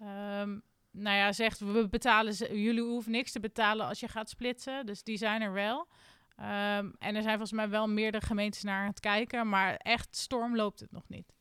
um, 0.00 0.62
nou 0.92 1.16
ja, 1.16 1.32
zegt 1.32 1.58
we 1.58 1.88
betalen, 1.88 2.34
jullie 2.62 2.82
hoeven 2.82 3.12
niks 3.12 3.32
te 3.32 3.40
betalen 3.40 3.86
als 3.86 4.00
je 4.00 4.08
gaat 4.08 4.28
splitsen. 4.28 4.86
Dus 4.86 5.02
die 5.02 5.16
zijn 5.16 5.42
er 5.42 5.52
wel. 5.52 5.88
Ehm, 6.36 6.90
en 6.98 7.14
er 7.14 7.22
zijn 7.22 7.36
volgens 7.36 7.52
mij 7.52 7.68
wel 7.68 7.88
meerdere 7.88 8.26
gemeentes 8.26 8.62
naar 8.62 8.80
aan 8.80 8.88
het 8.88 9.00
kijken, 9.00 9.48
maar 9.48 9.76
echt 9.76 10.16
storm 10.16 10.56
loopt 10.56 10.80
het 10.80 10.92
nog 10.92 11.08
niet. 11.08 11.32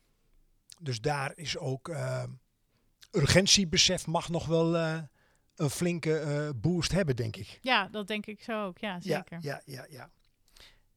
Dus 0.80 1.02
daar 1.02 1.32
is 1.36 1.58
ook 1.58 1.88
uh, 1.88 2.24
urgentiebesef 3.12 4.08
mag 4.08 4.30
nog 4.30 4.46
wel 4.46 4.76
uh, 4.76 5.02
een 5.56 5.70
flinke 5.70 6.22
uh, 6.26 6.50
boost 6.62 6.92
hebben, 6.92 7.16
denk 7.16 7.36
ik. 7.36 7.58
Ja, 7.62 7.88
dat 7.88 8.08
denk 8.08 8.26
ik 8.26 8.44
zo 8.44 8.66
ook. 8.66 8.78
Ja, 8.78 9.02
zeker. 9.02 9.38
Ja, 9.42 9.62
ja, 9.66 9.76
ja. 9.76 9.86
ja. 9.90 10.10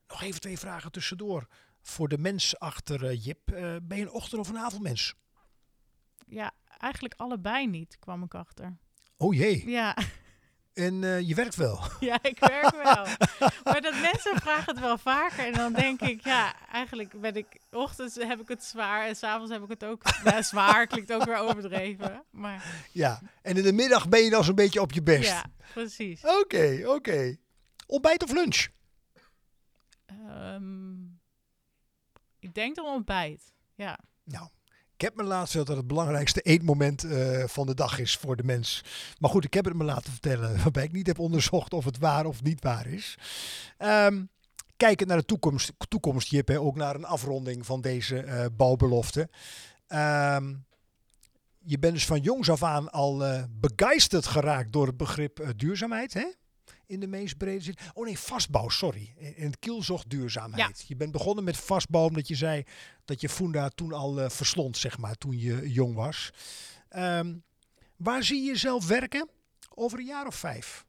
Nog 0.09 0.23
even 0.23 0.41
twee 0.41 0.59
vragen 0.59 0.93
tussendoor. 0.93 1.47
Voor 1.83 2.09
de 2.09 2.19
mens 2.19 2.59
achter 2.59 3.15
Jip, 3.15 3.41
ben 3.83 3.97
je 3.97 4.03
een 4.03 4.11
ochtend- 4.11 4.41
of 4.41 4.49
een 4.49 4.59
avondmens? 4.59 5.15
Ja, 6.27 6.53
eigenlijk 6.79 7.15
allebei 7.17 7.67
niet, 7.67 7.99
kwam 7.99 8.23
ik 8.23 8.35
achter. 8.35 8.77
Oh 9.17 9.35
jee. 9.35 9.69
Ja. 9.71 9.97
En 10.75 11.03
uh, 11.03 11.21
je 11.21 11.35
werkt 11.35 11.55
wel. 11.55 11.81
Ja, 12.01 12.19
ik 12.23 12.39
werk 12.39 12.83
wel. 12.83 13.07
maar 13.65 13.81
dat 13.81 14.01
mensen 14.01 14.41
vragen 14.41 14.75
het 14.75 14.81
wel 14.81 14.99
vaker. 14.99 15.47
En 15.47 15.53
dan 15.53 15.73
denk 15.73 16.01
ik, 16.01 16.25
ja, 16.25 16.55
eigenlijk 16.73 17.21
ben 17.21 17.37
ik... 17.37 17.47
Ochtends 17.71 18.15
heb 18.15 18.41
ik 18.41 18.49
het 18.49 18.65
zwaar 18.65 19.07
en 19.07 19.17
s'avonds 19.17 19.53
heb 19.53 19.63
ik 19.63 19.69
het 19.69 19.85
ook... 19.85 20.03
Nou, 20.25 20.43
zwaar 20.43 20.87
klinkt 20.87 21.13
ook 21.13 21.25
weer 21.25 21.37
overdreven. 21.37 22.25
Maar... 22.31 22.87
Ja, 22.93 23.21
en 23.43 23.57
in 23.57 23.63
de 23.63 23.73
middag 23.73 24.09
ben 24.09 24.25
je 24.25 24.31
dan 24.31 24.45
zo'n 24.45 24.55
beetje 24.55 24.81
op 24.81 24.93
je 24.93 25.03
best. 25.03 25.29
Ja, 25.29 25.45
precies. 25.73 26.21
Oké, 26.21 26.35
okay, 26.37 26.85
oké. 26.85 26.95
Okay. 26.95 27.39
Ontbijt 27.87 28.23
of 28.23 28.33
lunch? 28.33 28.67
Um, 30.29 31.21
ik 32.39 32.55
denk 32.55 32.77
dan 32.77 32.87
ontbijt, 32.87 33.53
ja. 33.75 33.99
Nou, 34.25 34.49
ik 34.95 35.01
heb 35.01 35.17
me 35.17 35.25
verteld 35.25 35.67
dat 35.67 35.77
het 35.77 35.87
belangrijkste 35.87 36.41
eetmoment 36.41 37.05
uh, 37.05 37.45
van 37.47 37.67
de 37.67 37.75
dag 37.75 37.99
is 37.99 38.17
voor 38.17 38.37
de 38.37 38.45
mens. 38.45 38.85
Maar 39.19 39.31
goed, 39.31 39.45
ik 39.45 39.55
heb 39.55 39.65
het 39.65 39.75
me 39.75 39.85
laten 39.85 40.13
vertellen 40.13 40.57
waarbij 40.63 40.85
ik 40.85 40.93
niet 40.93 41.07
heb 41.07 41.19
onderzocht 41.19 41.73
of 41.73 41.85
het 41.85 41.99
waar 41.99 42.27
of 42.27 42.43
niet 42.43 42.63
waar 42.63 42.87
is. 42.87 43.19
Um, 43.79 44.29
kijkend 44.77 45.09
naar 45.09 45.19
de 45.19 45.25
toekomst, 45.25 45.73
toekomst 45.89 46.29
Jip, 46.29 46.49
hè, 46.49 46.61
ook 46.61 46.77
naar 46.77 46.95
een 46.95 47.05
afronding 47.05 47.67
van 47.67 47.81
deze 47.81 48.25
uh, 48.25 48.45
bouwbelofte. 48.57 49.29
Um, 49.89 50.65
je 51.59 51.79
bent 51.79 51.95
dus 51.95 52.07
van 52.07 52.21
jongs 52.21 52.51
af 52.51 52.63
aan 52.63 52.91
al 52.91 53.27
uh, 53.27 53.43
begeisterd 53.51 54.27
geraakt 54.27 54.73
door 54.73 54.87
het 54.87 54.97
begrip 54.97 55.53
duurzaamheid, 55.57 56.15
hè? 56.15 56.27
In 56.95 57.01
de 57.01 57.07
meest 57.07 57.37
brede 57.37 57.63
zin. 57.63 57.77
Oh 57.93 58.05
nee, 58.05 58.19
vastbouw, 58.19 58.69
sorry. 58.69 59.15
In 59.17 59.47
het 59.47 59.59
kielzocht 59.59 60.11
duurzaamheid. 60.11 60.79
Ja. 60.79 60.85
Je 60.87 60.97
bent 60.97 61.13
begonnen 61.13 61.45
met 61.45 61.57
vastbouw 61.57 62.07
omdat 62.07 62.29
je 62.29 62.35
zei 62.35 62.65
dat 63.05 63.21
je 63.21 63.29
Funda 63.29 63.69
toen 63.69 63.93
al 63.93 64.21
uh, 64.21 64.29
verslond, 64.29 64.77
zeg 64.77 64.99
maar, 64.99 65.15
toen 65.15 65.39
je 65.39 65.73
jong 65.73 65.95
was. 65.95 66.31
Um, 66.97 67.43
waar 67.97 68.23
zie 68.23 68.43
je 68.43 68.51
jezelf 68.51 68.87
werken 68.87 69.29
over 69.75 69.99
een 69.99 70.05
jaar 70.05 70.27
of 70.27 70.35
vijf? 70.35 70.85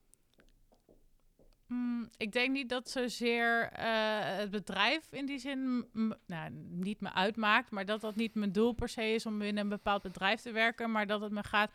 Mm, 1.68 2.10
ik 2.18 2.32
denk 2.32 2.52
niet 2.52 2.70
dat 2.70 2.90
zozeer 2.90 3.72
uh, 3.80 3.80
het 4.22 4.52
bedrijf 4.52 5.12
in 5.12 5.26
die 5.26 5.40
zin 5.40 5.90
nou, 6.28 6.50
niet 6.70 7.02
me 7.02 7.14
uitmaakt, 7.14 7.72
maar 7.72 7.86
dat 7.86 8.02
dat 8.02 8.16
niet 8.16 8.36
mijn 8.36 8.52
doel 8.52 8.74
per 8.74 8.90
se 8.90 9.14
is 9.14 9.26
om 9.26 9.42
in 9.42 9.58
een 9.58 9.70
bepaald 9.70 10.02
bedrijf 10.02 10.42
te 10.42 10.52
werken, 10.52 10.92
maar 10.92 11.08
dat 11.08 11.22
het 11.22 11.32
me 11.32 11.44
gaat 11.44 11.72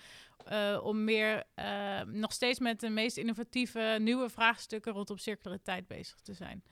uh, 0.53 0.81
om 0.83 1.05
meer 1.05 1.45
uh, 1.57 2.01
nog 2.01 2.33
steeds 2.33 2.59
met 2.59 2.81
de 2.81 2.89
meest 2.89 3.17
innovatieve 3.17 3.97
nieuwe 4.01 4.29
vraagstukken 4.29 4.93
rondom 4.93 5.19
circulariteit 5.19 5.87
bezig 5.87 6.21
te 6.21 6.35
zijn. 6.35 6.63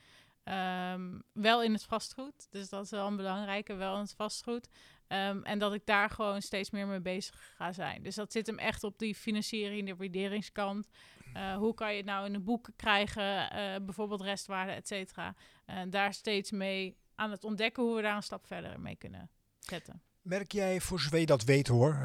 Um, 0.94 1.22
wel 1.32 1.62
in 1.62 1.72
het 1.72 1.84
vastgoed, 1.84 2.46
dus 2.50 2.68
dat 2.68 2.84
is 2.84 2.90
wel 2.90 3.06
een 3.06 3.16
belangrijke, 3.16 3.74
wel 3.74 3.94
in 3.94 4.00
het 4.00 4.14
vastgoed. 4.16 4.68
Um, 5.08 5.44
en 5.44 5.58
dat 5.58 5.74
ik 5.74 5.86
daar 5.86 6.10
gewoon 6.10 6.42
steeds 6.42 6.70
meer 6.70 6.86
mee 6.86 7.00
bezig 7.00 7.52
ga 7.56 7.72
zijn. 7.72 8.02
Dus 8.02 8.14
dat 8.14 8.32
zit 8.32 8.46
hem 8.46 8.58
echt 8.58 8.84
op 8.84 8.98
die 8.98 9.14
financiering, 9.14 9.86
de 9.86 9.96
waarderingskant. 9.96 10.88
Uh, 11.36 11.56
hoe 11.56 11.74
kan 11.74 11.90
je 11.90 11.96
het 11.96 12.06
nou 12.06 12.26
in 12.26 12.32
de 12.32 12.40
boeken 12.40 12.76
krijgen, 12.76 13.42
uh, 13.42 13.84
bijvoorbeeld 13.84 14.20
restwaarde, 14.20 14.72
et 14.72 14.86
cetera. 14.86 15.34
En 15.64 15.90
daar 15.90 16.14
steeds 16.14 16.50
mee 16.50 16.96
aan 17.14 17.30
het 17.30 17.44
ontdekken 17.44 17.82
hoe 17.82 17.96
we 17.96 18.02
daar 18.02 18.16
een 18.16 18.22
stap 18.22 18.46
verder 18.46 18.80
mee 18.80 18.96
kunnen 18.96 19.30
zetten. 19.58 20.02
Merk 20.22 20.52
jij, 20.52 20.80
voor 20.80 21.00
zover 21.00 21.18
je 21.18 21.26
dat 21.26 21.44
weet 21.44 21.68
hoor, 21.68 21.98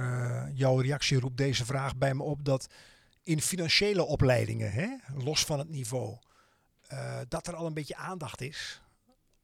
jouw 0.53 0.79
reactie 0.79 1.19
roept 1.19 1.37
deze 1.37 1.65
vraag 1.65 1.95
bij 1.95 2.13
me 2.13 2.23
op, 2.23 2.45
dat 2.45 2.73
in 3.23 3.41
financiële 3.41 4.03
opleidingen, 4.03 4.71
hè, 4.71 4.95
los 5.13 5.45
van 5.45 5.59
het 5.59 5.69
niveau, 5.69 6.17
dat 7.27 7.47
er 7.47 7.55
al 7.55 7.65
een 7.65 7.73
beetje 7.73 7.95
aandacht 7.95 8.41
is? 8.41 8.81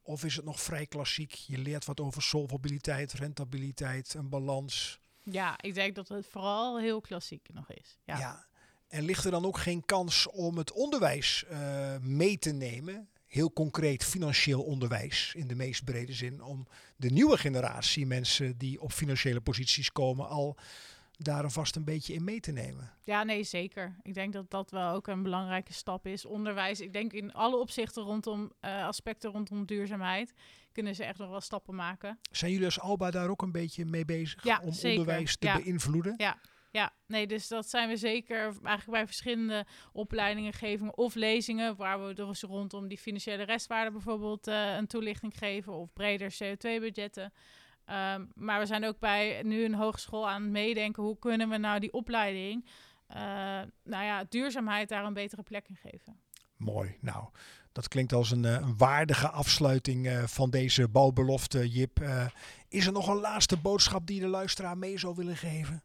Of 0.02 0.24
is 0.24 0.36
het 0.36 0.44
nog 0.44 0.60
vrij 0.60 0.86
klassiek? 0.86 1.32
Je 1.32 1.58
leert 1.58 1.84
wat 1.84 2.00
over 2.00 2.22
solvabiliteit, 2.22 3.12
rentabiliteit, 3.12 4.14
een 4.14 4.28
balans. 4.28 5.00
Ja, 5.22 5.60
ik 5.60 5.74
denk 5.74 5.94
dat 5.94 6.08
het 6.08 6.26
vooral 6.26 6.78
heel 6.78 7.00
klassiek 7.00 7.48
nog 7.52 7.70
is. 7.70 7.98
Ja. 8.04 8.18
ja. 8.18 8.46
En 8.90 9.04
ligt 9.04 9.24
er 9.24 9.30
dan 9.30 9.44
ook 9.44 9.58
geen 9.58 9.84
kans 9.84 10.26
om 10.26 10.58
het 10.58 10.72
onderwijs 10.72 11.44
uh, 11.50 11.96
mee 12.00 12.38
te 12.38 12.52
nemen? 12.52 13.08
Heel 13.26 13.52
concreet 13.52 14.04
financieel 14.04 14.62
onderwijs 14.62 15.32
in 15.36 15.46
de 15.46 15.54
meest 15.54 15.84
brede 15.84 16.12
zin. 16.12 16.42
Om 16.42 16.66
de 16.96 17.10
nieuwe 17.10 17.38
generatie 17.38 18.06
mensen 18.06 18.58
die 18.58 18.80
op 18.80 18.92
financiële 18.92 19.40
posities 19.40 19.92
komen 19.92 20.28
al 20.28 20.56
daar 21.16 21.50
vast 21.50 21.76
een 21.76 21.84
beetje 21.84 22.12
in 22.12 22.24
mee 22.24 22.40
te 22.40 22.52
nemen. 22.52 22.92
Ja, 23.04 23.22
nee, 23.22 23.42
zeker. 23.42 23.96
Ik 24.02 24.14
denk 24.14 24.32
dat 24.32 24.50
dat 24.50 24.70
wel 24.70 24.94
ook 24.94 25.06
een 25.06 25.22
belangrijke 25.22 25.72
stap 25.72 26.06
is. 26.06 26.24
Onderwijs, 26.24 26.80
ik 26.80 26.92
denk 26.92 27.12
in 27.12 27.32
alle 27.32 27.56
opzichten 27.56 28.02
rondom 28.02 28.52
uh, 28.60 28.86
aspecten 28.86 29.30
rondom 29.30 29.66
duurzaamheid 29.66 30.32
kunnen 30.72 30.94
ze 30.94 31.04
echt 31.04 31.18
nog 31.18 31.30
wel 31.30 31.40
stappen 31.40 31.74
maken. 31.74 32.18
Zijn 32.30 32.50
jullie 32.50 32.66
als 32.66 32.80
Alba 32.80 33.10
daar 33.10 33.28
ook 33.28 33.42
een 33.42 33.52
beetje 33.52 33.84
mee 33.84 34.04
bezig 34.04 34.44
ja, 34.44 34.60
om 34.64 34.72
zeker. 34.72 34.98
onderwijs 34.98 35.36
te 35.36 35.46
ja. 35.46 35.56
beïnvloeden? 35.56 36.14
Ja, 36.16 36.38
ja, 36.70 36.92
nee, 37.06 37.26
dus 37.26 37.48
dat 37.48 37.68
zijn 37.70 37.88
we 37.88 37.96
zeker 37.96 38.40
eigenlijk 38.40 38.90
bij 38.90 39.06
verschillende 39.06 39.66
opleidingen 39.92 40.52
geven 40.52 40.96
of 40.96 41.14
lezingen, 41.14 41.76
waar 41.76 42.06
we 42.06 42.14
dus 42.14 42.42
rondom 42.42 42.88
die 42.88 42.98
financiële 42.98 43.42
restwaarde 43.42 43.90
bijvoorbeeld 43.90 44.48
uh, 44.48 44.74
een 44.76 44.86
toelichting 44.86 45.38
geven 45.38 45.72
of 45.72 45.92
breder 45.92 46.32
CO2-budgetten. 46.32 47.32
Um, 47.86 48.30
maar 48.34 48.58
we 48.58 48.66
zijn 48.66 48.84
ook 48.84 48.98
bij 48.98 49.42
nu 49.42 49.64
een 49.64 49.74
hogeschool 49.74 50.28
aan 50.28 50.42
het 50.42 50.50
meedenken, 50.50 51.02
hoe 51.02 51.18
kunnen 51.18 51.48
we 51.48 51.56
nou 51.56 51.80
die 51.80 51.92
opleiding, 51.92 52.64
uh, 52.64 53.16
nou 53.82 54.04
ja, 54.04 54.24
duurzaamheid 54.28 54.88
daar 54.88 55.04
een 55.04 55.12
betere 55.12 55.42
plek 55.42 55.68
in 55.68 55.76
geven. 55.76 56.20
Mooi, 56.56 56.96
nou, 57.00 57.24
dat 57.72 57.88
klinkt 57.88 58.12
als 58.12 58.30
een, 58.30 58.44
een 58.44 58.76
waardige 58.76 59.28
afsluiting 59.28 60.22
van 60.24 60.50
deze 60.50 60.88
bouwbelofte, 60.88 61.68
Jip. 61.68 62.00
is 62.68 62.86
er 62.86 62.92
nog 62.92 63.08
een 63.08 63.20
laatste 63.20 63.56
boodschap 63.56 64.06
die 64.06 64.20
de 64.20 64.26
luisteraar 64.26 64.78
mee 64.78 64.98
zou 64.98 65.14
willen 65.14 65.36
geven? 65.36 65.82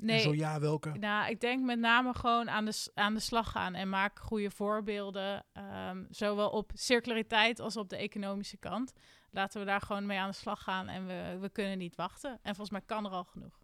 Nee, 0.00 0.16
en 0.16 0.22
zo 0.22 0.34
ja, 0.34 0.60
welke? 0.60 0.90
Nou, 0.98 1.30
ik 1.30 1.40
denk 1.40 1.64
met 1.64 1.78
name 1.78 2.14
gewoon 2.14 2.50
aan 2.50 2.64
de, 2.64 2.90
aan 2.94 3.14
de 3.14 3.20
slag 3.20 3.50
gaan 3.50 3.74
en 3.74 3.88
maak 3.88 4.18
goede 4.18 4.50
voorbeelden. 4.50 5.44
Um, 5.90 6.06
zowel 6.10 6.50
op 6.50 6.72
circulariteit 6.74 7.60
als 7.60 7.76
op 7.76 7.88
de 7.88 7.96
economische 7.96 8.56
kant. 8.56 8.92
Laten 9.30 9.60
we 9.60 9.66
daar 9.66 9.80
gewoon 9.80 10.06
mee 10.06 10.18
aan 10.18 10.30
de 10.30 10.36
slag 10.36 10.62
gaan 10.62 10.88
en 10.88 11.06
we, 11.06 11.38
we 11.40 11.48
kunnen 11.48 11.78
niet 11.78 11.96
wachten. 11.96 12.30
En 12.30 12.54
volgens 12.54 12.70
mij 12.70 12.82
kan 12.86 13.04
er 13.04 13.10
al 13.10 13.24
genoeg. 13.24 13.58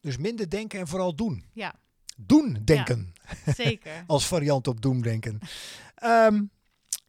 Dus 0.00 0.16
minder 0.16 0.50
denken 0.50 0.80
en 0.80 0.86
vooral 0.86 1.14
doen. 1.14 1.44
Ja. 1.52 1.74
Doen 2.16 2.58
denken. 2.64 3.14
Ja, 3.44 3.52
zeker. 3.52 4.04
als 4.06 4.26
variant 4.26 4.66
op 4.66 4.80
doen 4.80 5.00
denken. 5.00 5.38
Um, 6.04 6.50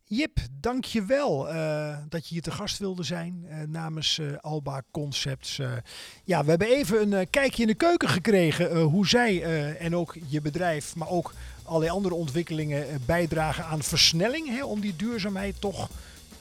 Jip, 0.09 0.39
dank 0.59 0.85
je 0.85 1.05
wel 1.05 1.53
uh, 1.53 1.97
dat 2.09 2.27
je 2.27 2.33
hier 2.33 2.41
te 2.41 2.51
gast 2.51 2.77
wilde 2.77 3.03
zijn 3.03 3.45
uh, 3.49 3.55
namens 3.67 4.17
uh, 4.17 4.37
Alba 4.41 4.83
Concepts. 4.91 5.61
ja, 6.23 6.43
we 6.43 6.49
hebben 6.49 6.67
even 6.67 7.11
een 7.11 7.29
kijkje 7.29 7.61
in 7.61 7.67
de 7.67 7.73
keuken 7.73 8.09
gekregen 8.09 8.81
hoe 8.81 9.07
zij 9.07 9.43
en 9.75 9.95
ook 9.95 10.15
je 10.27 10.41
bedrijf, 10.41 10.95
maar 10.95 11.09
ook 11.09 11.33
allerlei 11.63 11.91
andere 11.91 12.15
ontwikkelingen 12.15 13.01
bijdragen 13.05 13.65
aan 13.65 13.83
versnelling 13.83 14.47
hè, 14.47 14.63
om 14.63 14.79
die 14.79 14.95
duurzaamheid 14.95 15.61
toch 15.61 15.89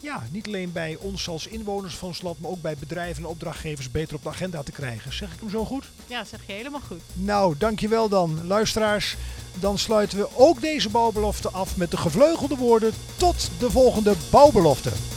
ja, 0.06 0.22
niet 0.30 0.46
alleen 0.46 0.72
bij 0.72 0.96
ons 1.00 1.28
als 1.28 1.46
inwoners 1.46 1.94
van 1.94 2.14
Slot, 2.14 2.40
maar 2.40 2.50
ook 2.50 2.62
bij 2.62 2.76
bedrijven 2.78 3.22
en 3.22 3.28
opdrachtgevers 3.28 3.90
beter 3.90 4.16
op 4.16 4.22
de 4.22 4.28
agenda 4.28 4.62
te 4.62 4.72
krijgen. 4.72 5.12
Zeg 5.12 5.32
ik 5.32 5.40
hem 5.40 5.50
zo 5.50 5.64
goed? 5.64 5.84
Ja, 6.06 6.24
zeg 6.24 6.40
je 6.46 6.52
helemaal 6.52 6.80
goed. 6.86 7.00
Nou, 7.12 7.54
dankjewel 7.58 8.08
dan, 8.08 8.46
luisteraars. 8.46 9.16
Dan 9.60 9.78
sluiten 9.78 10.18
we 10.18 10.28
ook 10.34 10.60
deze 10.60 10.88
bouwbelofte 10.88 11.50
af 11.50 11.76
met 11.76 11.90
de 11.90 11.96
gevleugelde 11.96 12.56
woorden 12.56 12.92
tot 13.16 13.50
de 13.58 13.70
volgende 13.70 14.14
bouwbelofte. 14.30 15.15